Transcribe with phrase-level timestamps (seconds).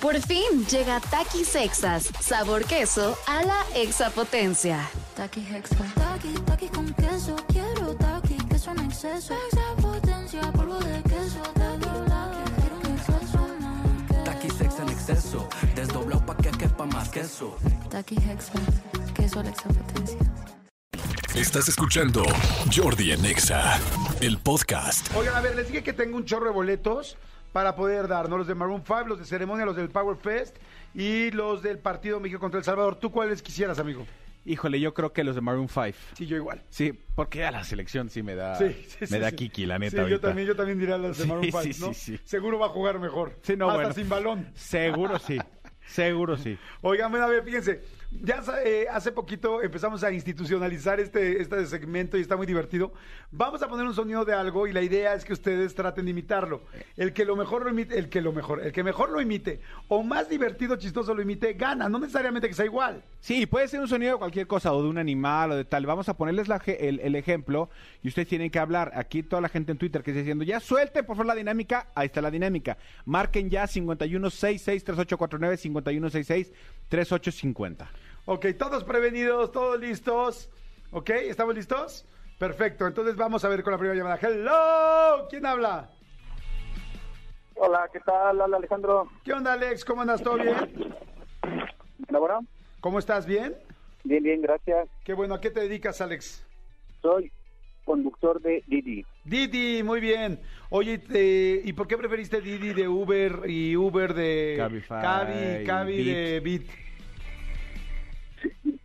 [0.00, 4.88] Por fin llega Takis Sexas, sabor queso a la exapotencia.
[5.14, 5.76] Taki Hexa.
[5.94, 7.36] Taki, taki con queso.
[7.48, 9.34] Quiero taki, queso en exceso.
[9.34, 11.42] Extra potencia, polvo de queso.
[11.52, 14.24] Taki, taki, quiero un exceso más.
[14.24, 17.58] Taqui sex en exceso, desdoblado pa' que quepa más queso.
[17.90, 18.54] Taki Hexa.
[19.14, 20.18] Queso a la exapotencia.
[21.34, 22.22] Estás escuchando
[22.74, 23.78] Jordi en Exa,
[24.20, 25.14] el podcast.
[25.14, 27.18] Oigan, a ver, les dije que tengo un chorro de boletos
[27.52, 28.38] para poder dar, ¿no?
[28.38, 30.56] Los de Maroon 5, los de ceremonia, los del Power Fest
[30.94, 32.96] y los del partido México contra El Salvador.
[32.96, 34.06] ¿Tú cuáles quisieras, amigo?
[34.46, 35.90] Híjole, yo creo que los de Maroon 5.
[36.14, 36.62] Sí, yo igual.
[36.70, 39.78] Sí, porque a la selección sí me da, Sí, sí, me sí, da kiki, la
[39.78, 40.04] neta.
[40.04, 41.92] Sí, yo también, yo también diría los de Maroon 5, sí, ¿no?
[41.92, 42.20] sí, sí.
[42.24, 43.38] Seguro va a jugar mejor.
[43.42, 43.92] Sí, no, Hasta bueno.
[43.94, 44.48] sin balón.
[44.54, 45.38] Seguro sí,
[45.86, 46.58] seguro sí.
[46.80, 52.20] Oigan, a ver, fíjense, ya eh, hace poquito empezamos a institucionalizar este, este segmento y
[52.20, 52.92] está muy divertido.
[53.30, 56.10] Vamos a poner un sonido de algo y la idea es que ustedes traten de
[56.10, 56.62] imitarlo.
[56.96, 59.60] El que lo mejor lo imite, el que lo mejor, el que mejor lo imite
[59.88, 61.88] o más divertido, chistoso lo imite, gana.
[61.88, 63.04] No necesariamente que sea igual.
[63.20, 65.86] Sí, puede ser un sonido de cualquier cosa, o de un animal, o de tal.
[65.86, 67.70] Vamos a ponerles la el, el ejemplo
[68.02, 68.90] y ustedes tienen que hablar.
[68.94, 71.88] Aquí toda la gente en Twitter que está diciendo, ya suelten por favor la dinámica.
[71.94, 72.76] Ahí está la dinámica.
[73.04, 76.50] Marquen ya 5166-3849,
[76.90, 77.88] 5166-3850.
[78.26, 80.50] Ok, todos prevenidos, todos listos.
[80.90, 82.04] Ok, ¿estamos listos?
[82.38, 84.18] Perfecto, entonces vamos a ver con la primera llamada.
[84.20, 85.90] Hello, ¿quién habla?
[87.56, 88.40] Hola, ¿qué tal?
[88.40, 89.08] Hola, Alejandro.
[89.24, 89.84] ¿Qué onda, Alex?
[89.84, 90.22] ¿Cómo andas?
[90.22, 90.94] ¿Todo bien?
[92.08, 92.40] Bueno.
[92.80, 93.26] ¿Cómo estás?
[93.26, 93.54] ¿Bien?
[94.04, 94.88] Bien, bien, gracias.
[95.04, 96.44] Qué bueno, ¿a qué te dedicas, Alex?
[97.02, 97.30] Soy
[97.94, 99.04] conductor de Didi.
[99.24, 100.38] Didi, muy bien.
[100.68, 106.04] Oye, te- ¿y por qué preferiste Didi de Uber y Uber de Cabify, Cabi, Cabi
[106.04, 106.70] de Bit?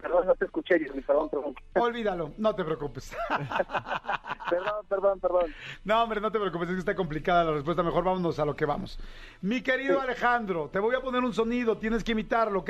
[0.01, 1.55] Perdón, no te escuché, Jimmy, perdón, perdón.
[1.75, 3.15] Olvídalo, no te preocupes.
[4.49, 5.55] Perdón, perdón, perdón.
[5.85, 7.81] no, hombre, no te preocupes, es que está complicada la respuesta.
[7.81, 8.99] Mejor vámonos a lo que vamos.
[9.41, 12.69] Mi querido Alejandro, te voy a poner un sonido, tienes que imitarlo, ¿ok?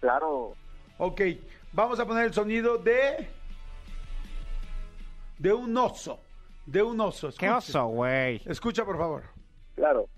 [0.00, 0.54] Claro.
[0.96, 1.20] Ok,
[1.72, 3.28] vamos a poner el sonido de...
[5.44, 6.22] De un oso.
[6.64, 7.28] De un oso.
[7.38, 7.58] ¿Qué Escucha.
[7.58, 8.40] oso, güey?
[8.46, 9.24] Escucha, por favor.
[9.74, 10.08] Claro.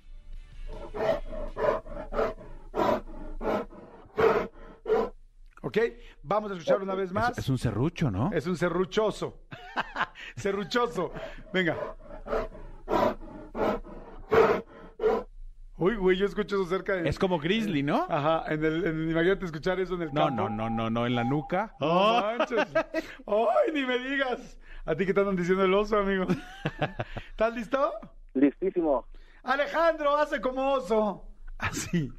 [5.63, 5.79] ¿Ok?
[6.23, 7.33] Vamos a escuchar una vez más.
[7.33, 8.31] Es, es un serrucho, ¿no?
[8.33, 9.41] Es un serruchoso.
[10.37, 11.11] serruchoso.
[11.53, 11.77] Venga.
[15.77, 17.09] Uy, güey, yo escucho eso cerca de...
[17.09, 18.07] Es como Grizzly, ¿no?
[18.09, 20.49] Ajá, en el, en- imagínate escuchar eso en el No, campo.
[20.49, 21.75] no, no, no, no, en la nuca.
[21.81, 22.67] No manches.
[23.27, 24.59] ¡Ay, ni me digas!
[24.85, 26.27] ¿A ti qué te andan diciendo el oso, amigo?
[27.31, 27.91] ¿Estás listo?
[28.35, 29.07] Listísimo.
[29.43, 31.25] Alejandro, hace como oso.
[31.59, 32.13] Así.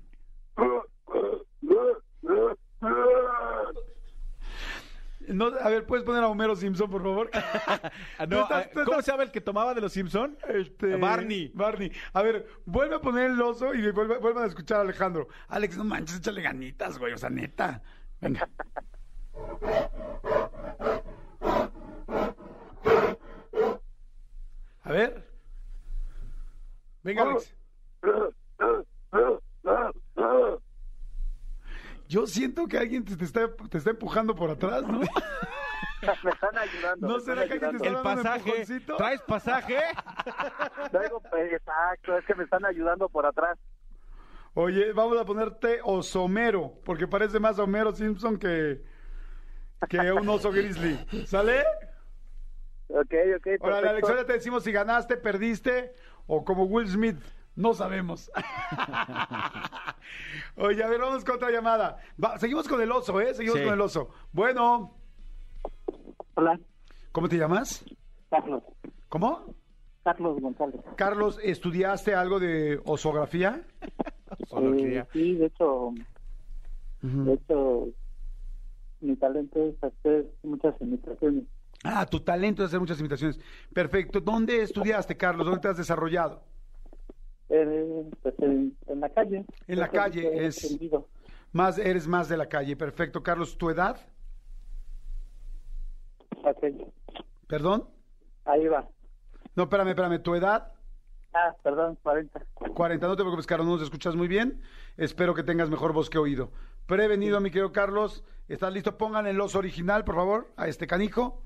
[5.27, 7.29] No, a ver, ¿puedes poner a Homero Simpson, por favor?
[8.29, 10.37] No, estás- ah, ¿Cómo estás- se llama el que tomaba de los Simpson?
[10.47, 11.51] Este, Barney.
[11.53, 11.91] Barney.
[12.13, 15.27] A ver, vuelve a poner el oso y vuelve, vuelvan a escuchar a Alejandro.
[15.49, 17.81] Alex, no manches, échale ganitas, güey, o sea, neta.
[18.21, 18.47] Venga.
[24.83, 25.27] A ver.
[27.03, 27.53] Venga, Alex.
[32.07, 34.99] Yo siento que alguien te, te está, te está empujando por atrás, ¿no?
[36.23, 37.07] Me están ayudando.
[37.07, 38.65] ¿No será que alguien te está El pasaje.
[38.97, 39.77] ¿Traes pasaje?
[40.91, 43.57] Traigo- pues, exacto, es que me están ayudando por atrás.
[44.53, 48.83] Oye, vamos a ponerte osomero, porque parece más Homero Simpson que,
[49.89, 50.97] que un oso grizzly.
[51.25, 51.63] ¿Sale?
[52.87, 53.89] Ok, ok, Ahora, perfecto.
[53.89, 55.93] Alex, ahora te decimos si ganaste, perdiste
[56.25, 57.19] o como Will Smith.
[57.57, 58.31] No sabemos.
[60.57, 61.97] Oye, a ver, vamos con otra llamada.
[62.23, 63.33] Va, seguimos con el oso, ¿eh?
[63.33, 63.65] Seguimos Sí.
[63.65, 64.09] con el oso.
[64.31, 64.93] Bueno,
[66.35, 66.59] Hola,
[67.11, 67.83] ¿cómo te llamas?
[68.29, 68.63] Carlos.
[69.09, 69.55] ¿Cómo?
[70.03, 70.79] Carlos González.
[70.95, 73.63] Carlos, ¿estudiaste algo de osografía?
[74.55, 75.93] Eh, sí, de hecho,
[77.01, 77.87] de hecho,
[79.01, 81.43] mi talento es hacer muchas imitaciones.
[81.83, 83.39] Ah, tu talento es hacer muchas imitaciones.
[83.73, 84.21] Perfecto.
[84.21, 85.45] ¿Dónde estudiaste, Carlos?
[85.45, 86.43] ¿Dónde te has desarrollado?
[87.49, 89.45] Eh, pues en, en la calle.
[89.67, 90.77] En la calle es-.
[91.53, 92.75] Más, eres más de la calle.
[92.75, 93.23] Perfecto.
[93.23, 93.97] Carlos, ¿tu edad?
[96.43, 96.63] Ok,
[97.47, 97.87] ¿Perdón?
[98.45, 98.87] ahí va.
[99.55, 100.21] No, espérame, espérame.
[100.21, 100.71] ¿Tu edad?
[101.33, 102.45] Ah, perdón, 40.
[102.73, 103.07] 40.
[103.07, 104.61] No te preocupes, Carlos, no nos escuchas muy bien.
[104.97, 106.51] Espero que tengas mejor voz que oído.
[106.85, 108.23] Prevenido, mi querido Carlos.
[108.47, 108.97] ¿Estás listo?
[108.97, 111.41] Pongan el oso original, por favor, a este canijo.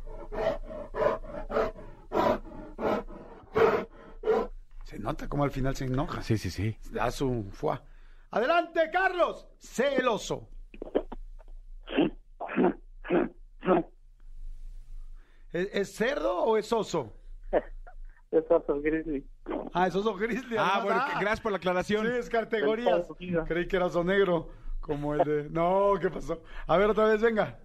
[4.92, 6.22] Se nota como al final se enoja.
[6.22, 6.76] Sí, sí, sí.
[6.92, 7.82] Da su fuá.
[8.30, 9.48] ¡Adelante, Carlos!
[9.58, 10.50] Sé el oso.
[15.54, 17.14] ¿Es, es cerdo o es oso?
[18.32, 19.26] Es oso grizzly.
[19.74, 20.56] Ah, es oso grizzly.
[20.58, 20.84] Ah, además.
[20.86, 22.08] bueno, Ah, gracias por la aclaración.
[22.08, 23.06] Sí, es categorías.
[23.46, 24.50] Creí que era oso negro,
[24.80, 25.50] como el de...
[25.52, 26.42] No, ¿qué pasó?
[26.66, 27.60] A ver, otra vez, venga.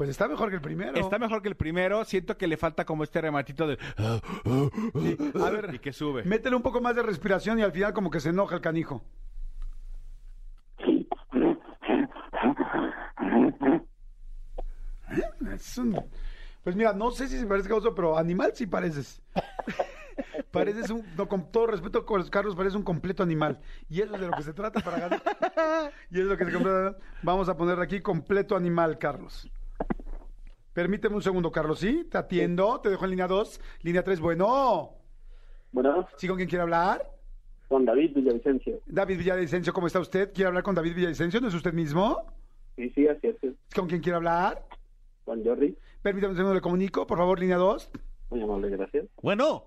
[0.00, 0.98] Pues está mejor que el primero.
[0.98, 2.06] Está mejor que el primero.
[2.06, 3.76] Siento que le falta como este rematito de.
[3.98, 6.24] A ver, Y que sube.
[6.24, 9.02] métele un poco más de respiración y al final como que se enoja el canijo.
[15.10, 15.22] ¿Eh?
[15.54, 16.02] Es un-
[16.62, 19.20] Pues mira, no sé si se parece a oso, pero animal sí pareces.
[20.50, 23.60] pareces un, no, con todo respeto, Carlos, pareces un completo animal.
[23.90, 25.22] Y eso es de lo que se trata para ganar.
[26.10, 26.96] y es lo que se completa.
[27.22, 29.50] Vamos a poner aquí completo animal, Carlos.
[30.72, 32.06] Permíteme un segundo, Carlos, ¿sí?
[32.10, 34.90] Te atiendo, te dejo en línea 2, línea 3, bueno.
[35.72, 37.08] Bueno, ¿Sí con quién quiere hablar?
[37.68, 38.80] con David Villavicencio.
[38.86, 40.32] David Villavicencio, ¿cómo está usted?
[40.32, 41.40] ¿Quiere hablar con David Villavicencio?
[41.40, 42.24] ¿No es usted mismo?
[42.74, 43.36] Sí, sí, así es.
[43.74, 44.64] ¿Con quién quiere hablar?
[45.24, 45.76] Con Jordi.
[46.02, 47.90] Permítame un segundo, le comunico, por favor, línea 2.
[48.30, 49.06] Muy amable, gracias.
[49.22, 49.66] Bueno,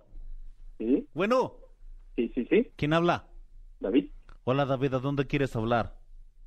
[0.78, 1.54] Sí, bueno,
[2.18, 2.72] sí, sí, sí.
[2.76, 3.28] ¿quién habla?
[3.80, 4.10] David.
[4.44, 5.96] Hola David, ¿a dónde quieres hablar?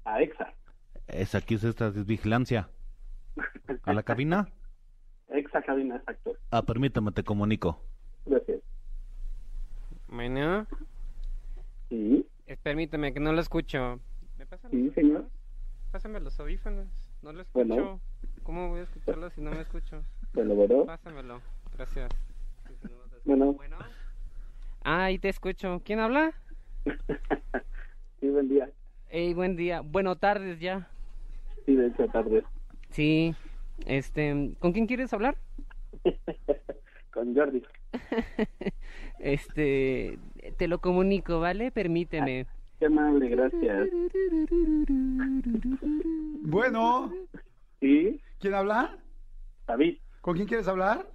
[0.05, 0.53] A Exa.
[1.07, 2.69] Es aquí es esta vigilancia.
[3.83, 4.49] ¿A la cabina?
[5.29, 6.33] Exa cabina, exacto.
[6.51, 7.81] Ah, permítame, te comunico.
[8.27, 8.61] Gracias.
[10.09, 10.67] Bueno,
[11.89, 14.01] Sí, eh, permíteme que no lo escucho.
[14.39, 15.17] ¿Me pasan sí, los señor.
[15.17, 15.33] audífonos?
[15.93, 16.87] Pásame los audífonos.
[17.23, 17.65] No lo escucho.
[17.67, 18.01] Bueno.
[18.43, 20.03] ¿Cómo voy a escucharlo si no me escucho?
[20.33, 20.85] Bueno, bueno.
[20.85, 21.41] Pásamelo.
[21.77, 22.11] Gracias.
[23.25, 23.53] Bueno.
[23.55, 23.77] Bueno.
[24.85, 25.81] Ah, ahí te escucho.
[25.85, 26.33] ¿Quién habla?
[28.21, 28.71] sí, buen día.
[29.11, 29.81] Ey, buen día.
[29.81, 30.89] Bueno, tardes ya.
[31.65, 32.45] Sí, de hecho, tarde.
[32.97, 33.35] Sí.
[33.85, 35.37] Este, ¿con quién quieres hablar?
[37.13, 37.63] Con Jordi.
[39.19, 40.19] Este,
[40.59, 41.71] te lo comunico, ¿vale?
[41.71, 42.47] Permíteme.
[42.79, 43.89] Qué amable, gracias.
[46.43, 47.11] Bueno,
[47.81, 48.99] Sí, ¿quién habla?
[49.67, 49.99] David.
[50.21, 51.07] ¿Con quién quieres hablar?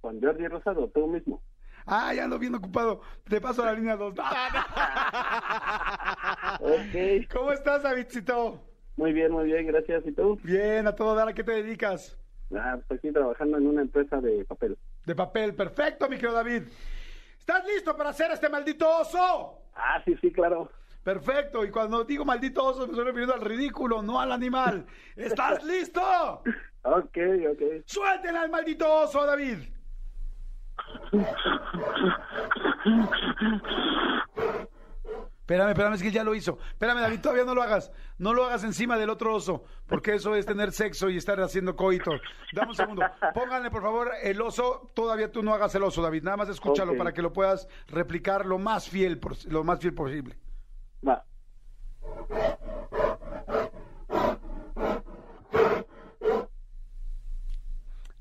[0.00, 1.42] Con Jordi Rosado, tú mismo.
[1.86, 3.00] Ah, ya ando bien ocupado.
[3.28, 4.14] Te paso a la línea 2.
[6.60, 7.26] Ok.
[7.32, 8.69] ¿Cómo estás, Davidcito?
[8.96, 10.04] Muy bien, muy bien, gracias.
[10.06, 10.38] ¿Y tú?
[10.42, 11.28] Bien, a todo dar.
[11.28, 12.18] ¿A qué te dedicas?
[12.54, 14.76] Ah, pues aquí trabajando en una empresa de papel.
[15.06, 15.54] De papel.
[15.54, 16.62] Perfecto, mi querido David.
[17.38, 19.62] ¿Estás listo para hacer este maldito oso?
[19.74, 20.70] Ah, sí, sí, claro.
[21.02, 21.64] Perfecto.
[21.64, 24.84] Y cuando digo maldito oso, me estoy refiriendo al ridículo, no al animal.
[25.16, 26.02] ¿Estás listo?
[26.82, 27.18] Ok,
[27.50, 27.62] ok.
[27.86, 29.58] ¡Suéltela al maldito oso, David!
[35.50, 36.60] Espérame, espérame, es que ya lo hizo.
[36.70, 37.90] Espérame, David, todavía no lo hagas.
[38.18, 41.74] No lo hagas encima del otro oso, porque eso es tener sexo y estar haciendo
[41.74, 42.12] coito.
[42.52, 43.02] Dame un segundo.
[43.34, 44.92] Pónganle, por favor, el oso.
[44.94, 46.22] Todavía tú no hagas el oso, David.
[46.22, 50.38] Nada más escúchalo para que lo puedas replicar lo más fiel, lo más fiel posible.
[51.04, 51.24] Va.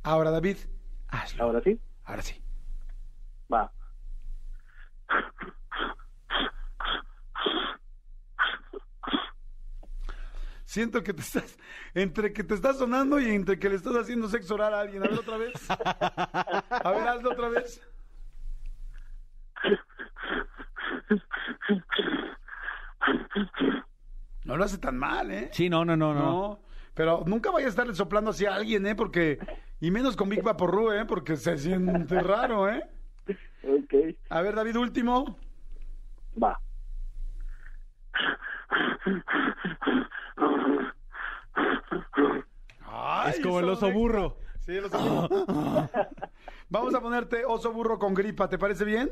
[0.01, 0.57] Ahora, David,
[1.09, 1.43] hazlo.
[1.43, 1.79] Ahora sí.
[2.05, 2.41] Ahora sí.
[3.53, 3.71] Va.
[10.69, 11.57] Siento que te estás,
[11.95, 15.01] entre que te estás sonando y entre que le estás haciendo sexo oral a alguien.
[15.03, 15.53] A ver otra vez.
[15.71, 17.81] A ver, hazlo otra vez.
[24.43, 25.49] No lo hace tan mal, ¿eh?
[25.53, 26.19] Sí, no, no, no, no.
[26.19, 26.59] No,
[26.93, 28.93] pero nunca vayas a estarle soplando así a alguien, ¿eh?
[28.93, 29.39] Porque,
[29.81, 31.03] y menos con Big Vaporru, ¿eh?
[31.05, 32.87] Porque se siente raro, ¿eh?
[33.63, 34.15] Ok.
[34.29, 35.35] A ver, David, último.
[36.39, 36.61] Va.
[42.85, 44.37] Ay, es como el oso burro.
[44.59, 45.45] Sí, el oso burro.
[46.69, 49.11] Vamos a ponerte oso burro con gripa, ¿te parece bien?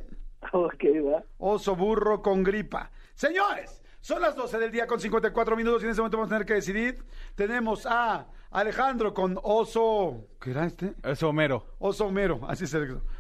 [0.54, 1.24] Ok, va.
[1.40, 2.92] Oso burro con gripa.
[3.16, 6.36] Señores, son las 12 del día con 54 minutos y en ese momento vamos a
[6.36, 7.04] tener que decidir.
[7.36, 10.28] Tenemos a Alejandro con oso...
[10.40, 10.94] ¿Qué era este?
[11.04, 11.66] Es Homero.
[11.80, 12.80] Oso Homero, así se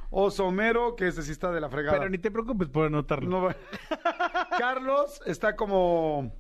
[0.09, 1.97] Oso Homero, que ese sí está de la fregada.
[1.97, 3.29] Pero ni te preocupes por anotarlo.
[3.29, 3.49] No
[4.57, 6.31] Carlos está como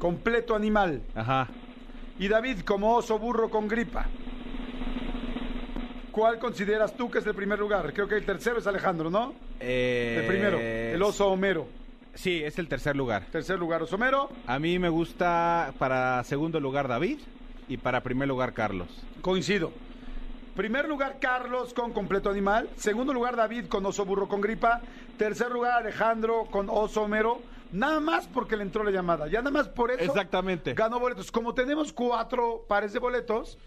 [0.00, 1.02] completo animal.
[1.14, 1.46] Ajá.
[2.18, 4.06] Y David como oso burro con gripa.
[6.10, 7.92] ¿Cuál consideras tú que es el primer lugar?
[7.92, 9.32] Creo que el tercero es Alejandro, ¿no?
[9.60, 11.68] Eh, El primero, el oso Homero.
[12.14, 13.26] Sí, es el tercer lugar.
[13.30, 14.28] Tercer lugar, oso Homero.
[14.48, 17.20] A mí me gusta para segundo lugar David
[17.68, 18.88] y para primer lugar Carlos.
[19.20, 19.70] Coincido.
[20.56, 22.68] Primer lugar, Carlos con completo animal.
[22.76, 24.80] Segundo lugar, David con oso burro con gripa.
[25.16, 27.40] Tercer lugar, Alejandro con oso Homero.
[27.72, 29.26] Nada más porque le entró la llamada.
[29.28, 30.02] Ya nada más por eso.
[30.02, 30.74] Exactamente.
[30.74, 31.30] Ganó boletos.
[31.30, 33.58] Como tenemos cuatro pares de boletos,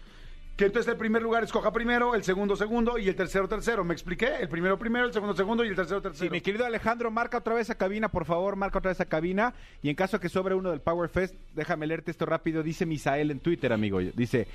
[0.56, 3.82] que entonces el primer lugar escoja primero, el segundo segundo y el tercero tercero.
[3.82, 4.36] ¿Me expliqué?
[4.40, 6.30] El primero primero, el segundo segundo y el tercero Sí, tercero.
[6.30, 9.54] mi querido Alejandro, marca otra vez a cabina, por favor, marca otra vez a cabina.
[9.82, 12.62] Y en caso que sobre uno del Power Fest, déjame leerte esto rápido.
[12.62, 13.98] Dice Misael en Twitter, amigo.
[14.00, 14.46] Dice,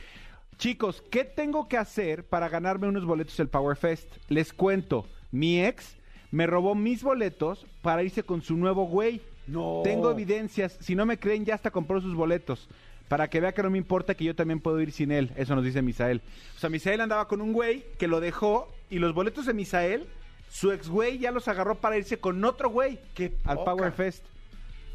[0.57, 4.09] Chicos, ¿qué tengo que hacer para ganarme unos boletos del Power Fest?
[4.27, 5.95] Les cuento, mi ex
[6.31, 9.21] me robó mis boletos para irse con su nuevo güey.
[9.49, 9.81] No.
[9.83, 12.67] Tengo evidencias, si no me creen, ya hasta compró sus boletos.
[13.07, 15.31] Para que vea que no me importa que yo también puedo ir sin él.
[15.35, 16.21] Eso nos dice Misael.
[16.55, 20.05] O sea, Misael andaba con un güey que lo dejó y los boletos de Misael,
[20.49, 23.71] su ex güey ya los agarró para irse con otro güey Qué al poca.
[23.75, 24.23] Power Fest.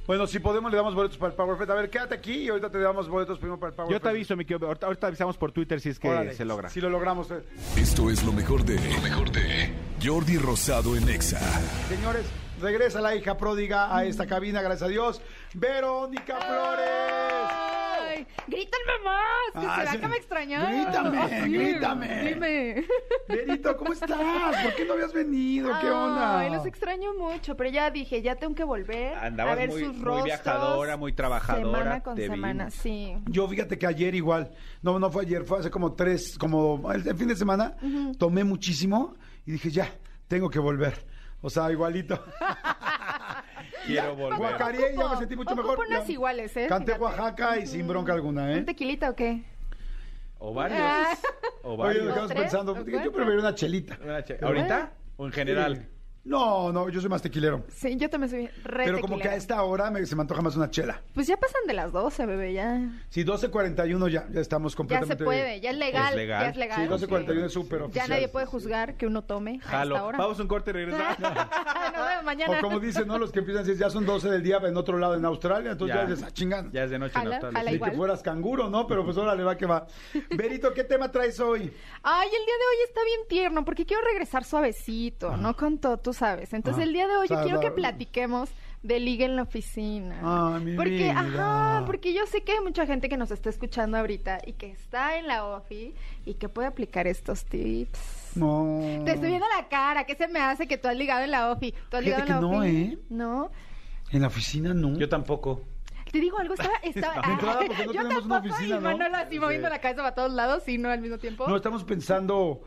[0.07, 1.71] Bueno, si podemos, le damos boletos para el Power Fest.
[1.71, 4.03] A ver, quédate aquí y ahorita te damos boletos primero para el Power Yo Fest.
[4.05, 6.69] te aviso, mi querido, ahorita, ahorita avisamos por Twitter si es que Órale, se logra.
[6.69, 7.31] Si lo logramos.
[7.33, 7.43] eh.
[7.77, 8.75] Esto es lo mejor de.
[8.77, 9.73] Lo mejor de.
[10.05, 11.41] Jordi Rosado en Exa.
[11.89, 12.27] Señores,
[12.61, 15.21] regresa la hija pródiga a esta cabina, gracias a Dios.
[15.55, 17.51] Verónica Flores.
[18.07, 19.99] Ay, grítenme más, que Ah, será sí.
[19.99, 20.73] que me extrañaron.
[20.85, 22.23] Grítame, Sí, grítame.
[22.25, 22.85] Dime.
[23.29, 24.63] Verito, ¿cómo estás?
[24.63, 25.71] ¿Por qué no habías venido?
[25.81, 26.41] ¿Qué onda?
[26.41, 29.81] Ay, los extraño mucho, pero ya dije, ya tengo que volver Andabas a ver muy-
[29.85, 30.25] sus muy rostros.
[30.25, 32.75] viajadora, muy trabajadora, Semana con te semana, vimos.
[32.75, 33.15] sí.
[33.27, 34.51] Yo fíjate que ayer igual,
[34.83, 37.77] no, no fue ayer, fue hace como tres, como el, el fin de semana,
[38.19, 39.15] tomé muchísimo
[39.47, 39.89] y dije, ya,
[40.29, 41.05] tengo que volver.
[41.47, 42.19] O sea, igualito.
[43.87, 44.39] Quiero volver.
[44.39, 45.79] Guacareé, ya me sentí mucho mejor.
[45.87, 46.13] unas Ya.
[46.13, 46.67] iguales, ¿eh?
[46.71, 47.05] Canté Fíjate.
[47.05, 48.63] Oaxaca y sin bronca alguna, ¿Un ¿eh?
[48.63, 49.45] tequilita o qué?
[50.39, 50.81] O varios.
[50.83, 51.15] Ah.
[51.63, 52.05] O Oye, varios.
[52.05, 52.43] nos quedamos ¿Tres?
[52.45, 53.13] pensando, ¿O yo cuatro?
[53.13, 53.99] prefiero una chelita.
[54.03, 54.93] Una che- ¿Ahorita?
[55.19, 55.87] ¿O en general?
[56.25, 57.65] No, no, yo soy más tequilero.
[57.69, 59.37] Sí, yo también soy re Pero como que a tequilera.
[59.37, 61.03] esta hora me- se me antoja más una chela.
[61.13, 62.81] Pues ya pasan de las 12, bebé, ya.
[63.11, 65.19] Sí, 12.41 ya, ya estamos Ya completamente...
[65.19, 66.09] se puede, ya es legal.
[66.13, 66.43] Es legal.
[66.45, 66.99] Ya es legal.
[66.99, 68.09] Sí, 12.41 es súper Ya oficial.
[68.09, 69.97] nadie puede juzgar que uno tome a Jalo.
[69.97, 70.19] esta hora.
[70.19, 71.19] Vamos a un corte y regresamos.
[71.19, 72.59] Nos vemos mañana.
[72.59, 73.19] O como dicen, ¿no?
[73.19, 75.73] Los que empiezan a decir, ya son 12 del día en otro lado, en Australia,
[75.73, 76.09] entonces ya, Ya.
[76.09, 76.73] dices, ah, chingando.
[76.73, 77.59] ya es de noche en Jala, Australia.
[77.59, 77.91] jala Ni igual.
[77.91, 78.87] que fueras canguro, ¿no?
[78.87, 79.87] Pero pues ahora le va que va.
[80.31, 81.71] Berito, ¿qué tema traes hoy?
[82.03, 85.99] Ay, el día de hoy está bien tierno porque quiero regresar suavecito, no con todo,
[85.99, 86.53] tú sabes.
[86.55, 86.85] Entonces Ah.
[86.85, 88.51] el día de hoy yo quiero que platiquemos
[88.83, 90.19] de liga en la oficina.
[90.23, 91.19] Ay, mi porque, vida.
[91.19, 94.71] ajá, porque yo sé que hay mucha gente que nos está escuchando ahorita y que
[94.71, 95.95] está en la OFI
[96.27, 98.33] y que puede aplicar estos tips.
[98.37, 98.81] No.
[99.05, 101.51] Te estoy viendo la cara, ¿qué se me hace que tú has ligado en la
[101.51, 101.73] OFI?
[101.73, 102.77] ¿Tú has Fíjate ligado en que la no, OFI?
[102.77, 102.99] ¿eh?
[103.11, 103.51] No.
[104.11, 104.99] En la oficina no.
[104.99, 105.63] Yo tampoco.
[106.13, 106.75] Te digo algo, estaba...
[106.83, 108.91] estaba De entrada, no yo tenemos una tampoco, oficina, y ¿no?
[108.99, 111.49] Manolo así moviendo la cabeza para todos lados y no al mismo tiempo.
[111.49, 112.61] No, estamos pensando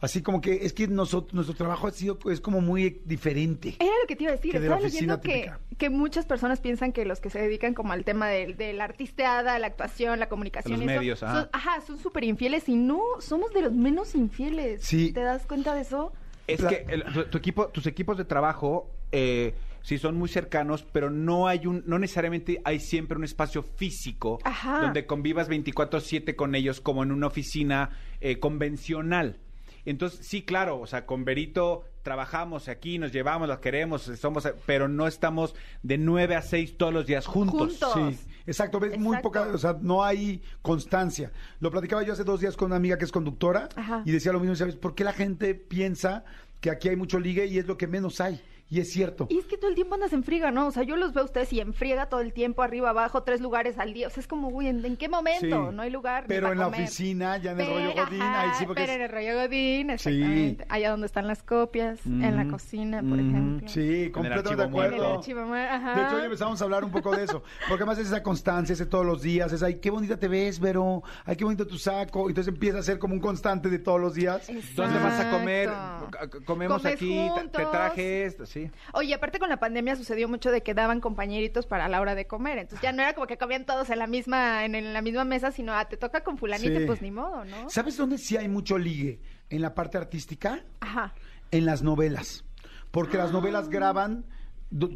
[0.00, 3.76] así como que es que nosotros, nuestro trabajo ha sido es como muy diferente.
[3.78, 4.52] Era lo que te iba a decir.
[4.52, 5.60] De Estaba oficina leyendo que, típica.
[5.78, 8.84] que muchas personas piensan que los que se dedican como al tema del- de, la
[8.84, 11.40] artisteada, la actuación, la comunicación, Los eso, medios, ajá.
[11.42, 14.82] son, ajá, son súper infieles y no, somos de los menos infieles.
[14.82, 15.12] Sí.
[15.12, 16.12] ¿Te das cuenta de eso?
[16.46, 20.84] Es que el- tu, tu equipo, tus equipos de trabajo eh, sí son muy cercanos,
[20.92, 24.80] pero no hay un, no necesariamente hay siempre un espacio físico Ajá.
[24.80, 27.90] donde convivas 24/7 con ellos como en una oficina
[28.20, 29.38] eh, convencional.
[29.84, 34.88] Entonces, sí, claro, o sea, con Berito trabajamos aquí, nos llevamos, las queremos, somos, pero
[34.88, 37.78] no estamos de 9 a 6 todos los días juntos.
[37.78, 38.14] Juntos.
[38.16, 39.22] Sí, exacto, ves muy Exacto.
[39.28, 41.30] poca, o sea, no hay constancia.
[41.60, 44.02] Lo platicaba yo hace dos días con una amiga que es conductora Ajá.
[44.06, 44.76] y decía lo mismo, ¿sabes?
[44.76, 46.24] ¿Por qué la gente piensa
[46.60, 48.40] que aquí hay mucho ligue y es lo que menos hay?
[48.72, 49.26] Y es cierto.
[49.28, 50.68] Y es que todo el tiempo andas en friega, ¿no?
[50.68, 53.24] O sea, yo los veo a ustedes y en friega todo el tiempo, arriba, abajo,
[53.24, 54.06] tres lugares al día.
[54.06, 55.40] O sea, es como, uy, ¿en, en qué momento?
[55.70, 55.74] Sí.
[55.74, 56.22] No hay lugar.
[56.22, 58.82] ni Pero para en la oficina, ya en el rollo Godín, ajá, ahí sí porque
[58.82, 59.92] Pero es- en el rollo Godín, Sí.
[59.94, 60.66] exactamente.
[60.68, 63.68] Allá donde están las copias, en la cocina, por ejemplo.
[63.68, 65.18] Sí, completamente de archivo En el acuerdo.
[65.18, 65.94] archivo, ajá.
[65.96, 67.42] De hecho, hoy empezamos a hablar un poco de eso.
[67.68, 69.52] Porque además es esa constancia, ese todos los días.
[69.52, 71.02] Es, ay, qué bonita te ves, Vero.
[71.24, 72.28] Ay, qué bonito tu saco.
[72.28, 74.46] Entonces empieza a ser como un constante de todos los días.
[74.76, 75.68] ¿Dónde vas a comer?
[75.70, 76.44] Exacto.
[76.44, 78.59] Comemos Comes aquí, te- traje esto, sí.
[78.92, 82.26] Oye, aparte con la pandemia sucedió mucho de que daban compañeritos para la hora de
[82.26, 82.58] comer.
[82.58, 85.24] Entonces ya no era como que comían todos en la misma, en, en la misma
[85.24, 86.86] mesa, sino ah, te toca con fulanito, Sí.
[86.86, 87.70] pues ni modo, ¿no?
[87.70, 89.20] ¿Sabes dónde sí hay mucho ligue?
[89.48, 91.14] En la parte artística, Ajá.
[91.50, 92.44] en las novelas.
[92.90, 94.24] Porque las novelas graban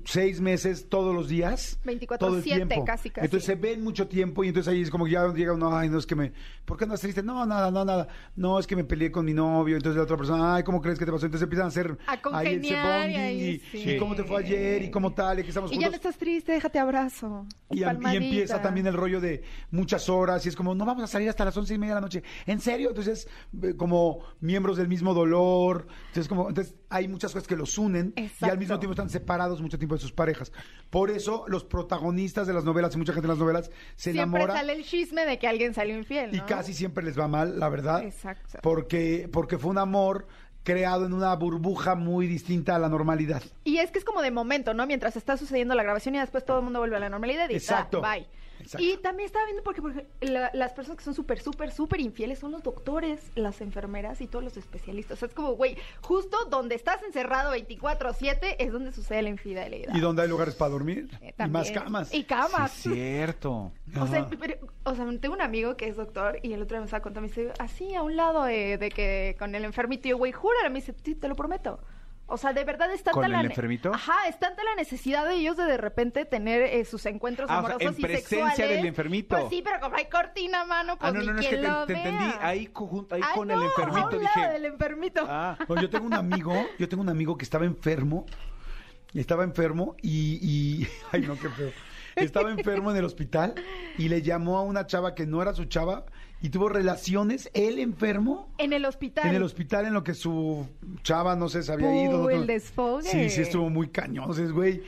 [0.05, 1.79] seis meses todos los días.
[1.85, 2.85] 24/7, todo el tiempo.
[2.85, 3.25] casi, casi.
[3.25, 5.89] Entonces se ven mucho tiempo y entonces ahí es como que ya llega uno, ay,
[5.89, 6.33] no es que me.
[6.65, 7.23] ¿Por qué andas triste?
[7.23, 8.09] No, nada, no, nada.
[8.37, 9.77] No, es que me peleé con mi novio.
[9.77, 11.27] Entonces la otra persona, ay, ¿cómo crees que te pasó?
[11.27, 13.91] Entonces empiezan a hacer A ahí ese congeniar y bonding ahí y, sí.
[13.91, 16.17] y cómo te fue ayer y cómo tal, y que estamos Y ya no estás
[16.17, 17.47] triste, déjate abrazo.
[17.71, 21.07] Y, y empieza también el rollo de muchas horas y es como, no vamos a
[21.07, 22.23] salir hasta las once y media de la noche.
[22.47, 22.91] ¿En serio?
[22.91, 23.29] Entonces,
[23.63, 25.87] eh, como miembros del mismo dolor.
[26.09, 29.61] Entonces, como, entonces hay muchas cosas que los unen y al mismo tiempo están separados
[29.65, 30.53] mucho tiempo de sus parejas.
[30.91, 34.43] Por eso los protagonistas de las novelas y mucha gente en las novelas se Siempre
[34.43, 36.37] enamora sale el chisme de que alguien salió infiel, ¿no?
[36.37, 38.05] y casi siempre les va mal, la verdad.
[38.05, 38.59] Exacto.
[38.63, 40.27] Porque, porque fue un amor
[40.63, 43.43] creado en una burbuja muy distinta a la normalidad.
[43.65, 44.87] Y es que es como de momento, ¿no?
[44.87, 47.55] Mientras está sucediendo la grabación y después todo el mundo vuelve a la normalidad y
[47.55, 48.01] Exacto.
[48.01, 48.27] ta, bye.
[48.81, 52.39] Y también estaba viendo porque, porque la- las personas que son súper, súper, súper infieles
[52.39, 55.17] son los doctores, las enfermeras y todos los especialistas.
[55.17, 59.95] O sea, es como, güey, justo donde estás encerrado 24-7 es donde sucede la infidelidad.
[59.95, 61.09] Y donde hay lugares para dormir.
[61.21, 62.15] Eh, y más camas.
[62.15, 62.73] Y camas.
[62.73, 63.73] Sí, es cierto.
[64.01, 66.81] O sea, pero- o sea, tengo un amigo que es doctor y el otro día
[66.81, 70.09] me estaba contando, me dice, así a un lado de, de que con el enfermito,
[70.09, 71.79] y yo, güey, júralo, me dice, sí, te lo prometo.
[72.27, 73.93] O sea, de verdad es tanta ¿Con la el enfermito?
[73.93, 77.59] Ajá, es tanta la necesidad de ellos de de repente tener eh, sus encuentros Ah,
[77.59, 78.77] o sea, amorosos en y presencia sexuales.
[78.77, 79.37] del enfermito.
[79.37, 81.57] Pues sí, pero como hay cortina, mano, pues ah, no, ni no, no, es que
[81.59, 84.17] te, entendí ahí, conjun- ahí Ay, con no, el a enfermito.
[84.17, 85.27] un Dije, lado del enfermito.
[85.29, 88.25] ah, Bueno, yo tengo un amigo, yo tengo un amigo que estaba enfermo,
[89.13, 91.73] estaba enfermo y, y- ay no, qué feo,
[92.17, 93.55] estaba enfermo en el hospital
[93.99, 96.05] y le llamó a una chava que no era su chava
[96.45, 99.27] y tuvo relaciones, él enfermo, En el hospital.
[99.31, 100.67] en el hospital en lo que su
[101.03, 102.19] chava, no sé, se había ido.
[102.25, 103.03] no- el desfogue.
[103.03, 104.83] Sí, sí, estuvo muy cañón, o sea, es, güey,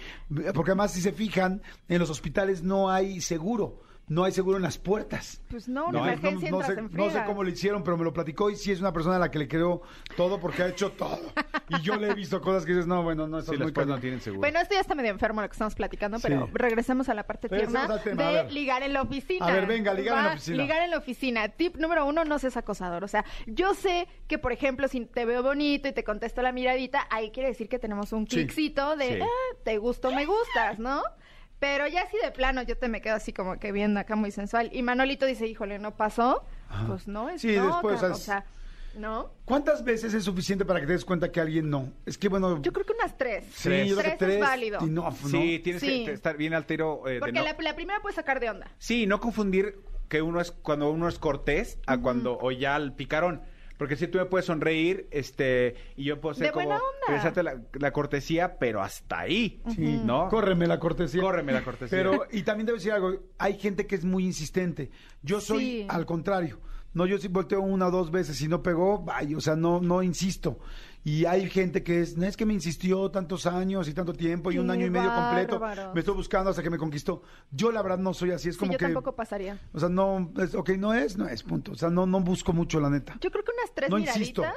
[0.52, 3.80] porque además si se fijan, en los hospitales no hay seguro.
[4.08, 5.40] No hay seguro en las puertas.
[5.50, 7.96] Pues no, una No, emergencia no entras sé, en no sé cómo lo hicieron, pero
[7.96, 9.82] me lo platicó y sí es una persona a la que le creo
[10.16, 11.18] todo porque ha hecho todo.
[11.68, 13.98] Y yo le he visto cosas que dices, no, bueno, no, estás sí, muy no
[13.98, 14.40] tienen seguro.
[14.40, 16.52] Bueno, esto ya está medio enfermo lo que estamos platicando, pero Sí.
[16.54, 19.44] regresemos a la parte tierna tema, de ligar en la oficina.
[19.46, 20.56] A ver, venga, ligar en la oficina.
[20.56, 21.48] Ligar en la oficina.
[21.48, 23.02] Tip número uno, no seas acosador.
[23.02, 26.52] O sea, yo sé que, por ejemplo, si te veo bonito y te contesto la
[26.52, 28.36] miradita, ahí quiere decir que tenemos un Sí.
[28.36, 29.20] cliccito de, Sí.
[29.20, 31.02] "Ah, te gusto, me gustas, ¿no?
[31.58, 34.30] Pero ya así de plano yo te me quedo así como que viendo acá muy
[34.30, 34.68] sensual.
[34.72, 36.44] Y Manolito dice, híjole, ¿no pasó?
[36.86, 38.44] Pues no, es Sí, no, después, O sea,
[38.96, 39.30] ¿no?
[39.44, 41.92] ¿Cuántas veces es suficiente para que te des cuenta que alguien no?
[42.04, 43.44] Es que, bueno, Yo creo que unas tres.
[43.54, 44.34] sí, yo creo que tres, tres.
[44.34, 44.80] es válido.
[44.82, 45.12] no, no.
[45.12, 46.04] Sí, tienes Sí.
[46.04, 47.02] que estar bien altero.
[47.08, 48.70] eh, de Porque no- la, la primera puede sacar de onda.
[48.78, 52.94] Sí, no confundir que uno es cuando uno es cortés a cuando o ya al
[52.94, 53.42] picarón.
[53.78, 57.06] Porque si tú me puedes sonreír, este, y yo puedo ser De como buena onda.
[57.08, 60.28] regresarte la, la cortesía, pero hasta ahí, Sí, ¿no?
[60.28, 61.20] Córreme la cortesía.
[61.20, 61.96] Córreme la cortesía.
[61.98, 64.90] Pero, y también debo decir algo, hay gente que es muy insistente.
[65.22, 65.86] Yo soy Sí.
[65.88, 66.58] al contrario.
[66.94, 69.80] No, yo sí volteo una o dos veces, si no pegó, vaya, o sea, no,
[69.82, 70.58] no insisto.
[71.08, 74.50] Y hay gente que es, no es que me insistió tantos años y tanto tiempo
[74.50, 75.60] y un año y medio completo,
[75.94, 77.22] me estoy buscando hasta que me conquistó.
[77.52, 79.56] Yo la verdad no soy así, es Sí, como yo que, tampoco pasaría.
[79.72, 81.70] o sea, no, es, ok, no es, no es, punto.
[81.70, 83.16] O sea, no, no busco mucho, la neta.
[83.20, 84.52] Yo creo que unas tres No miraditas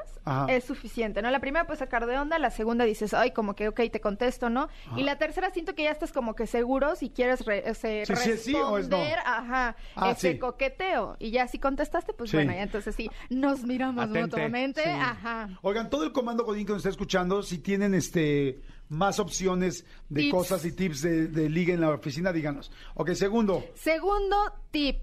[0.48, 1.30] es suficiente, ¿no?
[1.30, 4.50] La primera puedes sacar de onda, la segunda dices, ay, como que, ok, te contesto,
[4.50, 4.70] ¿no?
[4.98, 8.16] Y la tercera siento que ya estás como que seguro si quieres re- ese, Sí,
[8.16, 8.98] sí es sí o es no.
[8.98, 10.40] responder, ajá, Ah, ese sí.
[10.40, 11.16] coqueteo.
[11.20, 12.38] Y ya si contestaste, pues Sí.
[12.38, 14.22] bueno, ya entonces sí, nos miramos Atente.
[14.24, 14.90] mutuamente, Sí.
[14.90, 15.50] ajá.
[15.62, 20.22] Oigan, todo el comando Godín que nos está escuchando, si tienen este más opciones de
[20.22, 20.34] Tips.
[20.34, 22.72] cosas y tips de, de liga en la oficina, díganos.
[22.96, 23.64] Ok, segundo.
[23.76, 24.36] Segundo
[24.72, 24.98] tip.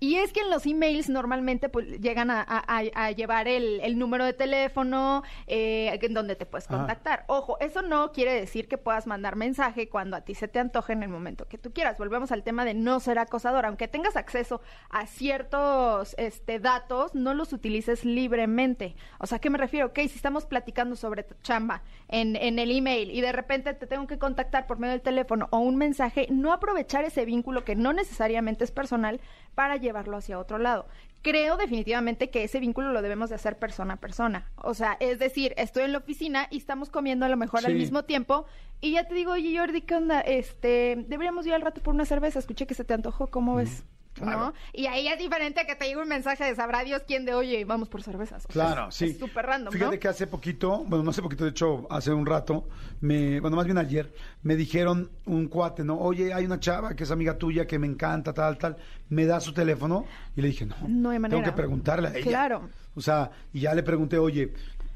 [0.00, 3.80] Y es que en los emails normalmente pues, llegan a, a- a- a llevar el,
[3.80, 6.76] el número de teléfono eh, en donde te puedes Ajá.
[6.78, 7.24] contactar.
[7.28, 10.92] Ojo, eso no quiere decir que puedas mandar mensaje cuando a ti se te antoje
[10.92, 11.96] en el momento que tú quieras.
[11.96, 13.64] Volvemos al tema de no ser acosador.
[13.64, 18.96] Aunque tengas acceso a ciertos este, datos, no los utilices libremente.
[19.18, 19.86] O sea, ¿a qué me refiero?
[19.88, 23.86] Ok, si estamos platicando sobre tu chamba en, en el email y de repente te
[23.86, 27.74] tengo que contactar por medio del teléfono o un mensaje, no aprovechar ese vínculo que
[27.76, 29.20] no necesariamente es personal
[29.54, 30.86] para llevarlo hacia otro lado.
[31.22, 34.50] Creo definitivamente que ese vínculo lo debemos de hacer persona a persona.
[34.56, 37.74] O sea, es decir, estoy en la oficina y estamos comiendo a lo mejor al
[37.74, 38.46] mismo tiempo
[38.80, 40.20] y ya te digo, oye Jordi, ¿qué onda?
[40.20, 43.84] Este, deberíamos ir al rato por una cerveza, escuché que se te antojó, ¿cómo ves?
[44.14, 44.38] Claro.
[44.38, 44.54] ¿No?
[44.72, 47.64] Y ahí es diferente que te llegue un mensaje de sabrá Dios quién de oye,
[47.64, 48.44] vamos por cervezas.
[48.46, 49.04] O sea, Claro, es- sí.
[49.06, 50.00] Es súper random, Fíjate ¿no?
[50.00, 52.68] que hace poquito, bueno, no hace poquito, de hecho, hace un rato,
[53.00, 55.98] me, bueno, más bien ayer, me dijeron un cuate, ¿no?
[55.98, 58.76] Oye, hay una chava que es amiga tuya que me encanta, tal, tal,
[59.10, 61.42] me da su teléfono y le dije, no, No hay manera.
[61.42, 62.22] tengo que preguntarle a ella.
[62.22, 62.68] Claro.
[62.94, 64.52] O sea, y ya le pregunté, oye,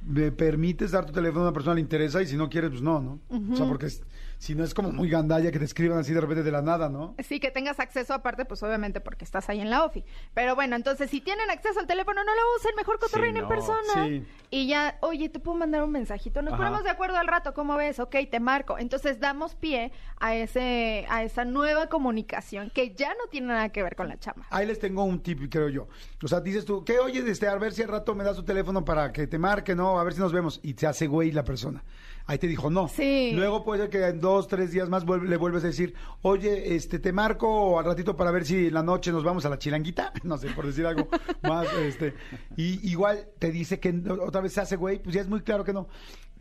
[0.07, 2.23] ¿me permites dar tu teléfono a una persona que le interesa?
[2.23, 3.19] Y si no quieres, pues no, ¿no?
[3.53, 4.03] O sea, porque es-
[4.39, 6.89] si no es como muy gandalla que te escriban así de repente de la nada,
[6.89, 7.15] ¿no?
[7.25, 10.05] Sí, que tengas acceso aparte, pues obviamente porque estás ahí en la OFI.
[10.33, 13.43] Pero bueno, entonces si tienen acceso al teléfono, no lo usen, mejor cotorreen Sí, en
[13.43, 13.49] no.
[13.49, 14.07] persona.
[14.07, 14.25] Sí.
[14.51, 16.63] Y ya, oye, te puedo mandar un mensajito, nos Ajá.
[16.63, 17.99] ponemos de acuerdo al rato, ¿cómo ves?
[17.99, 18.79] Ok, te marco.
[18.79, 23.83] Entonces damos pie a ese, a esa nueva comunicación que ya no tiene nada que
[23.83, 24.47] ver con la chamba.
[24.51, 25.89] Ahí les tengo un tip, creo yo.
[26.23, 27.25] O sea, dices tú, ¿qué oyes?
[27.27, 29.99] Este, a ver si al rato me das tu teléfono para que te marque, ¿no?
[29.99, 30.61] A ver si nos vemos.
[30.63, 31.83] Y te hace güey la persona.
[32.31, 32.87] Ahí te dijo no.
[32.89, 33.33] Sí.
[33.35, 36.77] Luego puede ser que en dos, tres días más vuelve- le vuelves a decir, oye,
[36.77, 39.59] este, te marco al ratito para ver si en la noche nos vamos a la
[39.59, 40.13] chilanguita.
[40.25, 41.09] No sé, por decir algo
[41.43, 42.15] más, este.
[42.57, 45.65] Y igual te dice que otra vez se hace güey, pues ya es muy claro
[45.65, 45.89] que no.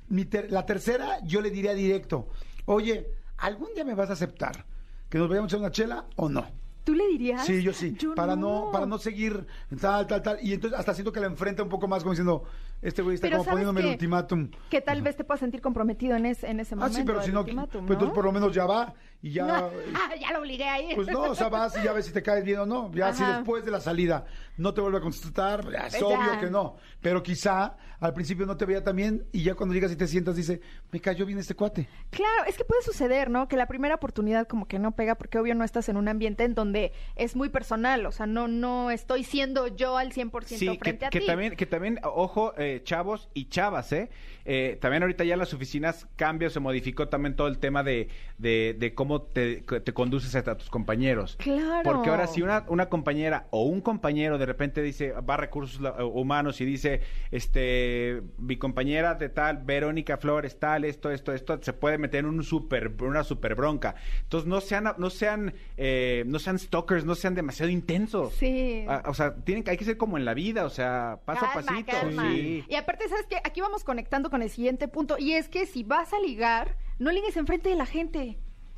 [0.09, 2.27] Mi ter- la tercera, yo le diría directo,
[2.65, 4.65] oye, ¿algún día me vas a aceptar
[5.09, 6.45] que nos vayamos a una chela o no?
[6.83, 7.45] ¿Tú le dirías?
[7.45, 7.95] Sí, yo sí.
[7.99, 8.69] Yo para no.
[8.71, 9.45] para no seguir
[9.81, 10.39] tal, tal, tal.
[10.41, 12.43] Y entonces hasta siento que la enfrenta un poco más como diciendo,
[12.81, 13.91] Este güey está Pero como ¿sabes poniéndome el qué?
[13.93, 14.51] ultimátum.
[14.69, 16.97] Que tal vez te puedas sentir comprometido en, ese en ese Ah, momento.
[16.97, 19.45] sí, pero si no, pues entonces por lo menos ya va y ya...
[19.45, 20.95] No, ah, ya lo obligué a ir.
[20.95, 22.91] Pues no, o sea, vas y ya ves si te caes bien o no.
[22.93, 23.37] Ya si Ajá.
[23.37, 24.25] después de la salida
[24.57, 26.39] no te vuelve a contestar, es Pues obvio ya.
[26.39, 26.77] que no.
[27.01, 30.07] Pero quizá al principio no te veía tan bien y ya cuando llegas y te
[30.07, 31.87] sientas dice, me cayó bien este cuate.
[32.11, 33.47] Claro, es que puede suceder, ¿no?
[33.47, 36.43] Que la primera oportunidad como que no pega porque obvio no estás en un ambiente
[36.43, 40.67] en donde es muy personal, o sea, no no estoy siendo yo al 100% Sí,
[40.67, 41.25] que, frente a que ti.
[41.25, 44.09] también, que también, ojo, eh, chavos y chavas, ¿eh?
[44.49, 48.07] Eh, También ahorita ya en las oficinas cambia, se modificó también todo el tema de,
[48.37, 51.35] de, de cómo te, te conduces a tus compañeros.
[51.39, 51.81] Claro.
[51.83, 55.79] Porque ahora si una, una compañera o un compañero de repente dice, va a recursos
[55.81, 61.59] la- humanos y dice, este, mi compañera de tal, Verónica Flores, tal, esto, esto, esto,
[61.61, 63.95] se puede meter en un super, una super bronca.
[64.23, 68.33] Entonces no sean, no sean, eh, no sean stalkers, no sean demasiado intensos.
[68.33, 68.85] Sí.
[68.87, 71.45] Ah, o sea, tienen, que- hay que ser como en la vida, o sea, paso
[71.45, 71.91] a pasito.
[71.91, 72.29] calma.
[72.31, 72.63] Sí.
[72.67, 73.37] Y aparte, ¿sabes qué?
[73.43, 75.17] Aquí vamos conectando con el siguiente punto.
[75.17, 78.37] Y es que si vas a ligar, no ligues enfrente de la gente.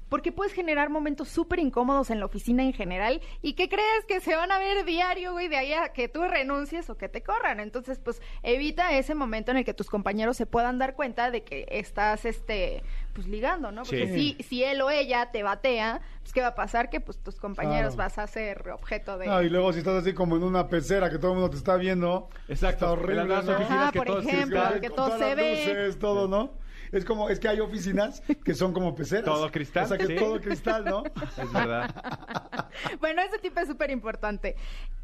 [0.09, 3.21] Porque puedes generar momentos súper incómodos en la oficina en general.
[3.41, 5.47] ¿Y qué crees que se van a ver diario, güey?
[5.47, 7.59] De ahí a que tú renuncies o que te corran.
[7.59, 11.43] Entonces, pues, evita ese momento en el que tus compañeros se puedan dar cuenta de
[11.43, 12.81] que estás, este,
[13.13, 13.83] pues, ligando, ¿no?
[13.83, 14.35] Porque Sí.
[14.39, 16.89] si, si él o ella te batea, pues, ¿qué va a pasar?
[16.89, 18.09] Que, pues, tus compañeros Claro.
[18.09, 19.29] vas a ser objeto de...
[19.29, 21.57] Ah, y luego si estás así como en una pecera que todo el mundo te
[21.57, 22.29] está viendo.
[22.47, 23.25] Exacto, Está horrible.
[23.25, 23.35] ¿no?
[23.35, 25.51] Ajá, que por ejemplo, que todo se ve.
[25.67, 26.51] luces, todo, ¿no?
[26.91, 29.25] Es como, es que hay oficinas que son como peceras.
[29.25, 30.13] Todo cristal, O sea, que sí.
[30.13, 31.03] es todo cristal, ¿no?
[31.05, 32.69] Es verdad.
[32.99, 34.55] Bueno, ese tipo es súper importante.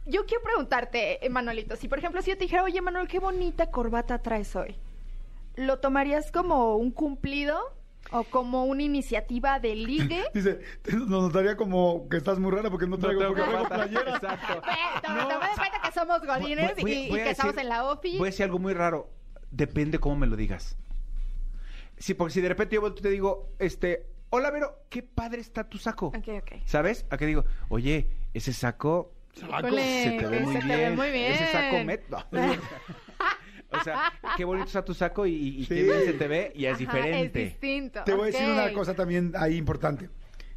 [0.05, 3.19] Yo quiero preguntarte, eh, Manuelito, si por ejemplo si yo te dijera, oye Manuel, qué
[3.19, 4.75] bonita corbata traes hoy,
[5.55, 7.57] ¿lo tomarías como un cumplido
[8.11, 10.23] o como una iniciativa de ligue?
[10.33, 10.59] Dice,
[10.91, 14.15] nos notaría como que estás muy rara porque no traigo, porque traigo playera.
[14.15, 14.61] Exacto.
[15.03, 17.55] Toma- toma en cuenta que somos godines Voy- voy- y, y voy a que estamos
[17.55, 18.17] decir- en la office.
[18.17, 19.09] Voy a decir algo muy raro.
[19.51, 20.77] Depende cómo me lo digas.
[21.97, 25.41] Sí, porque si de repente yo vuelto y te digo, este, hola Vero, qué padre
[25.41, 26.07] está tu saco.
[26.07, 26.51] Ok, ok.
[26.65, 27.05] ¿Sabes?
[27.09, 30.79] A que digo, oye, ese saco se te ve muy se te bien.
[30.91, 31.31] ve muy bien.
[31.33, 32.03] Ese saco met...
[32.09, 32.17] no.
[33.71, 36.65] o sea, qué bonito está tu saco y, y- qué bien se te ve y
[36.65, 37.43] es Ajá, diferente.
[37.43, 38.03] Es distinto.
[38.05, 40.09] Te voy a decir una cosa también ahí importante.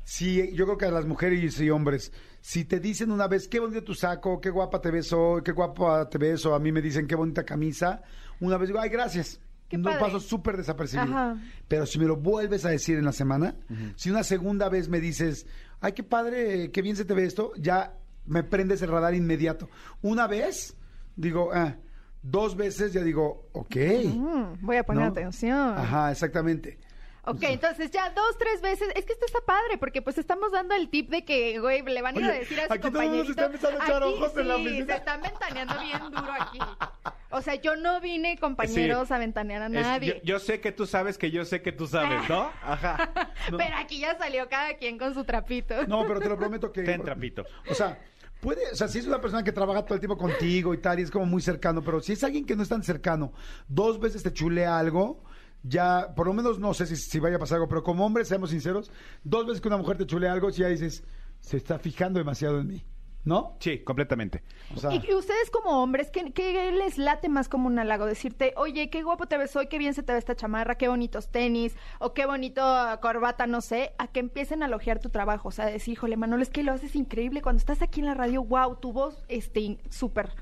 [0.04, 3.60] Si, yo creo que a las mujeres y hombres, si te dicen una vez, qué
[3.60, 6.72] bonito tu saco, qué guapa te ves hoy, qué guapa te ves, o a mí
[6.72, 8.02] me dicen, qué bonita camisa,
[8.40, 9.38] una vez digo, ay, gracias.
[9.68, 10.00] Qué no padre.
[10.00, 11.10] paso súper desapercibido.
[11.14, 11.36] Ajá.
[11.68, 13.54] Pero si me lo vuelves a decir en la semana,
[13.96, 15.46] si una segunda vez me dices,
[15.80, 17.94] ay, qué padre, qué bien se te ve esto, ya
[18.26, 19.68] me prendes el radar inmediato.
[20.02, 20.76] Una vez,
[21.16, 21.76] digo, ah,
[22.22, 23.76] dos veces ya digo, ok.
[24.06, 25.10] Mm, voy a poner ¿no?
[25.10, 25.76] atención.
[25.76, 26.78] Ajá, exactamente.
[27.24, 28.88] Ok, entonces ya dos, tres veces.
[28.96, 32.00] Es que esto está padre, porque pues estamos dando el tip de que, güey, le
[32.00, 33.26] van a ir a decir a su aquí todo el mundo compañerito.
[33.26, 34.86] se está empezando a echar Aquí ojos en la oficina.
[34.86, 36.58] se están ventaneando bien duro aquí.
[37.30, 39.14] O sea, yo no vine, compañeros, Sí.
[39.14, 40.20] a ventanear a Es- nadie.
[40.24, 42.50] yo, yo sé que tú sabes que yo sé que tú sabes, ¿no?
[42.62, 43.10] Ajá.
[43.50, 43.58] No.
[43.58, 45.86] Pero aquí ya salió cada quien con su trapito.
[45.86, 46.82] No, pero te lo prometo que...
[46.82, 47.44] Ten trapito.
[47.70, 47.98] O sea,
[48.40, 51.00] puede, o sea, si es una persona que trabaja todo el tiempo contigo y tal,
[51.00, 53.32] y es como muy cercano, pero si es alguien que no es tan cercano,
[53.68, 55.22] dos veces te chulea algo,
[55.62, 58.28] ya, por lo menos no sé si, si vaya a pasar algo, pero como hombres,
[58.28, 58.90] seamos sinceros,
[59.22, 61.04] dos veces que una mujer te chulea algo, si ya dices,
[61.40, 62.84] se está fijando demasiado en mí,
[63.28, 63.56] ¿no?
[63.60, 64.42] Sí, completamente.
[64.74, 68.06] O sea, Y, ustedes como hombres, ¿qué, qué les late más como un halago?
[68.06, 70.88] Decirte, oye, qué guapo te ves hoy, qué bien se te ve esta chamarra, qué
[70.88, 75.10] bonitos tenis, o qué bonito ah, corbata, no sé, a que empiecen a elogiar tu
[75.10, 75.48] trabajo.
[75.48, 77.42] O sea, decir, híjole, Manuel, es que lo haces increíble.
[77.42, 80.32] Cuando estás aquí en la radio, wow, tu voz, este, in- súper.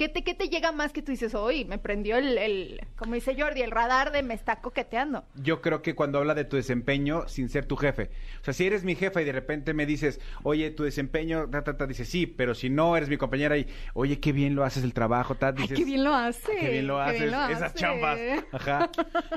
[0.00, 3.16] ¿Qué te, ¿Qué te llega más que tú dices, hoy me prendió el, el, como
[3.16, 5.26] dice Jordi, el radar de me está coqueteando?
[5.34, 8.08] Yo creo que cuando habla de tu desempeño sin ser tu jefe.
[8.40, 11.64] O sea, si eres mi jefa y de repente me dices, oye, tu desempeño, ta,
[11.64, 14.64] ta, ta, dices, sí, pero si no eres mi compañera y, oye, qué bien lo
[14.64, 16.50] haces el trabajo, ta, Ay, dices, qué bien lo hace.
[16.50, 17.74] "Ah, qué bien lo haces, esas hace".
[17.78, 18.18] chambas.
[18.52, 18.90] Ajá.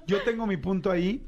[0.07, 1.27] yo tengo mi punto ahí.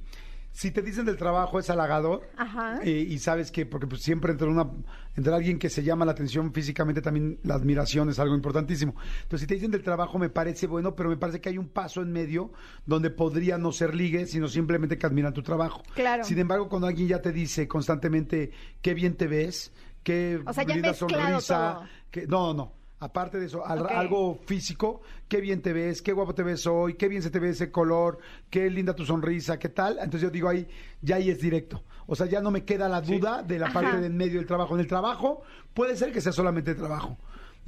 [0.58, 2.80] Si te dicen del trabajo es halagador Ajá.
[2.82, 4.72] eh, y sabes que porque pues, siempre entre una
[5.18, 8.96] entre alguien que se llama la atención físicamente también la admiración es algo importantísimo.
[9.24, 11.68] Entonces si te dicen del trabajo me parece bueno, pero me parece que hay un
[11.68, 12.54] paso en medio
[12.86, 15.84] donde podría no ser ligue, sino simplemente que admiran tu trabajo.
[15.94, 16.24] Claro.
[16.24, 20.64] Sin embargo, cuando alguien ya te dice constantemente qué bien te ves, qué O sea,
[20.64, 21.88] ya linda mezclado sonrisa, todo.
[22.12, 22.85] que no, no.
[23.00, 26.94] Aparte de eso, al- algo físico, qué bien te ves, qué guapo te ves hoy,
[26.96, 29.94] qué bien se te ve ese color, qué linda tu sonrisa, qué tal.
[29.98, 30.66] Entonces yo digo ahí,
[31.02, 31.84] ya ahí es directo.
[32.08, 33.82] O sea, ya no me queda la duda de la Ajá.
[33.82, 34.76] parte del medio del trabajo.
[34.76, 35.42] En el trabajo
[35.74, 37.18] puede ser que sea solamente de trabajo.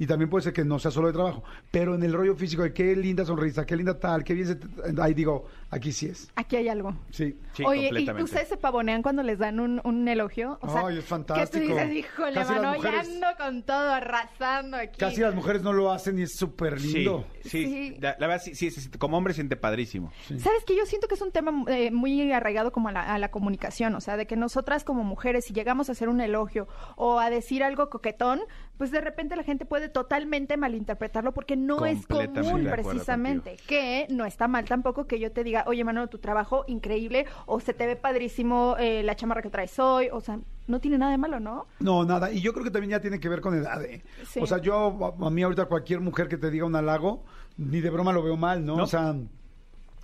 [0.00, 1.42] Y también puede ser que no sea solo de trabajo.
[1.72, 4.54] Pero en el rollo físico de qué linda sonrisa, qué linda tal, qué bien se
[4.54, 4.68] te-
[5.02, 6.30] Ahí digo, aquí sí es.
[6.36, 6.94] Aquí hay algo.
[7.10, 7.38] Sí.
[7.52, 10.58] Sí, Oye, ¿y ustedes se pavonean cuando les dan un, un elogio?
[10.62, 11.64] O sea, Ay, es Que fantástico.
[11.66, 14.98] tú dices, híjole, Casi mano, mujeres- ya ando con todo arrasando aquí.
[14.98, 17.26] Casi las mujeres no lo hacen y es súper lindo.
[17.42, 17.96] sí, Sí.
[18.00, 20.12] La, la verdad, sí, sí, sí, como hombre siente padrísimo.
[20.38, 23.18] ¿Sabes que Yo siento que es un tema eh, muy arraigado como a la, a
[23.18, 26.68] la comunicación, o sea, de que nosotras como mujeres, si llegamos a hacer un elogio
[26.96, 28.40] o a decir algo coquetón,
[28.76, 33.56] pues de repente la gente puede totalmente malinterpretarlo porque no es común precisamente.
[33.66, 37.60] Que no está mal tampoco que yo te diga, oye, mano, tu trabajo increíble, o
[37.60, 41.12] se te ve padrísimo eh, la chamarra que traes hoy, o sea, no tiene nada
[41.12, 41.66] de malo, ¿no?
[41.80, 42.30] No, nada.
[42.30, 44.02] Y yo creo que también ya tiene que ver con edad, ¿eh?
[44.26, 44.40] Sí.
[44.42, 47.24] O sea, yo, a a mí ahorita cualquier mujer que te diga un halago,
[47.56, 48.76] ni de broma lo veo mal, ¿no?
[48.76, 48.84] No.
[48.84, 49.14] O sea,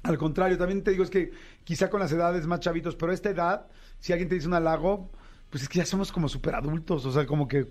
[0.03, 1.33] al contrario, también te digo, es que
[1.65, 3.67] quizá con las edades más chavitos, pero a esta edad,
[3.99, 5.11] si alguien te dice un halago,
[5.51, 7.69] pues es que ya somos como súper adultos, o sea, como que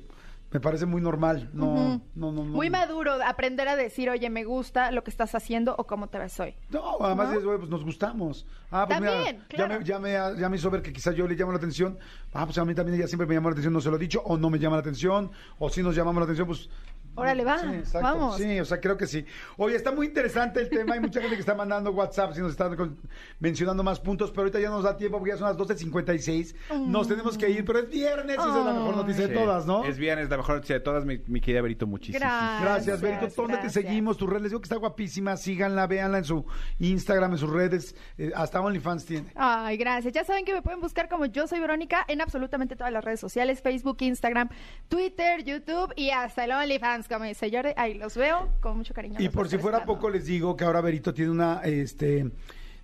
[0.54, 1.50] me parece muy normal.
[1.52, 2.44] No, no, no, no.
[2.44, 6.20] Muy maduro aprender a decir, oye, me gusta lo que estás haciendo o cómo te
[6.20, 6.54] ves hoy.
[6.70, 7.32] No, además ¿No?
[7.34, 8.46] dices, "Oye, pues nos gustamos.
[8.70, 9.82] Ah, pues También, mira, claro.
[9.82, 11.98] ya, me, ya, me, ya me hizo ver que quizás yo le llamo la atención.
[12.34, 14.00] Ah, pues a mí también ella siempre me llamó la atención, no se lo he
[14.00, 16.70] dicho, o no me llama la atención, o si nos llamamos la atención, pues...
[17.16, 18.00] Órale, va, exacto.
[18.02, 18.38] vamos.
[18.38, 19.26] Sí, o sea, creo que sí.
[19.58, 22.52] Oye, está muy interesante el tema, hay mucha gente que está mandando WhatsApp y nos
[22.52, 22.98] están con-
[23.40, 26.56] mencionando más puntos, pero ahorita ya nos da tiempo porque ya son las 12.56,
[26.88, 29.40] nos tenemos que ir, pero es viernes y esa es la mejor noticia de Sí.
[29.40, 29.84] todas, ¿no?
[29.86, 32.20] Es bien, es la mejor noticia de todas, mi, mi querida Berito, muchísimo.
[32.20, 32.62] Gracias.
[32.62, 33.28] Gracias, Berito.
[33.36, 33.74] ¿Dónde gracias.
[33.74, 34.18] te seguimos?
[34.18, 34.44] Tus redes.
[34.44, 35.38] Les digo que está guapísima.
[35.38, 36.46] Síganla, véanla en su
[36.80, 37.96] Instagram, en sus redes.
[38.18, 39.32] Eh, hasta OnlyFans tiene.
[39.36, 40.14] Ay, gracias.
[40.14, 43.20] Ya saben que me pueden buscar como yo soy Verónica en absolutamente todas las redes
[43.20, 44.50] sociales, Facebook, Instagram,
[44.90, 47.72] Twitter, YouTube y hasta el OnlyFans, dice Jordi.
[47.76, 49.20] Ahí los veo con mucho cariño.
[49.20, 52.32] Y por si fuera poco, les digo que ahora Berito tiene una, este,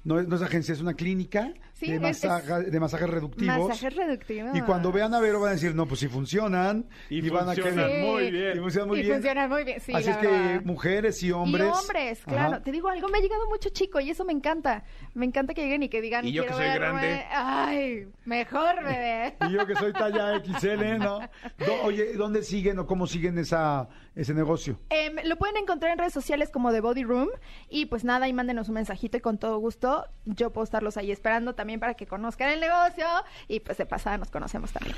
[0.03, 3.69] no es, no es agencia, es una clínica Sí, de, es- masaja- de masajes reductivos.
[3.69, 4.55] Masajes reductivos.
[4.55, 6.87] Y cuando vean a Vero van a decir, no, pues sí funcionan.
[7.09, 8.57] Y van a muy bien.
[8.57, 9.13] Y funcionan muy y bien.
[9.13, 10.61] funcionan muy bien, sí, Así es que verdad.
[10.65, 11.65] mujeres y hombres.
[11.65, 12.53] Y hombres, claro.
[12.55, 12.63] Ajá.
[12.63, 14.83] Te digo algo, me ha llegado mucho chico y eso me encanta.
[15.13, 16.99] Me encanta que lleguen y que digan, Y yo que "Quiero soy verme".
[17.01, 17.25] grande.
[17.31, 19.35] Ay, mejor, bebé.
[19.47, 21.19] Y yo que soy talla XL, ¿no?
[21.19, 24.79] Do- oye, ¿dónde siguen o cómo siguen esa, ese negocio?
[24.89, 27.29] Em, lo pueden encontrar en redes sociales como The Body Room
[27.69, 31.11] y pues nada, ahí mándenos un mensajito y con todo gusto yo puedo estarlos ahí
[31.11, 33.05] esperando también para que conozcan el negocio
[33.47, 34.95] y pues de pasada nos conocemos también.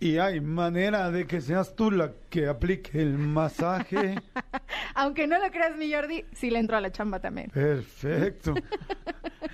[0.00, 4.20] Y, hay manera de que seas tú la que aplique el masaje.
[4.94, 7.50] Aunque no lo creas mi Jordi, sí le entro a la chamba también.
[7.50, 8.54] Perfecto.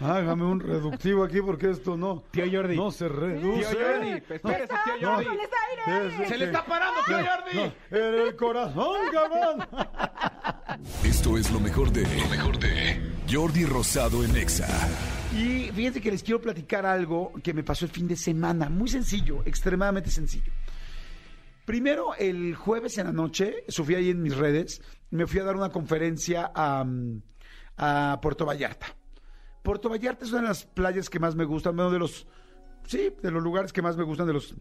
[0.00, 2.24] Hágame un reductivo aquí porque esto no.
[2.30, 2.76] Tío Jordi.
[2.76, 3.74] No se reduce.
[3.74, 5.14] Tío Jordi, espérese, tío No.
[5.16, 5.38] Jordi.
[5.86, 7.56] Es ¡Se le está parando, tío Jordi!
[7.90, 9.68] No, en el corazón, cabrón.
[11.04, 12.02] Esto es lo mejor de.
[12.02, 13.00] Lo mejor de.
[13.30, 14.66] Jordi Rosado en Exa.
[15.34, 18.68] Y fíjense que les quiero platicar algo que me pasó el fin de semana.
[18.68, 20.52] Muy sencillo, extremadamente sencillo.
[21.64, 25.56] Primero, el jueves en la noche, subí ahí en mis redes, me fui a dar
[25.56, 26.86] una conferencia a,
[27.76, 28.86] a Puerto Vallarta.
[29.62, 32.28] Puerto Vallarta es una de las playas que más me gustan, uno de los,
[32.86, 34.54] sí, de los lugares que más me gustan, de los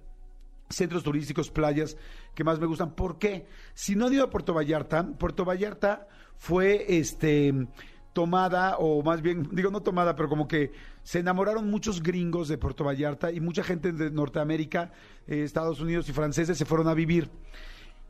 [0.69, 1.97] centros turísticos, playas
[2.33, 2.95] que más me gustan.
[2.95, 3.45] ¿Por qué?
[3.75, 6.07] Si no han ido a Puerto Vallarta, Puerto Vallarta
[6.37, 7.67] fue este
[8.13, 10.71] tomada, o más bien, digo no tomada, pero como que
[11.03, 14.91] se enamoraron muchos gringos de Puerto Vallarta y mucha gente de Norteamérica,
[15.27, 17.29] eh, Estados Unidos y franceses se fueron a vivir.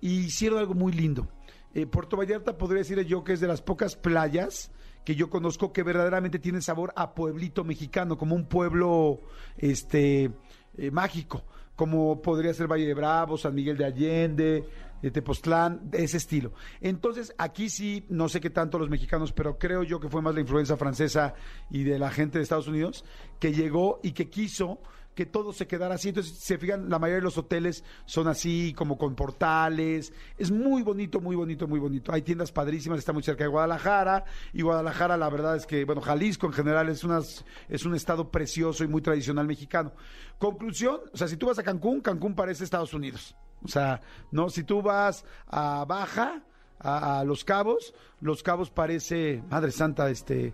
[0.02, 1.30] Y hicieron algo muy lindo.
[1.74, 4.72] Eh, Puerto Vallarta podría decir yo que es de las pocas playas
[5.04, 9.22] que yo conozco que verdaderamente tiene sabor a pueblito mexicano, como un pueblo
[9.58, 10.32] este
[10.78, 11.44] eh, mágico,
[11.76, 14.64] como podría ser Valle de Bravo, San Miguel de Allende,
[15.04, 16.54] de Tepoztlán, de ese estilo.
[16.80, 20.34] Entonces, aquí sí, no sé qué tanto los mexicanos, pero creo yo que fue más
[20.34, 21.34] la influencia francesa
[21.70, 23.04] y de la gente de Estados Unidos
[23.38, 24.80] que llegó y que quiso
[25.14, 26.10] que todo se quedara así.
[26.10, 30.14] Entonces, se fijan, la mayoría de los hoteles son así, como con portales.
[30.38, 32.14] Es muy bonito, muy bonito, muy bonito.
[32.14, 34.24] Hay tiendas padrísimas, está muy cerca de Guadalajara.
[34.54, 38.32] Y Guadalajara, la verdad es que, bueno, Jalisco en general es, unas, es un estado
[38.32, 39.92] precioso y muy tradicional mexicano.
[40.40, 43.36] Conclusión, o sea, si tú vas a Cancún, Cancún parece Estados Unidos.
[43.64, 46.42] O sea, no, si tú vas a Baja,
[46.80, 50.54] a, Los Cabos, Los Cabos parece, Madre Santa, este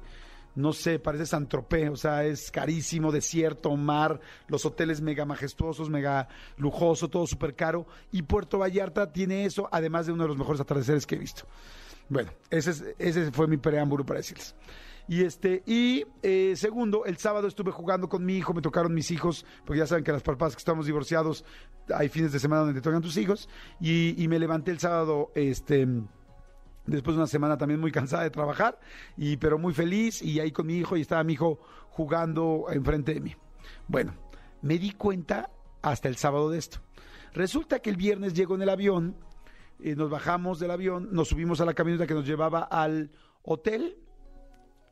[0.55, 5.89] no sé, parece San Tropez, o sea, es carísimo, desierto, mar, los hoteles mega majestuosos,
[5.89, 7.85] mega lujoso, todo súper caro.
[8.11, 11.43] Y Puerto Vallarta tiene eso, además de uno de los mejores atardeceres que he visto.
[12.09, 14.53] Bueno, ese, es- ese fue mi preámbulo para decirles.
[15.09, 19.09] Y este, y eh, segundo, el sábado estuve jugando con mi hijo, me tocaron mis
[19.09, 21.43] hijos, porque ya saben que las papás que estamos divorciados,
[21.91, 23.49] hay fines de semana donde te tocan tus hijos,
[23.81, 25.87] y, me levanté el sábado, este
[26.85, 28.79] después de una semana también muy cansada de trabajar,
[29.17, 33.15] y, pero muy feliz, y ahí con mi hijo, y estaba mi hijo jugando enfrente
[33.15, 33.35] de mí.
[33.87, 34.13] Bueno,
[34.61, 35.49] me di cuenta
[35.81, 36.81] hasta el sábado de esto.
[37.33, 39.15] Resulta que el viernes llego en el avión,
[39.79, 43.09] eh, nos bajamos del avión, nos subimos a la camioneta que nos llevaba al
[43.41, 43.97] hotel,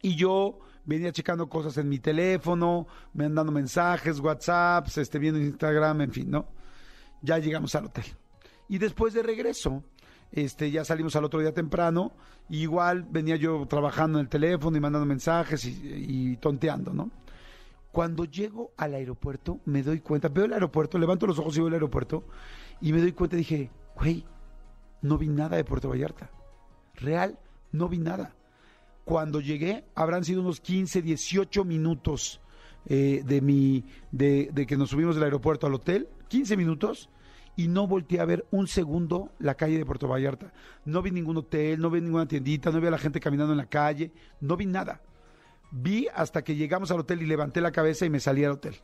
[0.02, 5.40] Y yo venía checando cosas en mi teléfono, me han dando mensajes, WhatsApps, este, viendo
[5.40, 6.48] Instagram, en fin, ¿no?
[7.22, 8.06] Ya llegamos al hotel.
[8.70, 9.84] Y después de regreso,
[10.32, 12.14] este, ya salimos al otro día temprano,
[12.50, 17.12] igual venía yo trabajando en el teléfono y mandando mensajes y, y tonteando, ¿no?
[17.92, 21.68] Cuando llego al aeropuerto, me doy cuenta, veo el aeropuerto, levanto los ojos y veo
[21.68, 22.26] el aeropuerto,
[22.80, 24.24] y me doy cuenta y dije, güey,
[25.02, 26.30] no vi nada de Puerto Vallarta.
[26.96, 27.40] Real,
[27.72, 28.36] no vi nada.
[29.08, 32.42] Cuando llegué, habrán sido unos 15, 18 minutos
[32.88, 37.10] eh, de, mi, de, de que nos subimos del aeropuerto al hotel, 15 minutos,
[37.56, 40.52] y no volteé a ver un segundo la calle de Puerto Vallarta.
[40.84, 43.60] No vi ningún hotel, no vi ninguna tiendita, no vi a la gente caminando en
[43.60, 45.02] la calle, no vi nada.
[45.72, 48.76] Vi hasta que llegamos al hotel y levanté la cabeza y me salí al hotel.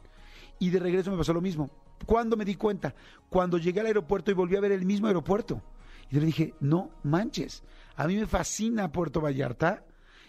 [0.58, 1.70] Y de regreso me pasó lo mismo.
[2.06, 2.96] ¿Cuándo me di cuenta?
[3.28, 5.62] Cuando llegué al aeropuerto y volví a ver el mismo aeropuerto.
[6.10, 7.62] Y le dije, no manches,
[7.98, 9.84] a mí me fascina Puerto Vallarta.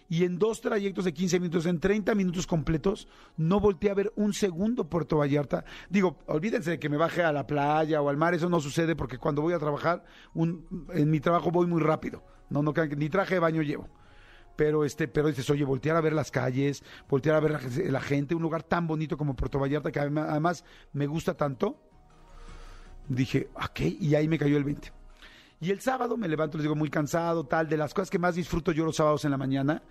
[0.09, 4.13] Y en dos trayectos de 15 minutos, en 30 minutos completos, no volteé a ver
[4.17, 5.65] un segundo Puerto Vallarta.
[5.89, 8.95] Digo, olvídense de que me baje a la playa o al mar, eso no sucede
[8.97, 12.23] porque cuando voy a trabajar, en mi trabajo voy muy rápido.
[12.51, 13.89] No, no ni traje de baño llevo
[14.57, 18.01] pero este, pero dices, oye, voltear a ver las calles, voltear a ver la, la,
[18.01, 21.81] gente, un lugar tan bonito como Puerto Vallarta, que además me gusta tanto,
[23.09, 24.93] dije, ok, y ahí me cayó el 20.
[25.61, 28.35] Y el sábado me levanto, les digo, muy cansado, tal, de las cosas que más
[28.35, 29.83] disfruto yo los sábados en la mañana,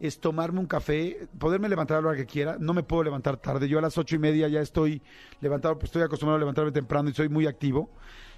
[0.00, 3.36] es tomarme un café, poderme levantar a la hora que quiera, no me puedo levantar
[3.36, 5.00] tarde, yo a las ocho y media ya estoy
[5.40, 7.90] levantado, pues estoy acostumbrado a levantarme temprano y soy muy activo,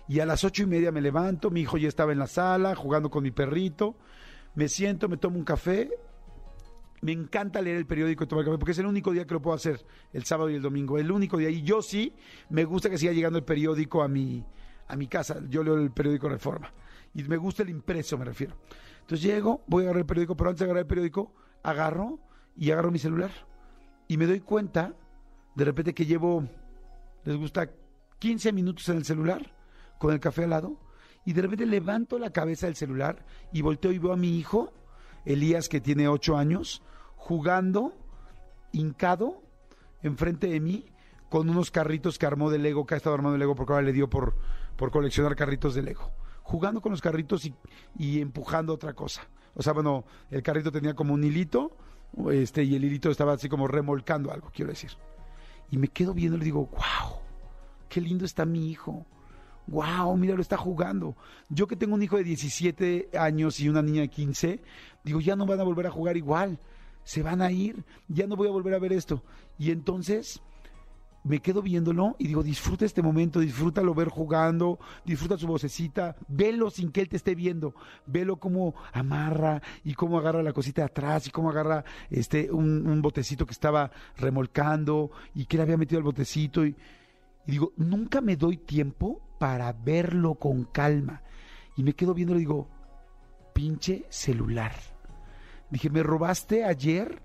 [0.06, 2.74] y a las ocho y media me levanto, mi hijo ya estaba en la sala,
[2.74, 3.96] jugando con mi perrito,
[4.54, 5.90] me siento, me tomo un café.
[7.00, 9.42] Me encanta leer el periódico y tomar café porque es el único día que lo
[9.42, 10.96] puedo hacer, el sábado y el domingo.
[10.96, 11.50] El único día.
[11.50, 12.14] Y yo sí,
[12.48, 14.42] me gusta que siga llegando el periódico a mi,
[14.88, 15.40] a mi casa.
[15.48, 16.72] Yo leo el periódico Reforma.
[17.14, 18.56] Y me gusta el impreso, me refiero.
[19.00, 22.18] Entonces llego, voy a agarrar el periódico, pero antes de agarrar el periódico, agarro
[22.56, 23.30] y agarro mi celular.
[24.08, 24.94] Y me doy cuenta,
[25.54, 26.48] de repente, que llevo,
[27.24, 27.70] les gusta,
[28.18, 29.54] 15 minutos en el celular,
[29.98, 30.78] con el café al lado
[31.24, 34.72] y de repente levanto la cabeza del celular y volteo y veo a mi hijo,
[35.24, 36.82] Elías, que tiene ocho años,
[37.16, 37.94] jugando,
[38.72, 39.42] hincado,
[40.02, 40.84] enfrente de mí,
[41.30, 43.86] con unos carritos que armó de Lego, que ha estado armando de Lego porque ahora
[43.86, 44.36] le dio por,
[44.76, 46.12] por coleccionar carritos de Lego.
[46.42, 47.54] Jugando con los carritos y,
[47.98, 49.26] y empujando otra cosa.
[49.54, 51.76] O sea, bueno, el carrito tenía como un hilito,
[52.30, 54.90] este, y el hilito estaba así como remolcando algo, quiero decir.
[55.70, 57.18] Y me quedo viendo y le digo, wow,
[57.88, 59.06] qué lindo está mi hijo
[59.66, 61.16] wow, mira, lo está jugando.
[61.48, 64.60] Yo que tengo un hijo de 17 años y una niña de 15,
[65.04, 66.58] digo, ya no van a volver a jugar igual,
[67.02, 69.22] se van a ir, ya no voy a volver a ver esto.
[69.58, 70.42] Y entonces
[71.24, 76.70] me quedo viéndolo y digo, disfruta este momento, disfrútalo ver jugando, disfruta su vocecita, velo
[76.70, 77.74] sin que él te esté viendo,
[78.06, 83.00] velo cómo amarra y cómo agarra la cosita de atrás y cómo agarra este un,
[83.00, 86.76] botecito que estaba remolcando y que le había metido el botecito y,
[87.46, 91.22] y digo, nunca me doy tiempo para verlo con calma.
[91.76, 92.68] Y me quedo viendo y digo,
[93.52, 94.72] pinche celular.
[95.70, 97.22] Dije, me robaste ayer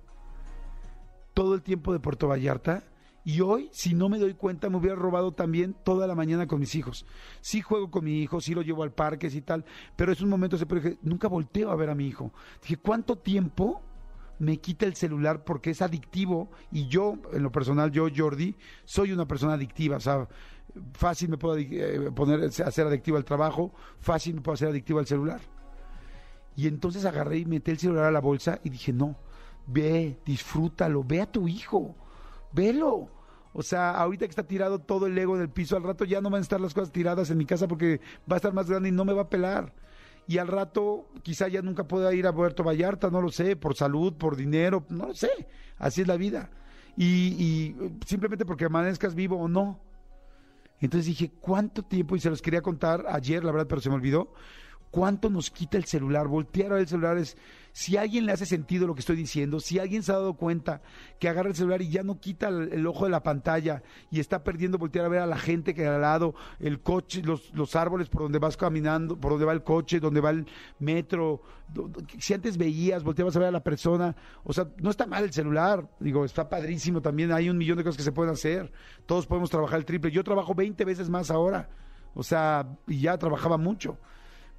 [1.34, 2.84] todo el tiempo de Puerto Vallarta
[3.24, 6.60] y hoy, si no me doy cuenta, me hubiera robado también toda la mañana con
[6.60, 7.06] mis hijos.
[7.42, 10.30] Sí juego con mi hijo, sí lo llevo al parque y tal, pero es un
[10.30, 12.34] momento, dije, nunca volteo a ver a mi hijo.
[12.62, 13.82] Dije, ¿cuánto tiempo
[14.40, 18.56] me quita el celular porque es adictivo y yo, en lo personal, yo, Jordi,
[18.86, 20.28] soy una persona adictiva, o sea,
[20.94, 25.08] fácil me puedo eh, poner, hacer adictivo al trabajo, fácil me puedo hacer adictivo al
[25.08, 25.42] celular.
[26.56, 29.18] Y entonces agarré y metí el celular a la bolsa y dije, no,
[29.68, 31.96] ve, disfrútalo, ve a tu hijo,
[32.52, 33.10] velo.
[33.54, 36.30] O sea, ahorita que está tirado todo el ego del piso, al rato ya no
[36.30, 38.00] van a estar las cosas tiradas en mi casa porque
[38.32, 39.74] va a estar más grande y no me va a pelar
[40.30, 43.76] y al rato quizá ya nunca pueda ir a Puerto Vallarta, no lo sé, por
[43.76, 45.48] salud, por dinero, no lo sé,
[45.80, 46.52] así es la vida.
[46.96, 49.80] Y, simplemente porque amanezcas vivo o no.
[50.80, 52.16] Entonces dije, ¿cuánto tiempo?
[52.16, 54.32] Y se los quería contar ayer, la verdad, pero se me olvidó.
[54.92, 56.28] ¿Cuánto nos quita el celular?
[56.28, 57.36] Voltear a ver el celular es,
[57.72, 60.82] si alguien le hace sentido lo que estoy diciendo, si alguien se ha dado cuenta
[61.20, 64.44] que agarra el celular y ya no quita el, ojo de la pantalla y está
[64.44, 68.10] perdiendo voltear a ver a la gente que al lado, el coche, los, los árboles
[68.10, 70.46] por donde vas caminando, por donde va el coche, donde va el
[70.80, 71.42] metro,
[72.18, 75.34] si antes veías, volteabas a ver a la persona, o sea, no está mal el
[75.34, 78.72] celular, digo, está padrísimo también, hay un millón de cosas que se pueden hacer,
[79.06, 81.70] todos podemos trabajar el triple, yo trabajo 20 veces más ahora,
[82.14, 83.98] o sea, y ya trabajaba mucho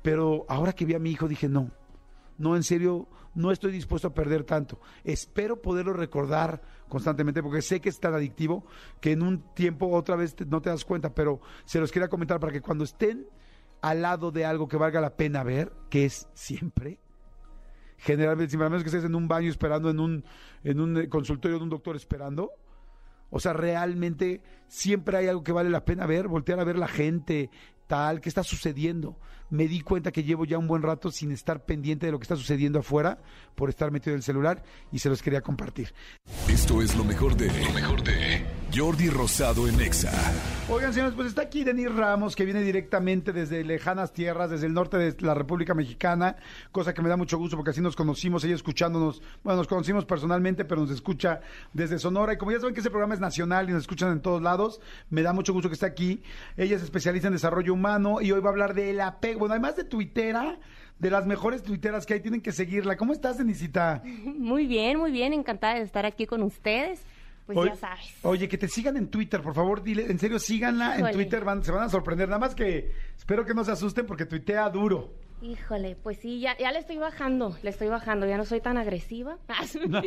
[0.02, 1.70] pero ahora que vi a mi hijo dije, no,
[2.40, 4.80] no, en serio, no estoy dispuesto a perder tanto.
[5.04, 8.64] Espero poderlo recordar constantemente porque sé que es tan adictivo
[9.00, 12.40] que en un tiempo otra vez no te das cuenta, pero se los quería comentar
[12.40, 13.26] para que cuando estén
[13.82, 16.98] al lado de algo que valga la pena ver, que es siempre,
[17.98, 20.24] generalmente, sin menos que estés en un baño esperando, en un,
[20.64, 22.52] en un eh, consultorio de un doctor esperando.
[23.28, 26.88] O sea, realmente siempre hay algo que vale la pena ver, voltear a ver la
[26.88, 27.50] gente,
[27.90, 29.18] tal, qué está sucediendo.
[29.50, 32.22] Me di cuenta que llevo ya un buen rato sin estar pendiente de lo que
[32.22, 33.18] está sucediendo afuera
[33.56, 34.62] por estar metido en el celular
[34.92, 35.92] y se los quería compartir.
[36.48, 37.48] Esto es lo mejor de.
[37.48, 38.46] Lo mejor de.
[38.72, 40.12] Jordi Rosado en Exa.
[40.68, 44.72] Oigan, señores, pues está aquí Denis Ramos, que viene directamente desde lejanas tierras, desde el
[44.72, 46.36] norte de la República Mexicana,
[46.70, 50.04] cosa que me da mucho gusto porque así nos conocimos, ella escuchándonos, bueno, nos conocimos
[50.04, 51.40] personalmente, pero nos escucha
[51.72, 52.34] desde Sonora.
[52.34, 54.80] Y como ya saben que ese programa es nacional y nos escuchan en todos lados,
[55.08, 56.22] me da mucho gusto que esté aquí.
[56.56, 57.79] Ella es especialista en desarrollo humano
[58.20, 59.40] y hoy va a hablar del apego.
[59.40, 60.58] Bueno, además de tuitera,
[60.98, 62.96] de las mejores tuiteras que hay, tienen que seguirla.
[62.96, 64.02] ¿Cómo estás, Denisita?
[64.04, 67.02] Muy bien, muy bien, encantada de estar aquí con ustedes.
[67.46, 68.14] Pues Oye- ya sabes.
[68.22, 71.10] Oye, que te sigan en Twitter, por favor, dile, en serio, síganla en.
[71.12, 72.28] Twitter, van- se van a sorprender.
[72.28, 75.12] Nada más que espero que no se asusten porque tuitea duro.
[75.42, 78.76] Híjole, pues sí, ya, ya le estoy bajando, le estoy bajando, ya no soy tan
[78.76, 79.38] agresiva.
[79.88, 80.02] No.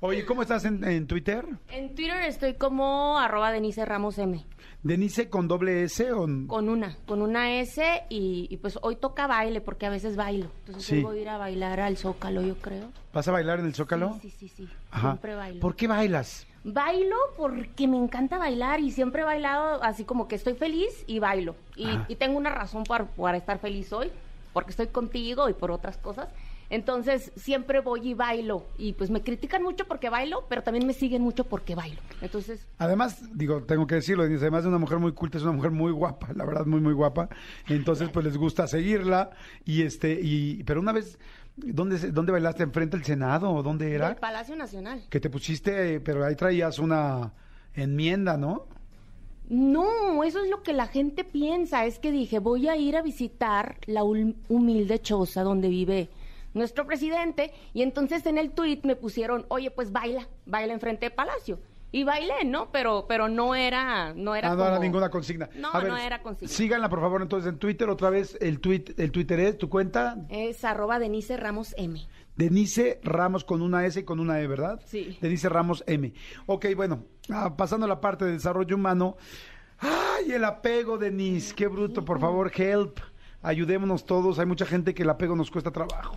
[0.00, 1.44] Oye, ¿cómo estás en, en Twitter?
[1.70, 4.44] En Twitter estoy como arroba Denise Ramos M,
[4.82, 6.26] ¿Denise con doble S o...?
[6.46, 10.50] con una, con una S y, y pues hoy toca baile porque a veces bailo.
[10.60, 10.96] Entonces Sí.
[10.96, 12.88] hoy voy a ir a bailar al Zócalo, yo creo.
[13.12, 14.18] ¿Vas a bailar en el Zócalo?
[14.22, 15.10] Sí, sí, sí, sí, Ajá.
[15.10, 15.60] siempre bailo.
[15.60, 16.46] ¿Por qué bailas?
[16.64, 21.18] Bailo porque me encanta bailar y siempre he bailado así como que estoy feliz y
[21.18, 21.56] bailo.
[21.76, 24.10] Y, y tengo una razón para, para estar feliz hoy,
[24.52, 26.28] porque estoy contigo y por otras cosas.
[26.70, 28.64] Entonces siempre voy y bailo.
[28.78, 32.00] Y pues me critican mucho porque bailo, pero también me siguen mucho porque bailo.
[32.22, 35.72] Entonces, Además, digo, tengo que decirlo, además de una mujer muy culta, es una mujer
[35.72, 37.28] muy guapa, la verdad, muy, muy guapa.
[37.68, 39.30] Entonces, pues les gusta seguirla.
[39.64, 41.18] Y este, y, pero una vez,
[41.56, 42.62] ¿dónde, dónde bailaste?
[42.62, 44.08] ¿Enfrente del Senado o dónde era?
[44.08, 45.02] del Palacio Nacional.
[45.10, 47.32] Que te pusiste, pero ahí traías una
[47.74, 48.66] enmienda, ¿no?
[49.48, 51.84] No, eso es lo que la gente piensa.
[51.84, 56.08] Es que dije, voy a ir a visitar la hum- humilde choza donde vive
[56.54, 57.52] nuestro presidente.
[57.72, 61.58] Y entonces en el tuit me pusieron, oye, pues baila, baila enfrente de Palacio.
[61.92, 62.70] Y bailé, ¿no?
[62.70, 65.50] Pero, pero no era, no era ah, no era ninguna consigna.
[65.56, 66.54] No, ver, no era consigna.
[66.54, 70.16] Síganla, por favor, entonces en Twitter, otra vez, el, tweet, el Twitter es, tu cuenta,
[70.28, 72.00] Es arroba Denise Ramos M.
[72.36, 74.80] Denise Ramos con una S y con una E, ¿verdad?
[74.86, 75.18] Sí.
[75.20, 76.12] Denise Ramos M.
[76.46, 79.16] Ok, bueno, ah, pasando a la parte de desarrollo humano.
[79.80, 81.54] ¡Ay, el apego, Denise!
[81.54, 82.04] ¡Qué bruto!
[82.04, 83.00] Por favor, help.
[83.42, 84.38] Ayudémonos todos.
[84.38, 86.16] Hay mucha gente que el apego nos cuesta trabajo.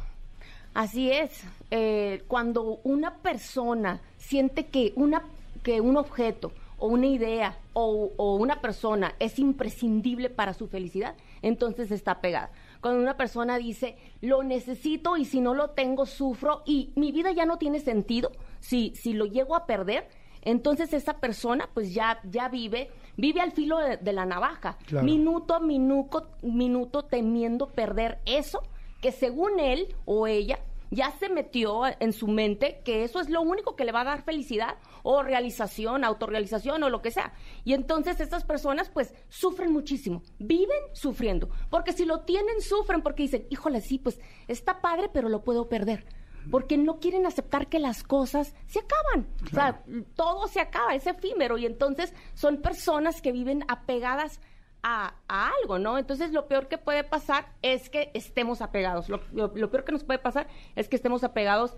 [0.74, 1.43] Así es.
[1.71, 5.24] Eh, cuando una persona siente que, una,
[5.63, 11.15] que un objeto o una idea o, o una persona es imprescindible para su felicidad,
[11.41, 12.51] entonces está pegada.
[12.82, 17.32] Cuando una persona dice, lo necesito y si no lo tengo, sufro y mi vida
[17.32, 20.09] ya no tiene sentido, si, si lo llego a perder,
[20.41, 25.05] entonces esa persona pues ya, ya vive, vive al filo de, de la navaja, Claro.
[25.05, 28.61] minuto a minuto, minuto temiendo perder eso
[29.04, 33.41] que según él o ella ya se metió en su mente que eso es lo
[33.41, 37.34] único que le va a dar felicidad o realización, autorrealización o lo que sea.
[37.66, 43.24] Y entonces estas personas pues sufren muchísimo, viven sufriendo, porque si lo tienen sufren porque
[43.24, 46.06] dicen, híjole, sí, pues está padre, pero lo puedo perder.
[46.49, 49.30] Porque no quieren aceptar que las cosas se acaban.
[49.45, 49.82] O sea,
[50.16, 51.58] todo se acaba, es efímero.
[51.58, 54.41] Y entonces son personas que viven apegadas
[54.84, 55.98] a, algo, ¿no?
[55.98, 59.08] Entonces lo peor que puede pasar es que estemos apegados.
[59.10, 61.74] Lo peor que nos puede pasar es que estemos apegados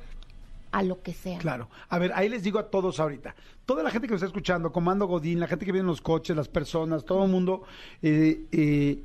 [0.75, 1.37] a lo que sea.
[1.37, 1.69] Claro.
[1.87, 3.33] A ver, ahí les digo a todos ahorita.
[3.65, 6.01] Toda la gente que nos está escuchando, Comando Godín, la gente que viene en los
[6.01, 7.63] coches, las personas, todo el mundo.
[8.01, 9.01] eh, eh,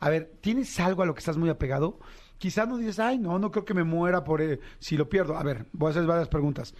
[0.00, 2.00] a ver, ¿tienes algo a lo que estás muy apegado?
[2.38, 5.36] Quizás no dices, ay, no, no creo que me muera por eh, si lo pierdo.
[5.36, 6.74] A ver, voy a hacer varias preguntas.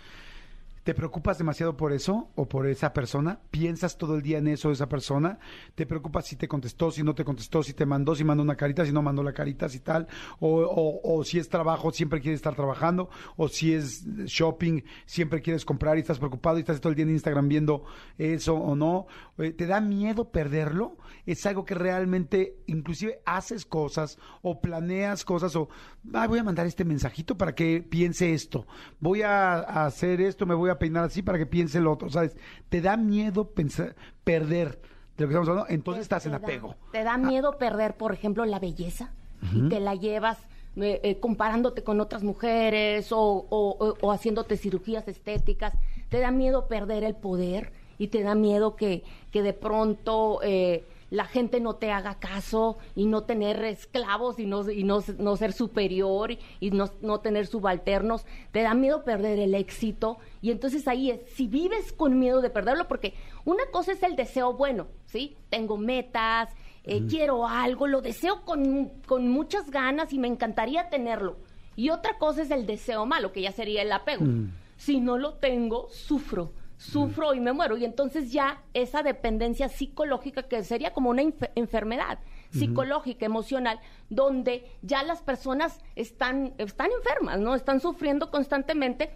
[0.84, 3.38] ¿Te preocupas demasiado por eso o por esa persona?
[3.52, 5.38] ¿Piensas todo el día en eso de esa persona?
[5.76, 8.56] ¿Te preocupas si te contestó, si no te contestó, si te mandó, si mandó una
[8.56, 10.08] carita, si no mandó la carita, si tal?
[10.40, 13.10] O, o- o si es trabajo, siempre quieres estar trabajando.
[13.36, 17.04] O si es shopping, siempre quieres comprar y estás preocupado y estás todo el día
[17.04, 17.84] en Instagram viendo
[18.18, 19.06] eso o no.
[19.38, 20.96] Eh, ¿Te da miedo perderlo?
[21.26, 25.68] ¿Es algo que realmente inclusive haces cosas o planeas cosas o
[26.12, 28.66] "Ah, voy a mandar este mensajito para que piense esto?
[28.98, 32.08] Voy a, a hacer esto, me voy a peinar así para que piense el otro.
[32.10, 32.36] ¿Sabes?
[32.68, 33.94] ¿Te da miedo pensar,
[34.24, 34.80] perder
[35.16, 35.70] de lo que estamos hablando?
[35.70, 36.74] Entonces estás en da- apego.
[36.92, 39.12] ¿Te da miedo perder, por ejemplo, la belleza?
[39.54, 40.38] Y te la llevas
[40.76, 45.74] eh, eh, comparándote con otras mujeres o, o- o- o haciéndote cirugías estéticas.
[46.08, 47.72] ¿Te da miedo perder el poder?
[47.98, 52.78] Y te da miedo que, que de pronto eh, la gente no te haga caso
[52.96, 57.46] y no tener esclavos y no, y no, no ser superior y no, no tener
[57.46, 58.24] subalternos.
[58.50, 60.16] Te da miedo perder el éxito.
[60.40, 63.12] Y entonces ahí es, si vives con miedo de perderlo, porque
[63.44, 65.36] una cosa es el deseo bueno, ¿sí?
[65.50, 66.48] Tengo metas,
[66.84, 71.36] eh, quiero algo, lo deseo con, con muchas ganas y me encantaría tenerlo.
[71.76, 74.24] Y otra cosa es el deseo malo, que ya sería el apego.
[74.24, 74.54] Mm.
[74.78, 76.52] Si no lo tengo, sufro,
[76.82, 77.76] sufro y me muero.
[77.76, 81.22] Y entonces ya esa dependencia psicológica, que sería como una
[81.54, 82.18] enfermedad
[82.50, 83.80] psicológica, emocional,
[84.10, 87.54] donde ya las personas están, están enfermas, ¿no?
[87.54, 89.10] Están sufriendo constantemente.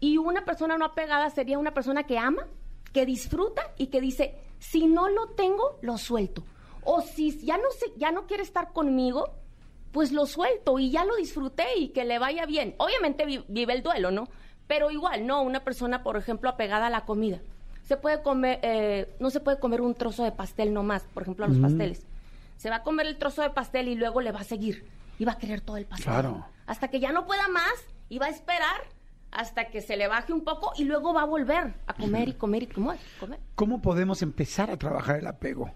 [0.00, 2.46] Y una persona no apegada sería una persona que ama,
[2.94, 6.42] que disfruta y que dice, si no lo tengo, lo suelto.
[6.82, 9.28] O si ya no, se, ya no quiere estar conmigo,
[9.92, 12.76] pues lo suelto y ya lo disfruté y que le vaya bien.
[12.78, 14.28] Obviamente vi- vive el duelo, ¿no?
[14.70, 17.40] Pero igual, no, una persona, por ejemplo, apegada a la comida.
[17.82, 21.44] Se puede comer, eh, no se puede comer un trozo de pastel nomás, por ejemplo,
[21.44, 21.62] a los Mm.
[21.62, 22.06] pasteles.
[22.56, 24.84] Se va a comer el trozo de pastel y luego le va a seguir.
[25.18, 26.04] Y va a querer todo el pastel.
[26.06, 26.46] Claro.
[26.66, 27.72] Hasta que ya no pueda más
[28.08, 28.80] y va a esperar
[29.32, 32.34] hasta que se le baje un poco y luego va a volver a comer y
[32.34, 32.98] comer y comer.
[33.18, 33.40] comer.
[33.56, 35.72] ¿Cómo podemos empezar a trabajar el apego?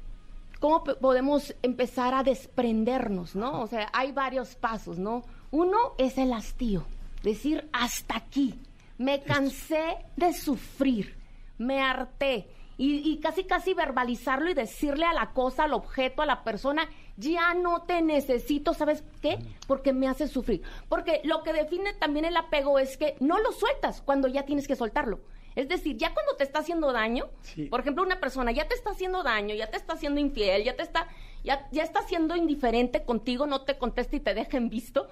[0.60, 3.60] ¿Cómo podemos empezar a desprendernos, no?
[3.60, 5.24] O sea, hay varios pasos, ¿no?
[5.50, 6.86] Uno es el hastío,
[7.24, 8.60] decir hasta aquí.
[8.98, 11.16] Me cansé de sufrir,
[11.58, 12.48] me harté.
[12.76, 16.88] Y, y casi, casi verbalizarlo y decirle a la cosa, al objeto, a la persona,
[17.16, 19.38] ya no te necesito, ¿sabes qué?
[19.68, 20.62] Porque me hace sufrir.
[20.88, 24.66] Porque lo que define también el apego es que no lo sueltas cuando ya tienes
[24.66, 25.20] que soltarlo.
[25.54, 27.66] Es decir, ya cuando te está haciendo daño, Sí.
[27.66, 30.74] por ejemplo, una persona ya te está haciendo daño, ya te está haciendo infiel, ya
[30.74, 31.06] te está,
[31.44, 35.08] ya, ya está siendo indiferente contigo, no te contesta y te deja en visto,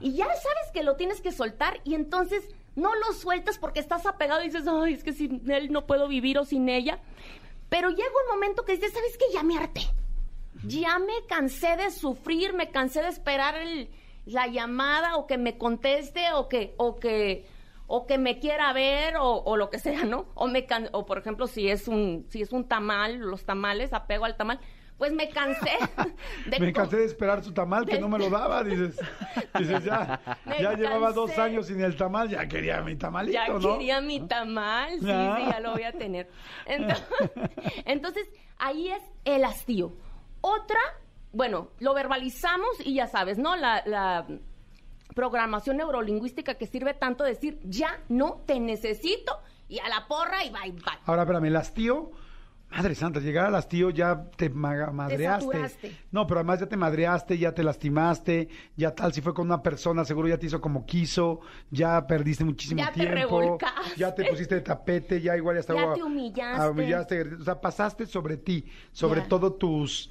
[0.00, 4.06] y ya sabes que lo tienes que soltar y entonces no lo sueltas porque estás
[4.06, 6.98] apegado y dices, ay, es que sin él no puedo vivir o sin ella.
[7.68, 9.24] Pero llega un momento que dices, ¿sabes qué?
[9.32, 9.82] Ya me harté.
[10.66, 13.54] Ya me cansé de sufrir, me cansé de esperar
[14.26, 17.46] la llamada o que me conteste o que, o que,
[17.86, 20.26] o que me quiera ver o, o lo que sea, ¿no?
[20.34, 23.92] O me can- o por ejemplo si es un, si es un tamal, los tamales,
[23.92, 24.60] apego al tamal,
[25.02, 25.72] pues me cansé
[26.46, 29.00] de Me cansé de esperar su tamal que no me lo daba, dices.
[29.58, 33.48] Dices, ya, Me ya llevaba dos años sin el tamal, ya quería mi tamalito, ya
[33.48, 33.78] ¿no?
[33.78, 36.30] quería mi tamal, sí, sí, ya lo voy a tener.
[36.66, 37.04] Entonces,
[37.84, 39.92] entonces, ahí es el hastío.
[40.40, 40.78] Otra,
[41.32, 43.56] bueno, lo verbalizamos y ya sabes, ¿no?
[43.56, 44.24] La, la
[45.16, 50.50] programación neurolingüística que sirve tanto decir, ya no te necesito, y a la porra y
[50.50, 50.98] bye, bye.
[51.06, 52.12] Ahora, espérame, el hastío.
[52.76, 55.96] Madre santa, llegar al hastío ya te ma- madreaste.
[56.10, 59.62] no, pero además ya te madreaste, ya te lastimaste, ya tal, si fue con una
[59.62, 63.58] persona, seguro ya te hizo como quiso, ya perdiste muchísimo Ya tiempo.
[63.96, 65.80] ya te pusiste de tapete, ya igual ya estaba.
[65.82, 66.68] Ya te humillaste.
[66.70, 70.10] humillaste, O sea, pasaste sobre ti, sobre todo tus.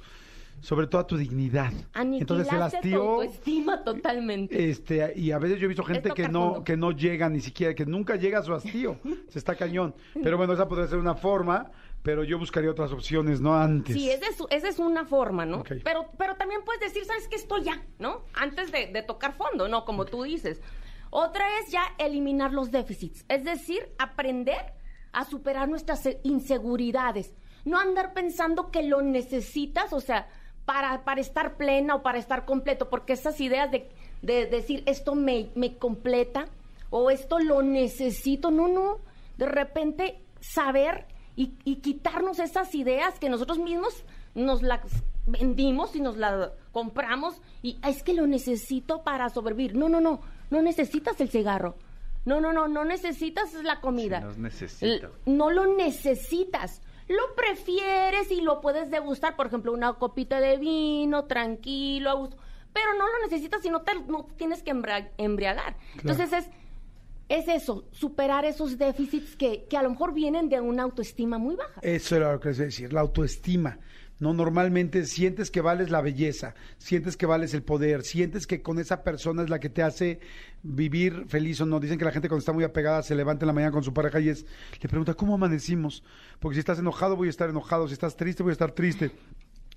[0.60, 1.72] sobre toda tu dignidad.
[1.92, 3.02] Entonces el tu hastío.
[3.02, 4.70] autoestima totalmente.
[4.70, 6.64] Este, y a veces yo he visto gente que no, fondo.
[6.64, 8.96] que no llega ni siquiera, que nunca llega a su hastío.
[9.28, 9.92] Se está cañón.
[10.22, 11.68] Pero bueno, esa podría ser una forma,
[12.02, 13.54] pero yo buscaría otras opciones, ¿no?
[13.54, 13.94] Antes.
[13.94, 15.62] Sí, esa es, esa es una forma, ¿no?
[15.84, 17.36] Pero, pero también puedes decir, ¿sabes qué?
[17.36, 18.22] Estoy ya, ¿no?
[18.34, 19.84] Antes de, de tocar fondo, ¿no?
[19.84, 20.60] Como tú dices.
[21.10, 24.72] Otra es ya eliminar los déficits, es decir, aprender
[25.12, 27.34] a superar nuestras inseguridades.
[27.64, 30.28] No andar pensando que lo necesitas, o sea,
[30.64, 33.90] para, para estar plena o para estar completo, porque esas ideas de,
[34.22, 36.46] de decir esto me, me completa
[36.90, 38.98] o esto lo necesito, no, no.
[39.36, 44.04] De repente saber y, y quitarnos esas ideas que nosotros mismos
[44.34, 44.80] nos las
[45.26, 49.74] vendimos y nos las compramos y "Ah, es que lo necesito para sobrevivir.
[49.76, 50.20] No, no, no,
[50.50, 51.76] no necesitas el cigarro.
[52.24, 54.28] No, no, no, no necesitas la comida.
[54.34, 55.10] Sí, necesito.
[55.26, 56.80] No lo necesitas.
[57.08, 62.36] Lo prefieres y lo puedes degustar, por ejemplo, una copita de vino, tranquilo, a gusto.
[62.72, 65.76] Pero no lo necesitas y no te no tienes que embriagar.
[65.96, 66.48] Entonces es,
[67.32, 71.56] es eso, superar esos déficits que, que a lo mejor vienen de una autoestima muy
[71.56, 71.80] baja.
[71.80, 73.78] Eso era lo que quería decir, la autoestima.
[74.20, 78.78] No, normalmente sientes que vales la belleza, sientes que vales el poder, sientes que con
[78.78, 80.20] esa persona es la que te hace
[80.62, 81.80] vivir feliz o no.
[81.80, 83.92] Dicen que la gente cuando está muy apegada se levanta en la mañana con su
[83.92, 84.46] pareja y es,
[84.80, 86.04] le pregunta, ¿cómo amanecimos?
[86.38, 89.10] Porque si estás enojado voy a estar enojado, si estás triste voy a estar triste.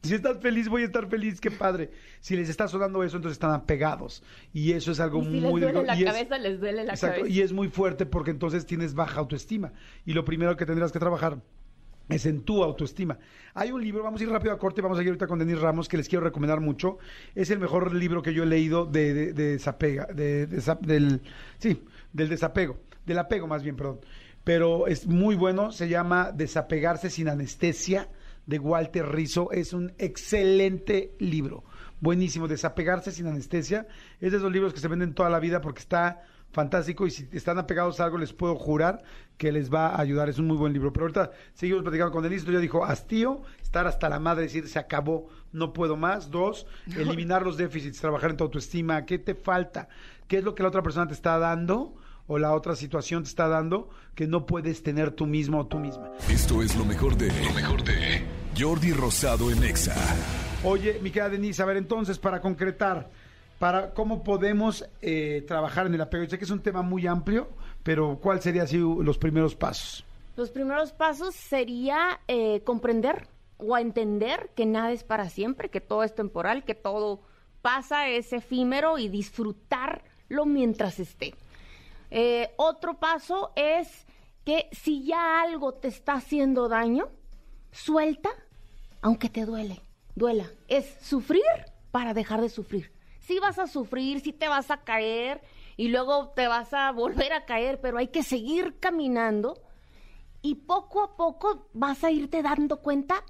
[0.06, 1.92] Si estás feliz, voy a estar feliz, qué padre.
[2.22, 4.24] Si les está sonando eso, entonces están apegados.
[4.54, 6.84] Y eso es algo Y si muy les duele la y es- cabeza, les duele
[6.86, 7.36] la Exacto, cabeza.
[7.36, 9.74] y es muy fuerte porque entonces tienes baja autoestima.
[10.06, 11.42] Y lo primero que tendrás que trabajar
[12.08, 13.18] es en tu autoestima.
[13.56, 15.60] Hay un libro, vamos a ir rápido a corte, vamos a ir ahorita con Denis
[15.60, 17.00] Ramos, que les quiero recomendar mucho.
[17.34, 21.22] Es el mejor libro que yo he leído de, de- de desapega, de, del,
[21.58, 21.82] sí,
[22.14, 22.78] del desapego,
[23.08, 24.02] del apego más bien, perdón.
[24.44, 28.08] Pero es muy bueno, se llama Desapegarse sin anestesia,
[28.46, 29.52] de Walter Rizzo.
[29.52, 31.64] Es un excelente libro,
[32.00, 32.48] buenísimo.
[32.48, 33.88] Desapegarse sin anestesia
[34.20, 37.28] es de esos libros que se venden toda la vida porque está fantástico y si
[37.34, 39.04] están apegados a algo les puedo jurar
[39.38, 40.30] que les va a ayudar.
[40.30, 40.94] Es un muy buen libro.
[40.94, 42.52] Pero ahorita seguimos platicando con Denise.
[42.52, 46.32] Ya dijo, hastío, estar hasta la madre, decir, se acabó, no puedo más.
[46.32, 46.66] Dos,
[46.96, 49.06] eliminar los déficits, trabajar en tu autoestima.
[49.06, 49.90] ¿Qué te falta?
[50.28, 51.96] ¿Qué es lo que la otra persona te está dando?
[52.28, 55.80] O la otra situación te está dando que no puedes tener tú mismo o tú
[55.80, 56.12] misma.
[56.30, 57.28] Esto es lo mejor de.
[57.44, 58.24] Lo mejor de.
[58.58, 59.96] Jordi Rosado en Exa.
[60.64, 63.10] Oye, mi querida Denise, a ver, entonces, para concretar,
[63.60, 66.24] para cómo podemos eh, trabajar en el apego.
[66.24, 67.50] Yo sé que es un tema muy amplio,
[67.84, 70.06] pero ¿cuál sería así los primeros pasos?
[70.38, 76.04] Los primeros pasos sería eh, comprender o entender que nada es para siempre, que todo
[76.04, 77.22] es temporal, que todo
[77.62, 81.36] pasa, es efímero y disfrutarlo mientras esté.
[82.12, 84.06] Eh, otro paso es
[84.44, 87.10] que si ya algo te está haciendo daño,
[87.72, 88.30] suelta,
[89.02, 89.82] aunque te duele,
[90.16, 90.50] duela.
[90.68, 91.44] Es sufrir
[91.92, 92.92] para dejar de sufrir.
[93.20, 95.42] Sí vas a sufrir, sí te vas a caer
[95.78, 99.60] y luego te vas a volver a caer, pero hay que seguir caminando
[100.42, 103.24] y poco a poco vas a irte dando cuenta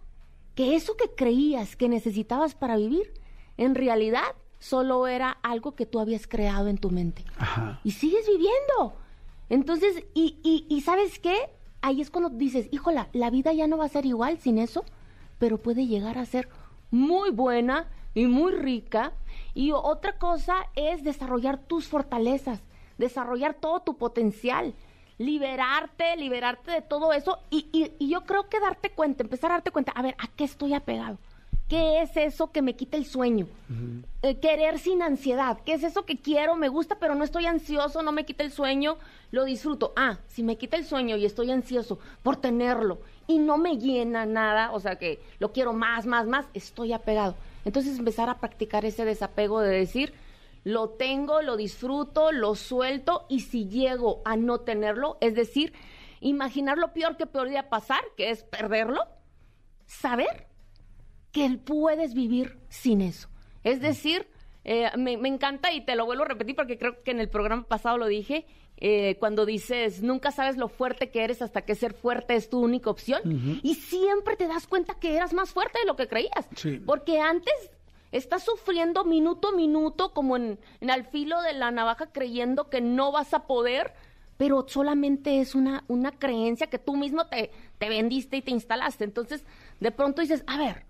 [0.53, 3.13] que eso que creías que necesitabas para vivir,
[3.57, 4.35] en realidad
[4.65, 7.23] solo era algo que tú habías creado en tu mente.
[7.83, 8.95] Y sigues viviendo.
[9.47, 11.35] Entonces, y, y, y ¿sabes qué?
[11.81, 14.83] Ahí es cuando dices, híjola, la vida ya no va a ser igual sin eso,
[15.37, 16.49] pero puede llegar a ser
[16.89, 19.13] muy buena y muy rica.
[19.53, 22.63] Y otra cosa es desarrollar tus fortalezas,
[22.97, 24.73] desarrollar todo tu potencial,
[25.19, 27.37] liberarte, liberarte de todo eso.
[27.51, 30.27] Y, y, y yo creo que darte cuenta, empezar a darte cuenta, a ver, ¿a
[30.35, 31.19] qué estoy apegado?
[31.67, 33.47] ¿Qué es eso que me quita el sueño?
[34.21, 35.57] Eh, querer sin ansiedad.
[35.65, 38.51] ¿Qué es eso que quiero, me gusta, pero no estoy ansioso, no me quita el
[38.51, 38.97] sueño,
[39.31, 39.91] lo disfruto?
[39.95, 44.27] Ah, si me quita el sueño y estoy ansioso por tenerlo y no me llena
[44.27, 47.35] nada, o sea que lo quiero más, más, más, estoy apegado.
[47.65, 50.13] Entonces empezar a practicar ese desapego de decir,
[50.63, 55.73] lo tengo, lo disfruto, lo suelto y si llego a no tenerlo, es decir,
[56.19, 59.01] imaginar lo peor que podría pasar, que es perderlo,
[59.87, 60.47] saber
[61.35, 63.27] que puedes vivir sin eso.
[63.65, 64.25] Es decir,
[64.63, 67.27] eh, me, me, encanta y te lo vuelvo a repetir porque creo que en el
[67.27, 68.45] programa pasado lo dije,
[68.77, 72.61] eh, cuando dices, nunca sabes lo fuerte que eres hasta que ser fuerte es tu
[72.61, 73.19] única opción.
[73.25, 73.59] Uh -huh.
[73.63, 76.47] Y siempre te das cuenta que eras más fuerte de lo que creías.
[76.55, 76.81] Sí.
[76.85, 77.53] Porque antes
[78.13, 82.79] estás sufriendo minuto a minuto, como en, en al filo de la navaja, creyendo que
[82.79, 83.91] no vas a poder,
[84.37, 89.03] pero solamente es una, una creencia que tú mismo te, te vendiste y te instalaste.
[89.03, 89.43] Entonces,
[89.81, 90.85] de pronto dices, a ver,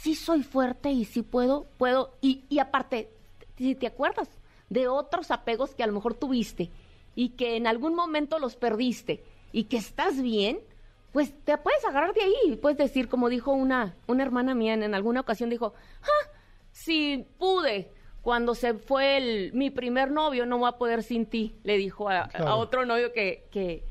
[0.00, 2.14] sí soy fuerte y sí puedo, puedo.
[2.20, 3.10] Y, y aparte,
[3.56, 4.28] si te acuerdas
[4.68, 6.70] de otros apegos que a lo mejor tuviste
[7.14, 9.22] y que en algún momento los perdiste
[9.52, 10.60] y que estás bien,
[11.12, 14.74] pues te puedes agarrar de ahí y puedes decir, como dijo una, una hermana mía
[14.74, 16.30] en, en alguna ocasión, dijo, ah,
[16.72, 17.90] si pude
[18.22, 22.08] cuando se fue el, mi primer novio, no voy a poder sin ti, le dijo
[22.08, 22.48] a, claro.
[22.48, 23.84] a otro novio que, que,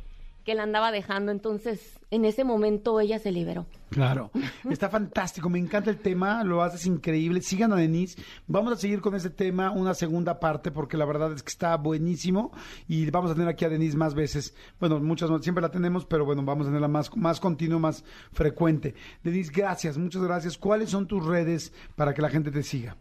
[0.44, 1.32] que la andaba dejando.
[1.32, 3.66] Entonces, en ese momento ella se liberó.
[3.90, 4.32] Claro,
[4.70, 7.42] está fantástico, me encanta el tema, lo haces increíble.
[7.42, 11.34] Sigan a Denise, vamos a seguir con ese tema, una segunda parte, porque la verdad
[11.34, 12.52] es que está buenísimo
[12.88, 14.56] y vamos a tener aquí a Denise más veces.
[14.80, 18.04] Bueno, muchas más, siempre la tenemos, pero bueno, vamos a tenerla más, más continuo, más
[18.32, 18.96] frecuente.
[19.24, 20.58] Denise, gracias, muchas gracias.
[20.58, 22.96] ¿Cuáles son tus redes para que la gente te siga?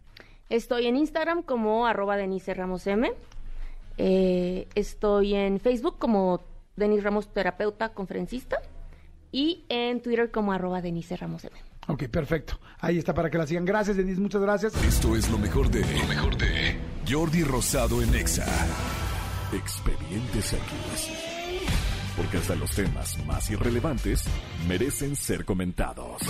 [0.49, 3.12] Estoy en Instagram como arroba Denise Ramos M.
[3.99, 6.41] Eh, estoy en Facebook como
[6.79, 8.59] Denise Ramos Terapeuta Conferencista
[9.31, 11.57] y en Twitter como arroba Denise Ramos M.
[11.89, 12.59] Ok, perfecto.
[12.81, 13.64] Ahí está para que la sigan.
[13.64, 14.20] Gracias, Denise.
[14.20, 14.74] Muchas gracias.
[14.85, 18.47] Esto es lo mejor de, lo mejor de Jordi Rosado en Exa.
[19.53, 21.12] Expedientes X.
[22.16, 24.24] Porque hasta los temas más irrelevantes
[24.66, 26.20] merecen ser comentados.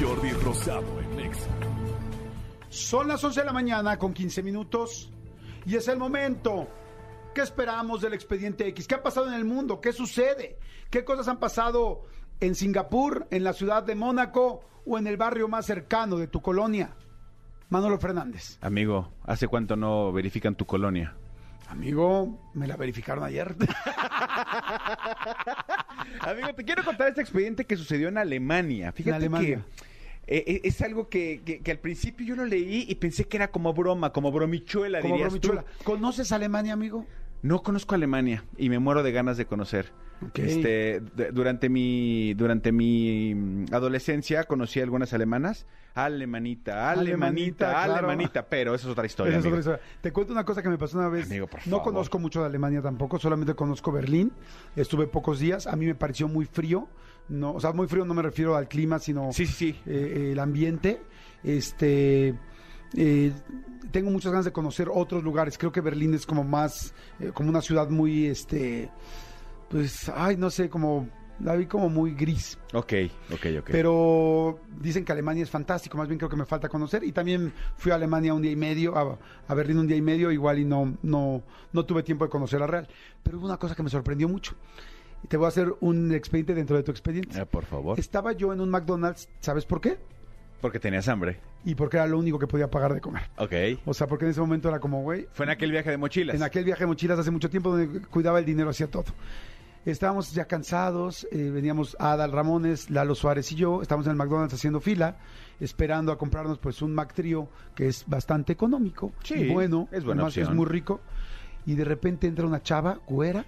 [0.00, 1.50] Jordi Rosado en Exa.
[2.70, 5.10] Son las 11 de la mañana con 15 minutos
[5.66, 6.68] y es el momento.
[7.34, 8.86] ¿Qué esperamos del expediente X?
[8.86, 9.80] ¿Qué ha pasado en el mundo?
[9.80, 10.58] ¿Qué sucede?
[10.90, 12.04] ¿Qué cosas han pasado
[12.40, 16.42] en Singapur, en la ciudad de Mónaco o en el barrio más cercano de tu
[16.42, 16.94] colonia?
[17.70, 18.58] Manolo Fernández.
[18.60, 21.14] Amigo, ¿hace cuánto no verifican tu colonia?
[21.68, 23.56] Amigo, me la verificaron ayer.
[26.20, 28.92] Amigo, te quiero contar este expediente que sucedió en Alemania.
[28.92, 29.64] Fíjate en Alemania.
[30.26, 33.38] que eh, es algo que, que, que, al principio yo lo leí y pensé que
[33.38, 35.62] era como broma, como bromichuela, como dirías bromichuela.
[35.62, 35.84] tú.
[35.84, 37.06] ¿Conoces Alemania, amigo?
[37.42, 39.92] No conozco Alemania y me muero de ganas de conocer.
[40.28, 40.48] Okay.
[40.48, 48.46] Este, de, durante mi durante mi mm, adolescencia conocí a algunas alemanas, alemanita, alemanita, alemanita,
[48.46, 49.38] pero eso es otra historia.
[49.38, 49.80] Es otra historia.
[50.00, 51.26] Te cuento una cosa que me pasó una vez.
[51.26, 51.82] Amigo, por no favor.
[51.92, 54.32] conozco mucho de Alemania tampoco, solamente conozco Berlín.
[54.76, 56.86] Estuve pocos días, a mí me pareció muy frío.
[57.28, 59.80] No, o sea, muy frío no me refiero al clima, sino sí, sí, sí.
[59.86, 61.02] Eh, el ambiente.
[61.42, 62.36] Este
[62.94, 63.32] eh,
[63.90, 65.58] tengo muchas ganas de conocer otros lugares.
[65.58, 68.90] Creo que Berlín es como más, eh, como una ciudad muy, este,
[69.68, 71.08] pues, ay, no sé, como,
[71.40, 72.58] la vi como muy gris.
[72.72, 72.92] Ok,
[73.32, 73.68] ok, ok.
[73.70, 77.04] Pero dicen que Alemania es fantástico, más bien creo que me falta conocer.
[77.04, 80.02] Y también fui a Alemania un día y medio, a, a Berlín un día y
[80.02, 82.88] medio, igual y no, no, no tuve tiempo de conocer la Real.
[83.22, 84.54] Pero hubo una cosa que me sorprendió mucho.
[85.28, 87.38] Te voy a hacer un expediente dentro de tu expediente.
[87.38, 87.98] Eh, por favor.
[87.98, 89.98] Estaba yo en un McDonald's, ¿sabes por qué?
[90.62, 91.38] Porque tenías hambre.
[91.66, 93.24] Y porque era lo único que podía pagar de comer.
[93.36, 93.52] Ok.
[93.84, 96.34] O sea, porque en ese momento era como, güey, Fue en aquel viaje de mochilas.
[96.34, 99.04] en aquel viaje de mochilas hace mucho tiempo donde cuidaba el dinero, hacía todo.
[99.84, 104.54] Estábamos ya cansados, eh, veníamos Adal Ramones, Lalo Suárez y yo, estábamos en el McDonald's
[104.54, 105.16] haciendo fila,
[105.58, 110.04] esperando a comprarnos pues un Mac Trio que es bastante económico Sí, y bueno, es
[110.04, 110.56] buena además es opción.
[110.56, 111.00] muy rico.
[111.66, 113.44] Y de repente entra una chava, güera,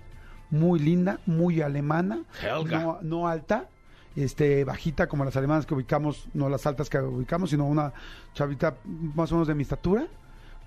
[0.50, 2.80] muy linda, muy alemana, Helga.
[2.80, 3.68] no, no alta,
[4.16, 7.92] este bajita como las alemanas que ubicamos, no las altas que ubicamos, sino una
[8.34, 10.06] chavita más o menos de mi estatura,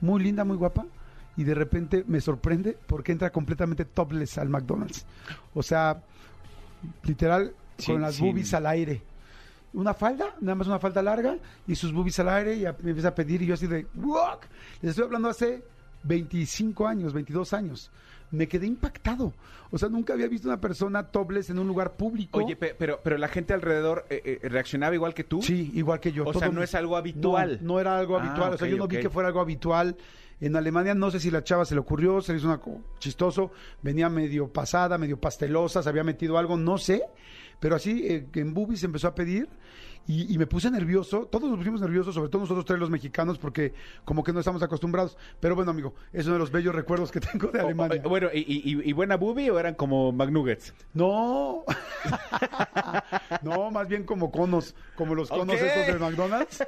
[0.02, 0.86] muy linda, muy guapa,
[1.38, 5.06] y de repente me sorprende porque entra completamente topless al McDonald's.
[5.54, 6.02] O sea,
[7.04, 8.24] literal, Sí, con las sí.
[8.24, 9.02] boobies al aire.
[9.74, 11.38] Una falda, nada más una falda larga,
[11.68, 13.86] y sus boobies al aire, y a- me empieza a pedir, y yo así de,
[13.96, 14.40] "What?".
[14.82, 15.64] Les estoy hablando hace
[16.04, 17.92] 25 años, 22 años.
[18.32, 19.34] Me quedé impactado.
[19.72, 22.40] O sea, nunca había visto una persona topless en un lugar público.
[22.40, 25.42] Oye, pe- pero, pero la gente alrededor eh, eh, reaccionaba igual que tú.
[25.42, 26.24] Sí, igual que yo.
[26.24, 27.60] O Todo sea, no es algo habitual.
[27.62, 28.54] No, no era algo Ah, habitual.
[28.54, 29.96] o sea, ok, yo no vi que fuera algo habitual.
[30.40, 32.82] En Alemania no sé si la chava se le ocurrió, se le hizo una co-
[33.00, 33.52] chistoso,
[33.82, 37.02] venía medio pasada, medio pastelosa, se había metido algo, no sé,
[37.60, 39.50] pero así eh, que en Boobies empezó a pedir
[40.08, 43.38] y, y me puse nervioso, todos nos pusimos nerviosos, sobre todo nosotros tres los mexicanos,
[43.38, 43.74] porque
[44.06, 45.18] como que no estamos acostumbrados.
[45.40, 48.02] Pero bueno, amigo, es uno de los bellos recuerdos que tengo de Alemania.
[48.06, 50.74] o- bueno, y, y- y buena boobie o eran como McNuggets?
[50.94, 51.64] No,
[53.42, 55.62] no, más bien como conos, como los conos Ok.
[55.62, 56.64] estos de McDonald's,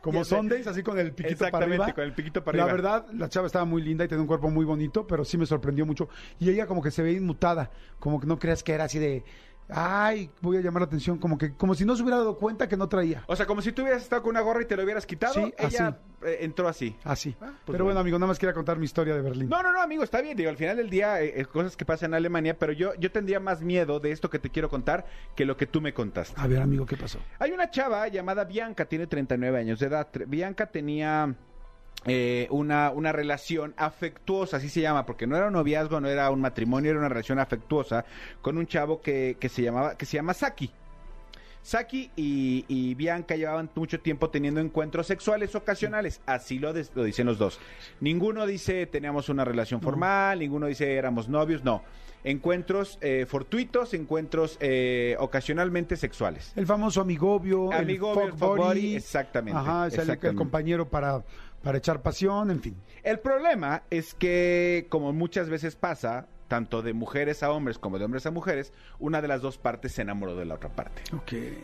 [0.00, 0.24] como.
[0.24, 1.94] Sundays, así con el piquito para Exactamente, arriba.
[1.94, 2.76] con el piquito para La arriba.
[2.76, 5.46] verdad, la chava estaba muy linda y tenía un cuerpo muy bonito, pero sí me
[5.46, 6.08] sorprendió mucho.
[6.38, 9.24] Y ella como que se ve inmutada, como que no creas que era así de,
[9.68, 12.68] ay, voy a llamar la atención, como que como si no se hubiera dado cuenta
[12.68, 13.24] que no traía.
[13.26, 15.34] O sea, como si tú hubieras estado con una gorra y te lo hubieras quitado.
[15.34, 16.96] Sí, ella eh, entró así.
[17.04, 17.34] Así.
[17.38, 19.48] pues pero bueno, amigo, nada más quería contar mi historia de Berlín.
[19.48, 20.36] No, no, no, amigo, está bien.
[20.36, 23.10] Digo, al final del día, eh, eh, cosas que pasan en Alemania, pero yo, yo
[23.10, 26.40] tendría más miedo de esto que te quiero contar que lo que tú me contaste.
[26.40, 27.18] A ver, amigo, ¿qué pasó?
[27.38, 30.08] Hay una chava llamada Bianca, tiene 39 años de edad.
[30.26, 31.34] Bianca tenía
[32.06, 36.30] eh, una, una relación afectuosa, así se llama, porque no era un noviazgo, no era
[36.30, 38.04] un matrimonio, era una relación afectuosa
[38.42, 40.70] con un chavo que, que se llamaba, que se llama Saki.
[41.62, 47.26] Saki y, y Bianca llevaban mucho tiempo teniendo encuentros sexuales ocasionales, así lo, lo dicen
[47.26, 47.58] los dos.
[48.00, 51.82] Ninguno dice teníamos una relación formal, ninguno dice éramos novios, no.
[52.22, 56.52] Encuentros eh, fortuitos, encuentros eh, ocasionalmente sexuales.
[56.56, 61.22] El famoso amigobio, Amigobio, el el fuck exactamente, Ajá, el- compañero para,
[61.64, 62.76] para echar pasión, en fin.
[63.02, 68.04] El problema es que, como muchas veces pasa, tanto de mujeres a hombres como de
[68.04, 71.02] hombres a mujeres, una de las dos partes se enamoró de la otra parte.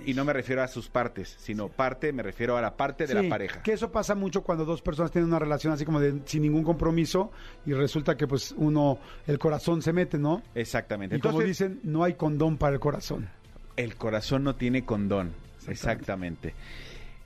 [0.06, 3.14] Y no me refiero a sus partes, sino parte, me refiero a la parte de
[3.14, 3.62] Sí, la pareja.
[3.62, 6.64] Que eso pasa mucho cuando dos personas tienen una relación así como de sin ningún
[6.64, 7.30] compromiso
[7.66, 10.42] y resulta que pues uno, el corazón se mete, ¿no?
[10.54, 11.14] Exactamente.
[11.16, 13.28] Y como Entonces, dicen, no hay condón para el corazón.
[13.76, 15.32] el corazón no tiene condón.
[15.68, 16.54] Exactamente.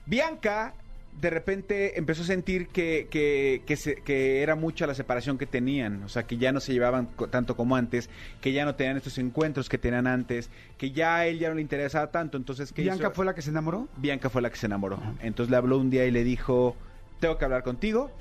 [0.05, 0.73] Bianca
[1.21, 5.45] de repente empezó a sentir que, que, que, se- que era mucha la separación que
[5.45, 8.09] tenían, o sea, que ya no se llevaban tanto como antes,
[8.41, 11.55] que ya no tenían estos encuentros que tenían antes, que ya a él ya no
[11.55, 13.13] le interesaba tanto, entonces ¿qué ¿Bianca hizo?
[13.15, 13.87] fue la que se enamoró?
[13.95, 14.99] Bianca fue la que se enamoró.
[15.21, 16.75] Entonces le habló un día y le dijo,
[17.21, 18.11] tengo que hablar contigo,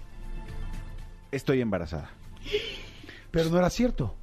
[1.33, 2.11] estoy embarazada.
[3.31, 4.15] Pero no era cierto.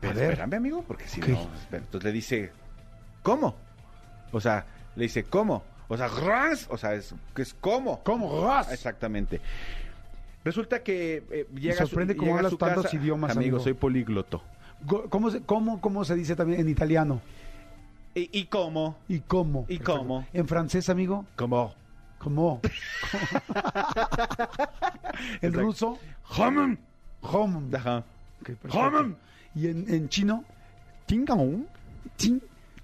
[0.00, 0.30] Pero A ver.
[0.30, 1.26] espérame, amigo, porque si no...
[1.60, 1.82] espera.
[1.84, 2.52] Entonces le dice,
[3.22, 3.56] ¿cómo?
[4.32, 4.66] O sea,
[4.96, 5.62] le dice, ¿cómo?
[5.88, 8.02] O sea, "Ras", o sea, es, es ¿cómo?
[8.04, 8.44] ¿Cómo?
[8.46, 8.72] Ras.
[8.72, 9.40] Exactamente.
[10.44, 13.30] Resulta que eh, llega a su- sorprende cómo llega a hablas su tantos casa- idiomas,
[13.32, 13.60] Amigo, amigo.
[13.64, 14.42] soy polígloto.
[15.10, 17.20] ¿Cómo se, cómo, cómo se dice también en italiano?
[18.14, 18.96] ¿Y, y cómo?
[19.08, 19.62] ¿Y cómo?
[19.68, 19.96] ¿Y Perfecto.
[19.98, 20.26] cómo?
[20.32, 21.24] ¿En francés, amigo?
[21.36, 21.74] ¿Cómo?
[22.18, 22.60] ¿Cómo?
[25.40, 25.60] ¿En Exacto.
[25.60, 25.98] ruso?
[26.38, 26.76] ¡Homem!
[27.22, 27.70] ¡Homem!
[29.54, 30.44] ¿Y en, en chino?
[31.06, 31.64] Tingaung.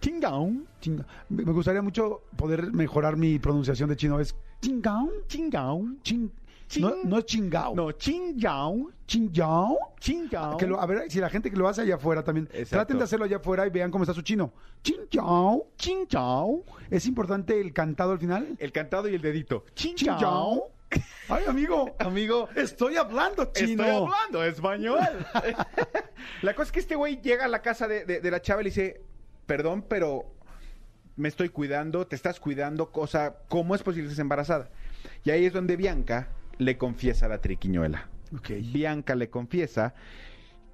[0.00, 0.64] Tingaung.
[0.80, 1.06] Chinga.
[1.28, 4.18] Me gustaría mucho poder mejorar mi pronunciación de chino.
[4.18, 5.08] ¿Es chingao?
[5.26, 6.00] Tingaung.
[6.02, 6.32] Chin.
[6.68, 6.82] Chin.
[6.82, 7.74] No, no es chingao.
[7.74, 7.90] No.
[7.92, 8.88] Chingao.
[9.06, 10.56] Chingaung.
[10.56, 12.68] Que lo, a ver, si la gente que lo hace allá afuera también, Exacto.
[12.76, 14.52] traten de hacerlo allá afuera y vean cómo está su chino.
[14.82, 15.66] Chingao.
[15.76, 16.62] Chingaung.
[16.90, 18.56] ¿Es importante el cantado al final?
[18.58, 19.64] El cantado y el dedito.
[19.74, 20.70] Chingao.
[21.28, 21.94] Ay, amigo.
[21.98, 23.82] Amigo, Estoy hablando chino.
[23.84, 24.98] Estoy hablando español.
[26.42, 28.60] la cosa es que este güey llega a la casa de, de- de la chava
[28.60, 29.00] y le dice,
[29.46, 30.24] perdón, pero
[31.20, 34.70] me estoy cuidando, te estás cuidando, cosa, ¿cómo es posible que estés embarazada?
[35.24, 38.08] Y ahí es donde Bianca le confiesa a la triquiñuela.
[38.72, 39.94] Bianca le confiesa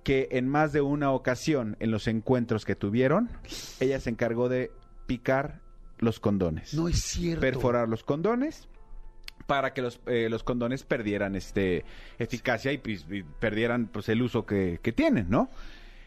[0.05, 3.29] que en más de una ocasión en los encuentros que tuvieron,
[3.81, 4.71] ella se encargó de
[5.07, 5.61] picar
[5.99, 6.75] los condones.
[6.75, 7.41] No es cierto.
[7.41, 8.69] Perforar los condones
[9.47, 11.85] para que los, eh, los condones perdieran este
[12.19, 15.49] eficacia y, pues, y perdieran pues el uso que, que tienen, ¿no?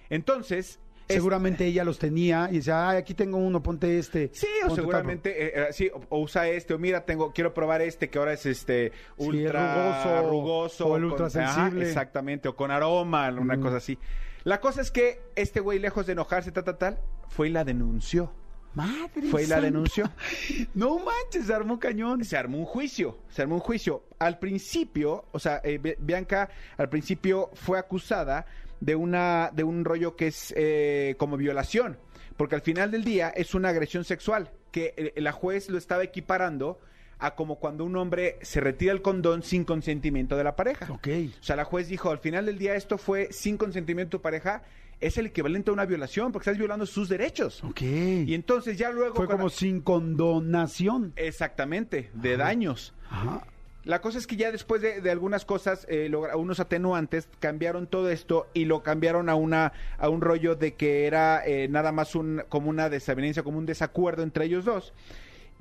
[0.09, 0.79] Entonces, es-
[1.15, 4.29] Seguramente ella los tenía y decía, ay, aquí tengo uno, ponte este.
[4.33, 7.53] Sí, o ponte seguramente, eh, eh, sí, o, o usa este, o mira, tengo, quiero
[7.53, 11.87] probar este que ahora es este ultra rugoso, rugoso, o el con- ultra ajá, sensible.
[11.87, 13.61] exactamente, o con aroma, una Mm.
[13.61, 13.97] cosa así.
[14.43, 17.63] La cosa es que este güey, lejos de enojarse, tal, tal, tal, fue y la
[17.63, 18.31] denunció.
[18.75, 20.11] Madre Fue y la denunció.
[20.75, 22.23] No manches, se armó cañón.
[22.23, 24.03] Se armó un juicio, se armó un juicio.
[24.19, 28.45] Al principio, o sea, eh, Bi- Bianca al principio fue acusada
[28.79, 31.97] de una de un rollo que es eh, como violación,
[32.37, 36.03] porque al final del día es una agresión sexual que eh, la juez lo estaba
[36.03, 36.79] equiparando
[37.19, 40.87] a como cuando un hombre se retira el condón sin consentimiento de la pareja.
[40.89, 41.07] Ok.
[41.39, 44.21] O sea, la juez dijo, al final del día esto fue sin consentimiento de tu
[44.21, 44.63] pareja,
[45.01, 47.63] es el equivalente a una violación porque estás violando sus derechos.
[47.63, 47.81] Ok.
[47.81, 51.13] Y entonces ya luego Fue como sin condonación.
[51.17, 52.93] Exactamente, de daños.
[53.09, 53.45] Ajá.
[53.85, 58.47] La cosa es que ya después de, algunas cosas, eh, unos atenuantes, cambiaron todo esto
[58.53, 62.43] y lo cambiaron a una a un rollo de que era eh, nada más un
[62.49, 64.93] como una desavenencia, como un desacuerdo entre ellos dos,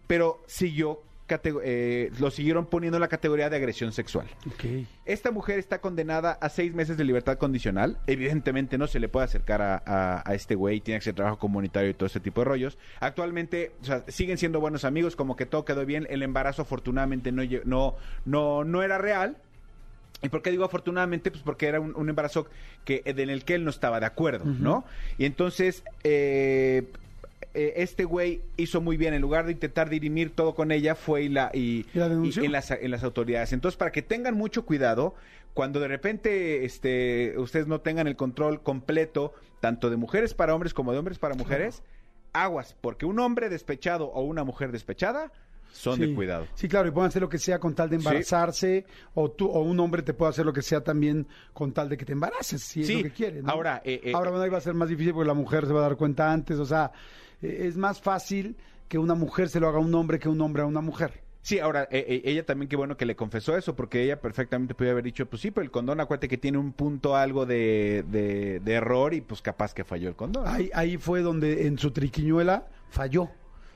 [0.08, 1.00] pero siguió
[1.64, 4.26] eh, lo siguieron poniendo en la categoría de agresión sexual.
[4.46, 4.64] Ok.
[5.04, 7.98] Esta mujer está condenada a seis meses de libertad condicional.
[8.06, 11.38] Evidentemente no se le puede acercar a, a- a este güey, tiene que hacer trabajo
[11.38, 12.78] comunitario y todo ese tipo de rollos.
[13.00, 16.06] Actualmente, o sea, siguen siendo buenos amigos, como que todo quedó bien.
[16.10, 19.36] El embarazo afortunadamente no, no, no, no era real.
[20.20, 21.30] ¿Y por qué digo afortunadamente?
[21.30, 22.48] Pues porque era un, un embarazo
[22.84, 24.84] que, en el que él no estaba de acuerdo, ¿no?
[25.16, 26.88] Y entonces, eh,
[27.58, 31.22] eh, este güey hizo muy bien, en lugar de intentar dirimir todo con ella, fue
[31.22, 32.42] y la, y, ¿Y la denunció?
[32.42, 33.52] y- en, las, en las autoridades.
[33.52, 35.14] Entonces, para que tengan mucho cuidado,
[35.54, 40.72] cuando de repente este, ustedes no tengan el control completo, tanto de mujeres para hombres
[40.72, 41.82] como de hombres para mujeres,
[42.32, 45.32] aguas, porque un hombre despechado o una mujer despechada
[45.72, 46.06] son Sí.
[46.06, 46.46] de cuidado.
[46.54, 49.60] Sí, claro, y pueden hacer lo que sea con tal de embarazarse, o tú, o
[49.62, 52.62] un hombre te puede hacer lo que sea también con tal de que te embaraces,
[52.62, 53.42] si es lo que quiere.
[53.42, 53.50] ¿no?
[53.50, 55.72] Ahora, eh, eh, ahora bueno, ahí va a ser más difícil porque la mujer se
[55.72, 56.90] va a dar cuenta antes, o sea,
[57.42, 58.56] es más fácil
[58.88, 61.22] que una mujer se lo haga a un hombre que un hombre a una mujer.
[61.42, 64.74] Sí, ahora, eh, eh, ella también qué bueno que le confesó eso, porque ella perfectamente
[64.74, 68.04] podía haber dicho, pues sí, pero el condón, acuérdate que tiene un punto algo de,
[68.10, 70.44] de- de error y pues capaz que falló el condón.
[70.44, 70.50] ¿no?
[70.50, 73.30] Ahí, ahí fue donde en su triquiñuela falló.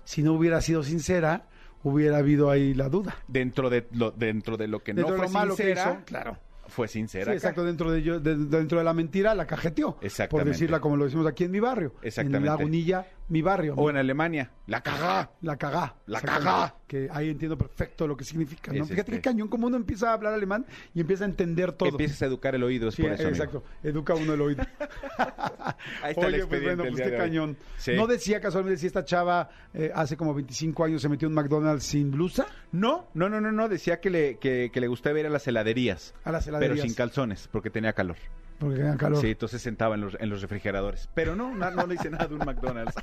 [0.04, 1.46] Si no hubiera sido sincera,
[1.82, 3.16] hubiera habido ahí la duda.
[3.28, 5.92] Dentro de lo, dentro de lo que Dentro no de fue lo malo que sincera,
[5.92, 6.38] hizo, claro.
[6.66, 7.24] fue sincera.
[7.26, 7.36] Sí, acá.
[7.36, 9.94] exacto, dentro de, yo- de- dentro de la mentira la cajeteó.
[9.94, 10.50] Por Exactamente.
[10.50, 11.94] decirla como lo decimos aquí en mi barrio.
[12.02, 12.38] Exactamente.
[12.38, 13.74] En Lagunilla, mi barrio.
[13.78, 15.30] O en Alemania, la cagá.
[15.40, 15.94] La cagá.
[16.06, 16.74] La cagá.
[16.86, 18.70] Que ahí entiendo perfecto lo que significa.
[18.72, 18.82] ¿no?
[18.82, 21.72] Es Fíjate este- qué cañón, como uno empieza a hablar alemán y empieza a entender
[21.72, 21.88] todo.
[21.88, 23.22] Empiezas a educar el oído, es Sí, por eso.
[23.22, 23.34] amigo.
[23.34, 23.64] exacto.
[23.82, 24.62] Educa uno el oído.
[26.02, 27.22] Ahí está el Oye, pues bueno, el pues día qué de hoy.
[27.22, 27.56] cañón.
[27.78, 27.92] Sí.
[27.94, 31.36] No decía casualmente si esta chava eh, hace como 25 años se metió en un
[31.42, 32.46] McDonald's sin blusa.
[32.72, 35.46] No, no, no, no, no, decía que le, que, que le gustaba ir a las
[35.48, 36.14] heladerías.
[36.24, 36.76] A las heladerías.
[36.76, 38.16] Pero sin calzones, porque tenía calor.
[38.62, 39.20] Porque tenía calor.
[39.20, 41.08] Sí, entonces sentaba en los, en los refrigeradores.
[41.14, 42.94] Pero no, no, no le hice nada de un McDonald's.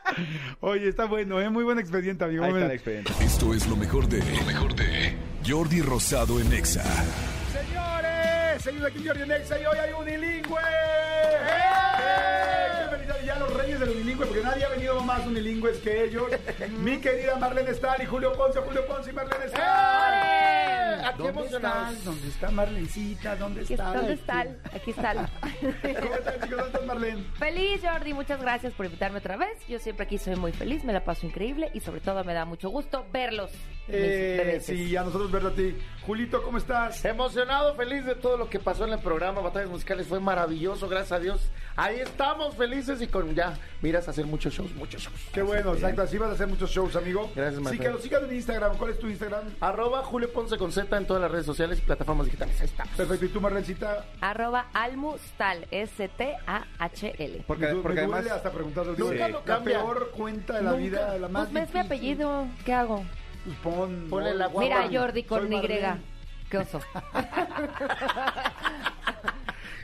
[0.60, 1.48] Oye, está bueno, ¿eh?
[1.48, 2.42] Muy buen expediente, amigo.
[2.42, 3.12] Ahí Muy está el expediente.
[3.20, 4.18] Esto es lo mejor de.
[4.18, 5.14] Lo mejor de.
[5.46, 6.82] Jordi Rosado en Exa.
[7.52, 10.60] Señores, seguimos aquí en Jordi Nexa y hoy hay unilingüe.
[10.60, 12.66] ¡Eh!
[12.82, 13.16] ¡Qué felicidad!
[13.24, 16.24] Ya los reyes del unilingüe, porque nadie ha venido más unilingües que ellos.
[16.78, 21.04] Mi querida Marlene Stahl y Julio Ponce, Julio Ponce y Marlene Stahl.
[21.04, 21.90] Aquí ¿Dónde emocionados.
[21.92, 22.04] estás?
[22.04, 23.36] ¿Dónde está Marlencita?
[23.36, 23.86] ¿Dónde Aquí está?
[23.86, 24.58] está, ¿Dónde están?
[24.72, 25.16] Aquí están.
[26.02, 26.50] ¿Cómo están, chicos?
[26.50, 27.24] ¿Dónde estás, Marlene?
[27.38, 28.14] Feliz, Jordi.
[28.14, 29.66] Muchas gracias por invitarme otra vez.
[29.68, 32.44] Yo siempre aquí soy muy feliz, me la paso increíble y sobre todo me da
[32.44, 33.52] mucho gusto verlos.
[33.88, 35.76] Eh, sí, a nosotros verlo a ti.
[36.04, 37.04] Julito, ¿cómo estás?
[37.04, 40.06] Emocionado, feliz de todo lo que pasó en el programa Batallas Musicales.
[40.06, 41.50] Fue maravilloso, gracias a Dios.
[41.76, 45.16] Ahí estamos, felices y con ya miras a hacer muchos shows, muchos shows.
[45.32, 46.02] Qué bueno, exacto.
[46.02, 47.30] Así vas a hacer muchos shows, amigo.
[47.34, 47.82] Gracias, Sí, Marta.
[47.82, 48.76] que lo sigan en Instagram.
[48.76, 49.44] ¿Cuál es tu Instagram?
[49.60, 52.58] Arroba Julio Ponce con Z en todas las redes sociales y plataformas digitales.
[52.60, 52.84] Ahí está.
[52.96, 53.24] Perfecto.
[53.24, 54.04] ¿Y tú, Marlencita?
[54.20, 57.44] Arroba Almustal, S-T-A-H-L.
[57.46, 58.32] Porque, Me porque duele además...
[58.36, 58.92] hasta preguntarlo.
[58.96, 59.78] Nunca Digo, lo La cambia.
[59.80, 60.82] peor cuenta de la Nunca.
[60.82, 61.80] vida, la más Pues es mi difícil.
[61.86, 62.46] apellido.
[62.64, 63.04] ¿Qué hago?
[63.44, 64.06] Pues pon...
[64.10, 64.68] Ponle la guapa.
[64.68, 65.56] Mira, Soy Jordi con Y.
[65.56, 66.00] Marlene.
[66.50, 66.80] Qué oso.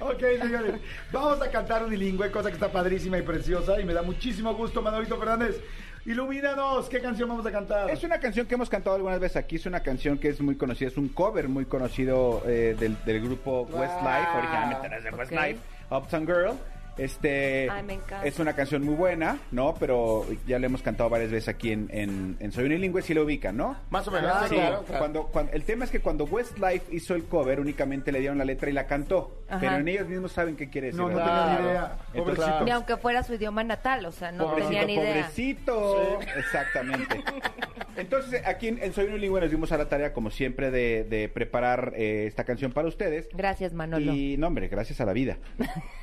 [0.03, 0.81] Ok, señores.
[1.13, 3.81] Vamos a cantar unilingüe, cosa que está padrísima y preciosa.
[3.81, 5.61] Y me da muchísimo gusto, Manolito Fernández.
[6.05, 6.89] Ilumínanos.
[6.89, 7.89] ¿Qué canción vamos a cantar?
[7.89, 10.57] Es una canción que hemos cantado algunas veces aquí, es una canción que es muy
[10.57, 15.59] conocida, es un cover muy conocido eh, del, del grupo Westlife, originalmente era de Westlife,
[15.91, 16.59] Uptown Girl.
[16.99, 18.27] Este Ay, me encanta.
[18.27, 19.75] es una canción muy buena, ¿no?
[19.81, 23.23] Pero ya le hemos cantado varias veces aquí en, en, en Soy Unilingüe, si lo
[23.25, 23.77] ubican, ¿no?
[23.91, 24.99] Más o menos, Ah, sí, claro, claro.
[24.99, 28.45] Cuando, cuando- el tema es que cuando Westlife hizo el cover, únicamente le dieron la
[28.45, 29.43] letra y la cantó.
[29.49, 29.61] Ajá.
[29.61, 31.01] Pero en ellos mismos saben qué quiere decir.
[31.01, 31.45] No, no ¿verdad?
[31.47, 31.99] tenía ni idea.
[32.15, 32.65] Entonces, Pobrecito.
[32.65, 35.13] Ni aunque fuera su idioma natal, o sea, no pobrecito, tenía ni idea.
[35.23, 36.21] pobrecito.
[36.37, 37.25] Exactamente.
[37.97, 41.29] Entonces, aquí en, en Soy Unilingüe nos dimos a la tarea, como siempre, de, de
[41.29, 43.29] preparar eh, esta canción para ustedes.
[43.35, 44.13] Gracias, Manolo.
[44.13, 45.37] Y, no, hombre, gracias a la vida.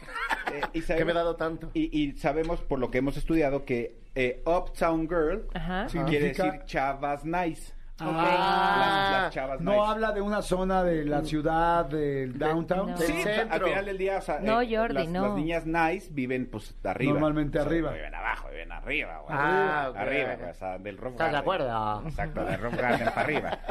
[0.52, 1.70] Eh, y Que me he dado tanto.
[1.74, 5.88] Y, y sabemos, por lo que hemos estudiado, que eh, Uptown Girl Ajá.
[6.08, 7.74] quiere decir chavas nice.
[8.02, 9.84] Ah, Las- las chavas no nice.
[9.86, 12.92] habla de una zona de la ciudad, del downtown.
[12.92, 12.98] no.
[12.98, 13.14] Sí,
[13.50, 15.28] al final del día, o sea, No, eh, Jordi, las, no.
[15.28, 17.14] las niñas nice viven pues arriba.
[17.14, 17.92] Normalmente O sea, arriba.
[17.92, 19.38] viven abajo, viven arriba, güey.
[19.38, 19.98] Ah, arriba, ok.
[19.98, 22.04] arriba, güey, o sea, del rock ¿Estás de acuerdo?
[22.06, 23.60] Exacto, del rock garden para arriba.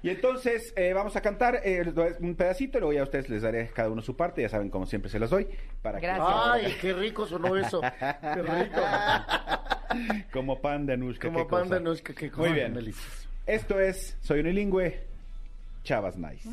[0.00, 3.66] Y entonces eh, vamos a cantar eh, un pedacito, luego ya a ustedes les daré
[3.74, 5.48] cada uno su parte, ya saben como siempre se los doy.
[5.82, 6.28] Para que- Gracias.
[6.30, 7.80] Ay, qué rico sonó eso.
[8.22, 8.80] Qué rico.
[10.32, 11.26] como pan de Anushka.
[11.28, 11.74] Como qué pan cosa.
[11.74, 12.74] de Anushka, qué Muy cosa bien.
[12.74, 13.27] delicioso.
[13.48, 15.00] Esto es Soy Unilingüe,
[15.82, 16.46] Chavas Nice.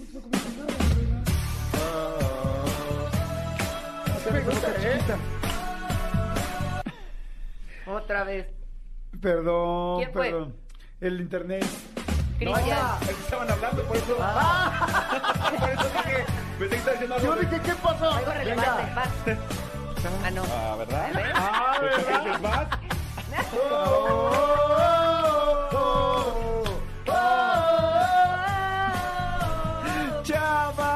[7.88, 8.48] Otra vez.
[9.22, 10.30] Perdón, ¿Quién fue?
[10.30, 10.56] perdón.
[11.02, 11.66] El internet.
[12.38, 12.78] Cristian.
[13.02, 14.16] Es que estaban hablando, por eso.
[15.60, 16.26] por eso dije,
[16.60, 18.12] pensé que estaba diciendo algo Yo de- dije, ¿qué pasó?
[18.12, 18.94] Algo relevante.
[18.96, 19.10] Vas.
[20.24, 20.44] Ah, no.
[20.52, 21.10] Ah, ¿verdad?
[21.34, 22.70] Ah, ¿Por qué ¿verdad?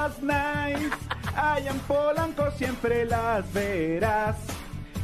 [0.10, 0.90] Chavas nice,
[1.36, 4.38] allá en Polanco siempre las verás.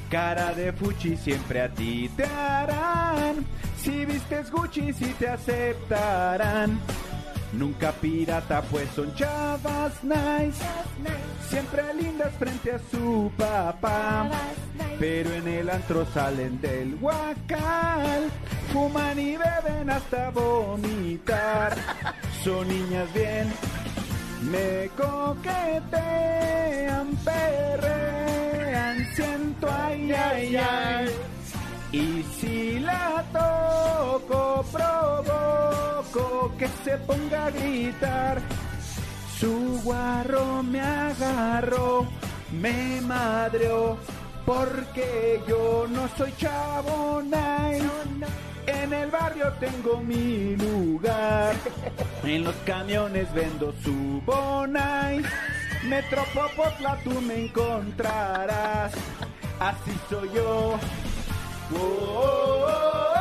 [0.09, 3.45] Cara de fuchi siempre a ti te harán.
[3.77, 6.79] Si vistes Gucci, si te aceptarán.
[7.53, 10.63] Nunca pirata, pues son chavas nice.
[11.49, 14.27] Siempre lindas frente a su papá.
[14.99, 18.31] Pero en el antro salen del huacal.
[18.73, 21.75] Fuman y beben hasta vomitar.
[22.43, 23.53] Son niñas bien.
[24.51, 25.97] Me coquetean,
[27.25, 31.09] perrean, siento ay, ay, ay.
[31.91, 38.41] Y si la toco, provoco que se ponga a gritar.
[39.39, 42.05] Su guarro me agarró,
[42.51, 43.97] me madreó,
[44.45, 48.54] porque yo no soy chavo nice.
[48.67, 51.55] En el barrio tengo mi lugar.
[52.23, 55.21] En los camiones vendo su bonai.
[55.85, 58.93] Metro Popotla tú me encontrarás.
[59.59, 60.79] Así soy yo.
[61.73, 63.13] Oh, oh, oh,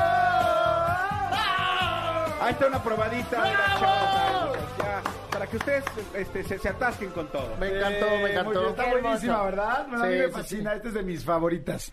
[1.33, 2.43] oh.
[2.43, 4.59] Ahí está una probadita de las chavas.
[4.79, 5.85] Ya, para que ustedes
[6.15, 7.55] este, se, se atasquen con todo.
[7.59, 8.71] Me encantó, me encantó.
[8.71, 9.43] Está buenísima.
[9.45, 9.87] ¿verdad?
[9.89, 10.71] Bueno, a mí Sí, me sí, fascina.
[10.73, 10.77] sí.
[10.77, 11.93] Esta es de mis favoritas.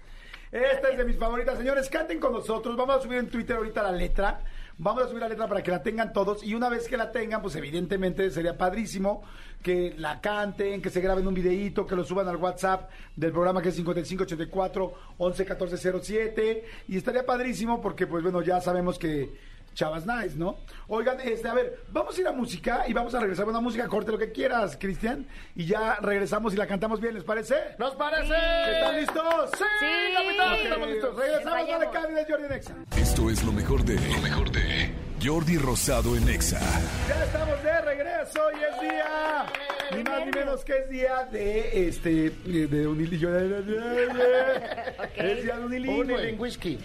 [0.52, 1.58] Esta es de mis favoritas.
[1.58, 2.76] Señores, canten con nosotros.
[2.76, 4.41] Vamos a subir en Twitter ahorita la letra.
[4.78, 6.43] Vamos a subir la letra para que la tengan todos.
[6.43, 9.24] Y una vez que la tengan, pues evidentemente sería padrísimo
[9.64, 13.62] que la canten, que se graben un videíto, que lo suban al WhatsApp del programa
[13.62, 16.66] que es 5584 111407.
[16.89, 19.32] Y estaría padrísimo porque, pues bueno, ya sabemos que
[19.74, 20.58] Chavas Nice, ¿no?
[20.88, 23.62] Oigan, este, a ver, vamos a ir a música y vamos a regresar con una
[23.62, 25.26] música corte, lo que quieras, Cristian.
[25.56, 27.56] Y ya regresamos y la cantamos bien, ¿les parece?
[27.78, 28.34] ¿Nos parece?
[28.34, 29.50] ¿Están listos?
[29.58, 31.16] Sí, capitán, estamos listos.
[31.16, 32.76] Regresamos la cabina de Jordi Nexa.
[32.98, 33.96] Esto es lo mejor de.
[33.96, 35.12] Lo mejor de.
[35.24, 36.60] Jordi Rosado en Exa.
[37.08, 39.46] Ya estamos de regreso y es día,
[39.96, 43.30] ni más ni menos que es día de este, de unilingüe.
[45.16, 46.16] Es día de unilingüe.
[46.16, 46.80] Unilingüisky.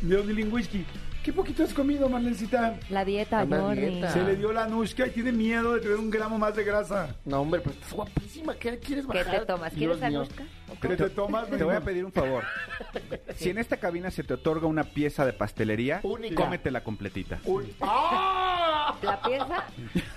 [0.00, 0.84] De unilingüisky.
[1.26, 2.78] ¿Qué poquito has comido, Marlencita?
[2.88, 3.80] La dieta, Anda Jordi.
[3.80, 4.12] dieta.
[4.12, 7.16] Se le dio la Anushka y tiene miedo de tener un gramo más de grasa.
[7.24, 8.54] No, hombre, pero estás guapísima.
[8.54, 9.40] ¿Qué quieres ¿Qué bajar?
[9.40, 9.74] te tomas?
[9.74, 10.20] Dios ¿Quieres mío.
[10.20, 10.44] Anushka?
[10.80, 11.50] ¿Qué te tomas?
[11.50, 12.44] Te voy a pedir un favor.
[13.34, 16.36] Si en esta cabina se te otorga una pieza de pastelería, Única.
[16.36, 17.40] cómetela completita.
[17.44, 17.74] Uy.
[17.80, 18.94] ¡Ah!
[19.02, 19.64] La pieza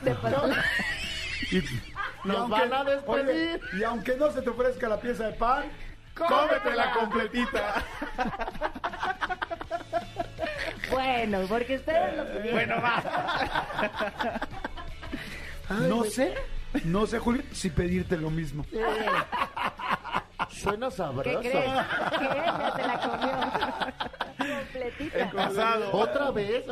[0.03, 0.53] de pastel.
[1.51, 1.63] Y, y
[2.23, 3.29] Nos van a despedir.
[3.29, 5.65] oye, y aunque no se te ofrezca la pieza de pan,
[6.13, 7.83] cómetela completita.
[10.91, 12.51] Bueno, porque ustedes lo pidieron.
[12.53, 14.39] Bueno, va.
[15.87, 16.33] No sé,
[16.85, 18.65] no sé, Julio, si pedirte lo mismo.
[20.49, 21.39] Suena ¿Qué sabroso.
[21.41, 21.53] crees?
[21.53, 21.63] ¿Qué?
[21.65, 23.31] Ya se la comió.
[24.57, 25.89] Completita.
[25.91, 26.65] ¿Otra vez?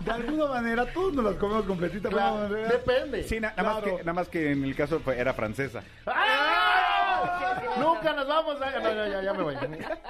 [0.00, 2.08] De alguna manera, todos nos las comemos completita.
[2.08, 3.22] Claro, depende.
[3.24, 5.82] Sí, na- nada, más que, nada más que en el caso fue- era francesa.
[6.06, 6.89] ¡Ah!
[7.78, 8.70] Nunca nos vamos a...
[8.80, 9.56] No, no, ya, ya me voy.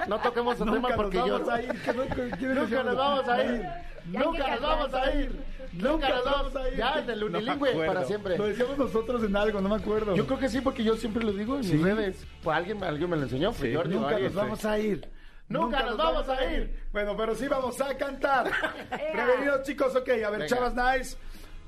[0.08, 1.32] No toquemos el tema Nunca nos porque yo...
[1.32, 1.82] vamos a ir.
[1.82, 3.66] que no- que- ¿quién Nunca nos vamos a ir.
[4.06, 5.44] Nunca nos vamos a ir.
[5.72, 6.76] Nunca nos vamos a ir.
[6.76, 8.36] Ya, en el unilingüe, para siempre.
[8.38, 10.14] Lo decíamos nosotros en algo, no me acuerdo.
[10.16, 11.74] Yo creo que sí, porque yo siempre lo digo en ¿Sí?
[11.74, 12.26] mis redes.
[12.42, 13.52] Pues alguien, alguien me lo enseñó,
[13.86, 15.08] nunca nos vamos a ir.
[15.48, 16.80] Nunca nos vamos a ir.
[16.92, 18.50] Bueno, pero sí vamos a cantar.
[19.12, 20.08] Prevenidos, chicos, ok.
[20.08, 20.46] A ver, Venga.
[20.46, 21.16] Chavas Nice,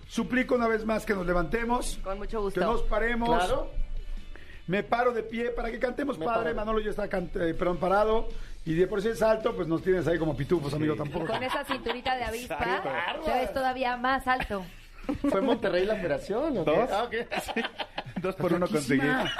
[0.06, 1.98] suplico una vez más que nos levantemos.
[2.04, 2.60] Con mucho gusto.
[2.60, 3.28] Que nos paremos.
[3.28, 3.70] Claro.
[4.66, 6.44] Me paro de pie para que cantemos, Me padre.
[6.54, 6.56] paro.
[6.56, 8.28] Manolo ya está cant- eh, perdón, parado.
[8.64, 11.26] Y de por sí es alto, pues nos tienes ahí como pitufos, amigo, tampoco.
[11.26, 13.24] Con esa cinturita de avispa, Exacto.
[13.24, 14.64] te ves todavía más alto.
[15.28, 16.70] ¿Fue en Monterrey la operación o qué?
[16.70, 16.90] ¿Dos?
[16.92, 17.14] Ah, ok.
[18.20, 19.00] Dos por uno conseguí.
[19.00, 19.32] Flaquísima.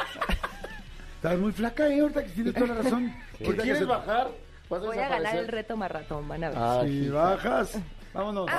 [1.16, 3.14] Estás muy flaca, eh, ahorita que tienes toda la razón.
[3.38, 4.28] ¿Qué Ahorita que quieres se- bajar?
[4.68, 5.40] ¿Vas a Voy a ganar desaparecer?
[5.44, 6.58] el reto maratón, van a ver.
[6.60, 7.08] Ah, Si sí.
[7.10, 7.78] bajas,
[8.12, 8.50] vámonos.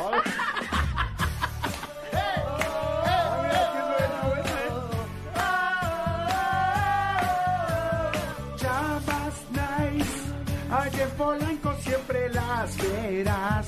[10.81, 13.67] Allá en Polanco siempre las verás.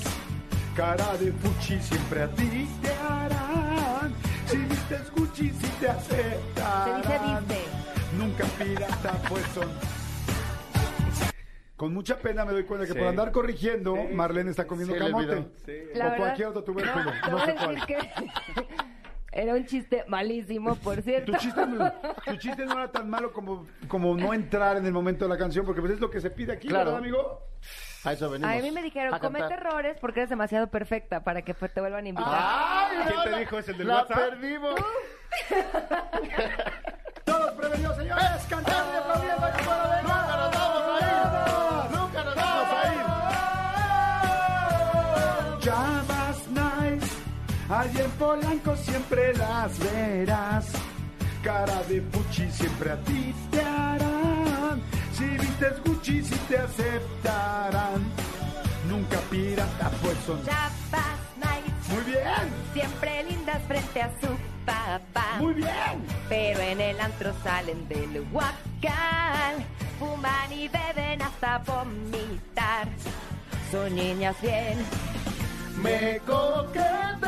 [0.74, 4.14] Cara de fuchi siempre a ti te harán.
[4.46, 7.02] Si vistes Gucci, si te aceptarán.
[7.02, 7.64] Se dice viste.
[8.18, 9.68] Nunca pirata, pues son.
[11.76, 12.98] Con mucha pena me doy cuenta que Sí.
[12.98, 15.26] por andar corrigiendo, Marlene está comiendo Sí, camote.
[15.36, 15.44] o
[15.94, 17.10] verdad- cualquier otro tubérculo.
[17.30, 18.66] No a sé decir cuál.
[19.36, 21.32] Era un chiste malísimo, por cierto.
[21.32, 21.92] Tu chiste, no,
[22.24, 25.36] tu chiste no era tan malo como, como no entrar en el momento de la
[25.38, 26.86] canción, porque pues es lo que se pide aquí, Claro.
[26.92, 27.42] ¿verdad, amigo?
[28.04, 28.54] A eso venimos.
[28.54, 29.58] A mí me dijeron, a comete cantar.
[29.66, 32.32] errores porque eres demasiado perfecta para que te vuelvan a invitar.
[32.38, 33.58] ¡Ay, ¿Quién te la- dijo?
[33.58, 34.16] ¿Es el del la WhatsApp?
[34.16, 34.74] perdimos.
[37.24, 39.46] Todos prevenidos, señores, cantando y aplaudiendo
[47.68, 50.66] allí en Polanco siempre las verás.
[51.42, 54.82] Cara de Pucci siempre a ti te harán.
[55.12, 58.04] Si vistes Gucci, si te aceptarán.
[58.88, 60.44] Nunca pirata, pues son.
[60.44, 64.28] Chapas nice, Muy bien, siempre lindas frente a su
[64.64, 65.36] papá.
[65.38, 66.04] muy bien.
[66.28, 69.64] Pero en el antro salen del huacal,
[69.98, 72.88] fuman y beben hasta vomitar.
[73.70, 74.78] Son niñas bien,
[75.82, 77.20] Me coquetean,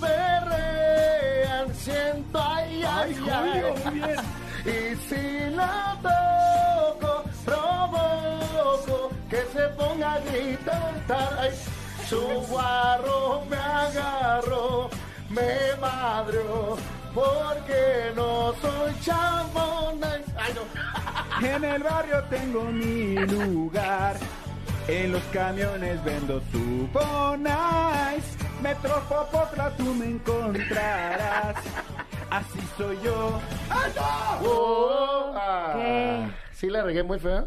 [0.00, 3.90] berrean, siento ay, ay, ay.
[3.92, 4.16] bien.
[4.66, 10.94] Y si la toco, provoco que se ponga a gritar.
[11.38, 11.50] Ay,
[12.08, 14.90] su guarro me agarró,
[15.30, 16.76] me madrió,
[17.14, 20.18] porque no soy chambona.
[20.36, 21.46] Ay, no.
[21.46, 24.16] En el barrio tengo mi lugar.
[24.88, 26.58] En los camiones vendo su
[27.38, 28.38] Nice.
[28.62, 31.56] Metro Popotla tú me encontrarás.
[32.30, 33.40] Así soy yo.
[34.42, 35.72] Oh, ah.
[35.74, 36.28] ¿Qué?
[36.52, 37.46] Sí la regué muy fea.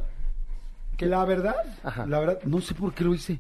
[0.99, 2.05] La verdad, Ajá.
[2.05, 3.39] la verdad, no sé por qué lo hice.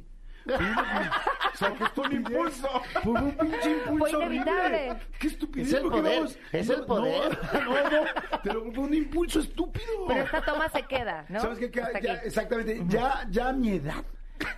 [0.55, 2.67] O sea, que fue un impulso.
[3.03, 4.89] Fue un pinche impulso Fue inevitable.
[4.89, 4.97] horrible.
[5.19, 5.67] Qué estupidez.
[5.67, 6.37] Es el ¿por qué poder, vamos?
[6.53, 7.39] es No, el poder.
[7.53, 8.39] No, no, no.
[8.43, 9.85] Te lo fue un impulso estúpido.
[10.07, 11.39] Pero esta toma se queda, ¿no?
[11.41, 11.71] ¿Sabes qué?
[12.01, 12.81] Ya- exactamente.
[12.87, 14.03] Ya, ya a mi edad.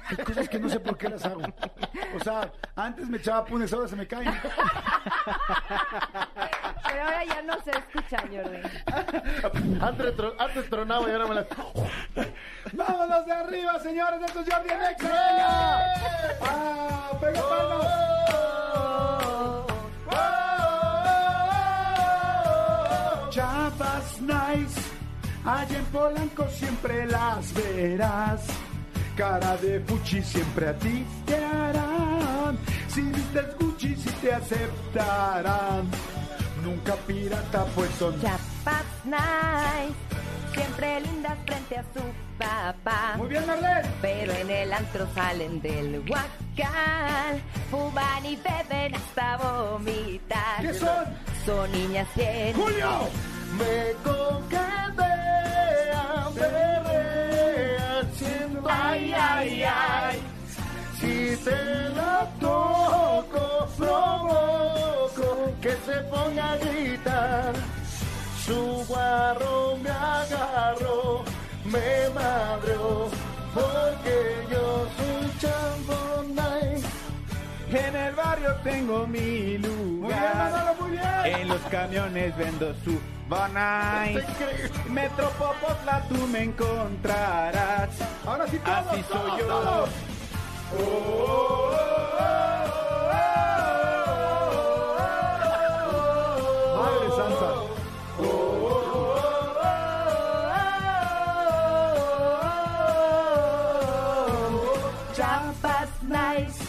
[0.10, 1.42] Hay cosas que no sé por qué las hago.
[2.16, 4.32] O sea, antes me echaba punes, ahora se me caen.
[6.88, 8.62] Pero ahora ya no se escucha, Jordi.
[9.82, 11.46] Antes, tro- antes tronaba y ahora me la...
[12.74, 14.22] ¡Vámonos de arriba, señores!
[14.26, 14.80] ¡Esto es Jordi en!
[14.80, 15.94] ¡Venga!
[16.42, 17.12] ¡Ah!
[17.20, 17.88] ¡Pega palmas!
[23.32, 24.82] Chapas nice,
[25.46, 28.46] allá en Polanco siempre las verás.
[29.22, 32.58] Cara de Pucci siempre a ti te harán.
[32.88, 35.88] Si vistes Gucci, si te aceptarán.
[36.64, 38.20] Nunca pirata, pues son.
[38.20, 39.94] chapas nice,
[40.56, 42.02] siempre lindas frente a su
[42.40, 43.14] papá.
[43.18, 43.88] Muy bien, Marlene.
[44.02, 50.62] Pero en el antro salen del huacal, fuman y beben hasta vomitar.
[50.62, 51.06] ¿Qué son?
[51.46, 52.56] Son niñas bien.
[52.56, 53.08] ¡Julio!
[53.60, 53.94] Me
[54.96, 56.71] berrean, siento
[58.92, 60.20] ay, ay, ay.
[61.00, 67.54] Si te la toco, provoco que se ponga a gritar.
[68.46, 71.24] Su guarro me agarró,
[71.66, 73.10] me madrió,
[73.54, 74.16] porque
[74.52, 76.84] yo soy chambonay.
[77.72, 80.52] En el barrio tengo mi Muy bien, lugar.
[80.52, 81.42] Manolo, muy bien.
[81.42, 83.00] En los camiones vendo su
[83.32, 84.18] Bonais.
[84.18, 84.90] Está increíble.
[84.90, 87.90] Metro Popotla tú me encontrarás.
[88.26, 89.48] Ahora sí, todos, Así soy todos, yo.
[89.48, 89.90] todos.
[96.78, 98.62] Madre Santa.
[105.14, 106.64] Chapas nice,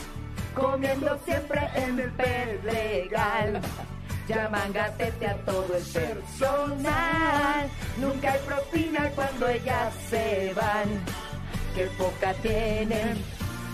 [0.54, 3.60] comiendo siempre en el Pedregal.
[4.28, 7.70] Llaman gatete a todo el personal.
[8.00, 10.88] Nunca hay propina cuando ellas se van.
[11.74, 13.18] Qué poca tienen.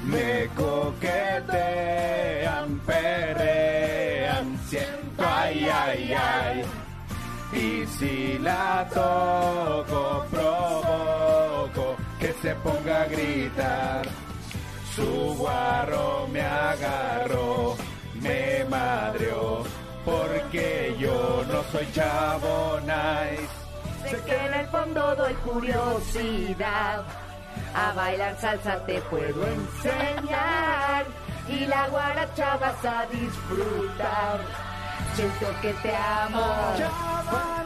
[0.04, 1.58] Me coquetean,
[2.86, 6.64] perrean, siento ay, ay, ay.
[7.52, 14.06] Y si la toco, provoco que se ponga a gritar.
[14.94, 17.76] Su guarro me agarró,
[18.20, 19.64] me madreó,
[20.08, 23.48] porque yo no soy chavo nice.
[24.10, 27.04] Sé que en el fondo doy curiosidad.
[27.74, 31.04] A bailar salsa te puedo enseñar.
[31.48, 34.40] Y la guaracha vas a disfrutar.
[35.14, 36.46] Siento que te amo.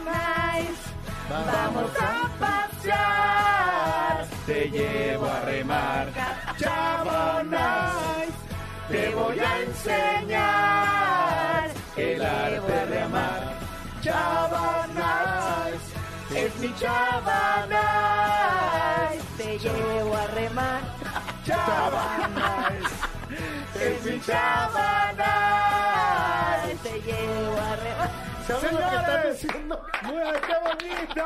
[0.05, 0.83] Nice.
[1.29, 4.25] Vamos a pasear.
[4.45, 6.07] Te llevo a remar,
[6.57, 8.33] chavo nice.
[8.89, 10.93] Te voy a enseñar
[11.95, 13.53] el arte de amar,
[14.93, 15.93] nice.
[16.35, 19.23] Es mi chava nice.
[19.37, 20.81] Te llevo a remar.
[21.45, 22.95] Chava nice.
[23.79, 26.77] Es mi chava nice.
[26.83, 28.22] Te llevo a remar.
[28.47, 29.81] ¿Sabes lo que están Señores, diciendo?
[30.03, 31.23] ¡Muy- ¡Qué bonito!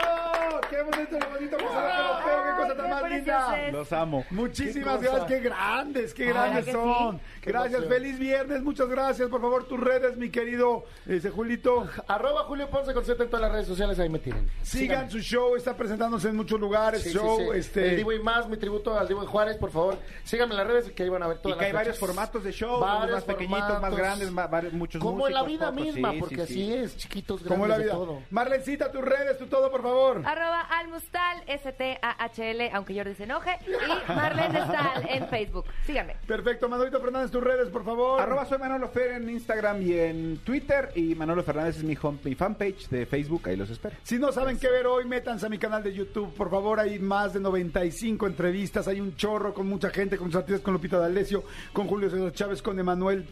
[0.69, 1.57] ¡Qué bonito, qué bonito!
[1.57, 3.71] ¡Qué cosa tan más linda!
[3.71, 4.25] Los amo.
[4.29, 7.17] Muchísimas gracias, qué grandes, qué grandes que son.
[7.17, 7.21] sí.
[7.41, 7.93] Qué Gracias, emoción.
[7.93, 9.29] feliz viernes, muchas gracias.
[9.29, 11.87] Por favor, tus redes, mi querido ese Julito.
[12.07, 14.49] Arroba Julio Ponce con Z en todas las redes sociales, ahí me tienen.
[14.61, 17.01] Sigan su show, está presentándose en muchos lugares.
[17.03, 17.57] Sí, show, sí.
[17.57, 17.89] este.
[17.91, 19.97] El Divo y más, mi tributo al Divo y Juárez, por favor.
[20.25, 22.43] Síganme en las redes que ahí van a ver Y todas que hay varios formatos
[22.43, 25.85] de show, Varios más pequeñitos, más grandes, más, varios- muchos Como en la vida pocos,
[25.85, 26.73] misma, sí, porque sí, así sí.
[26.73, 27.93] es, chiquitos, grandes, Como la de vida.
[27.93, 28.21] todo.
[28.31, 30.21] Marlencita, tus redes, tu todo, por favor.
[30.25, 33.57] Arroba almustal, S-T-A-H-L, aunque Jordi se enoje.
[33.67, 35.65] Y Marlene Stal en Facebook.
[35.85, 36.15] Síganme.
[36.25, 38.21] Perfecto, Manolito Fernández, tus redes, por favor.
[38.21, 42.19] Arroba soy Manolo Fer en Instagram y en Twitter y Manolo Fernández es mi, home,
[42.23, 43.95] mi fanpage de Facebook, ahí los espero.
[44.03, 46.33] Si no saben qué ver hoy, métanse a mi canal de YouTube.
[46.33, 48.87] Por favor, hay más de 95 entrevistas.
[48.87, 51.43] Hay un chorro con mucha gente, con sus artistas, con Lupita D'Alessio,
[51.73, 53.27] con Julio César Chávez, con Emanuel,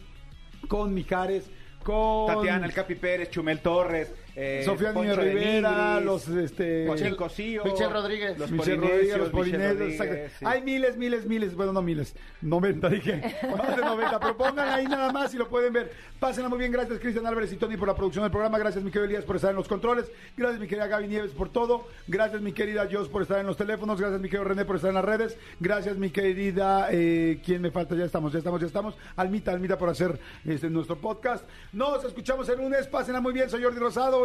[0.67, 1.49] con Mijares,
[1.85, 7.63] Tatiana, el Capi Pérez, Chumel Torres, eh, Sofía Niño Rivera, Nigris, los este Joaquín Cosío,
[7.63, 8.37] Michelle Rodríguez.
[8.37, 10.35] los Rodríguez, los Polinesios, Rodríguez, exacto.
[10.39, 10.45] sí.
[10.45, 14.85] Hay miles, miles, miles, bueno, no miles, 90 dije, más de 90, pero pongan ahí
[14.85, 15.91] nada más y lo pueden ver.
[16.19, 18.91] Pásenla muy bien, gracias Cristian Álvarez y Tony por la producción del programa, gracias mi
[18.91, 22.41] querido Elías por estar en los controles, gracias mi querida Gaby Nieves por todo, gracias
[22.41, 24.95] mi querida Jos por estar en los teléfonos, gracias mi querido René por estar en
[24.95, 27.95] las redes, gracias mi querida, eh, ¿quién me falta?
[27.95, 31.45] Ya estamos, ya estamos, ya estamos, Almita, Almita por hacer este, nuestro podcast.
[31.71, 34.24] Nos escuchamos el lunes, pásenla muy bien, soy Jordi Rosado,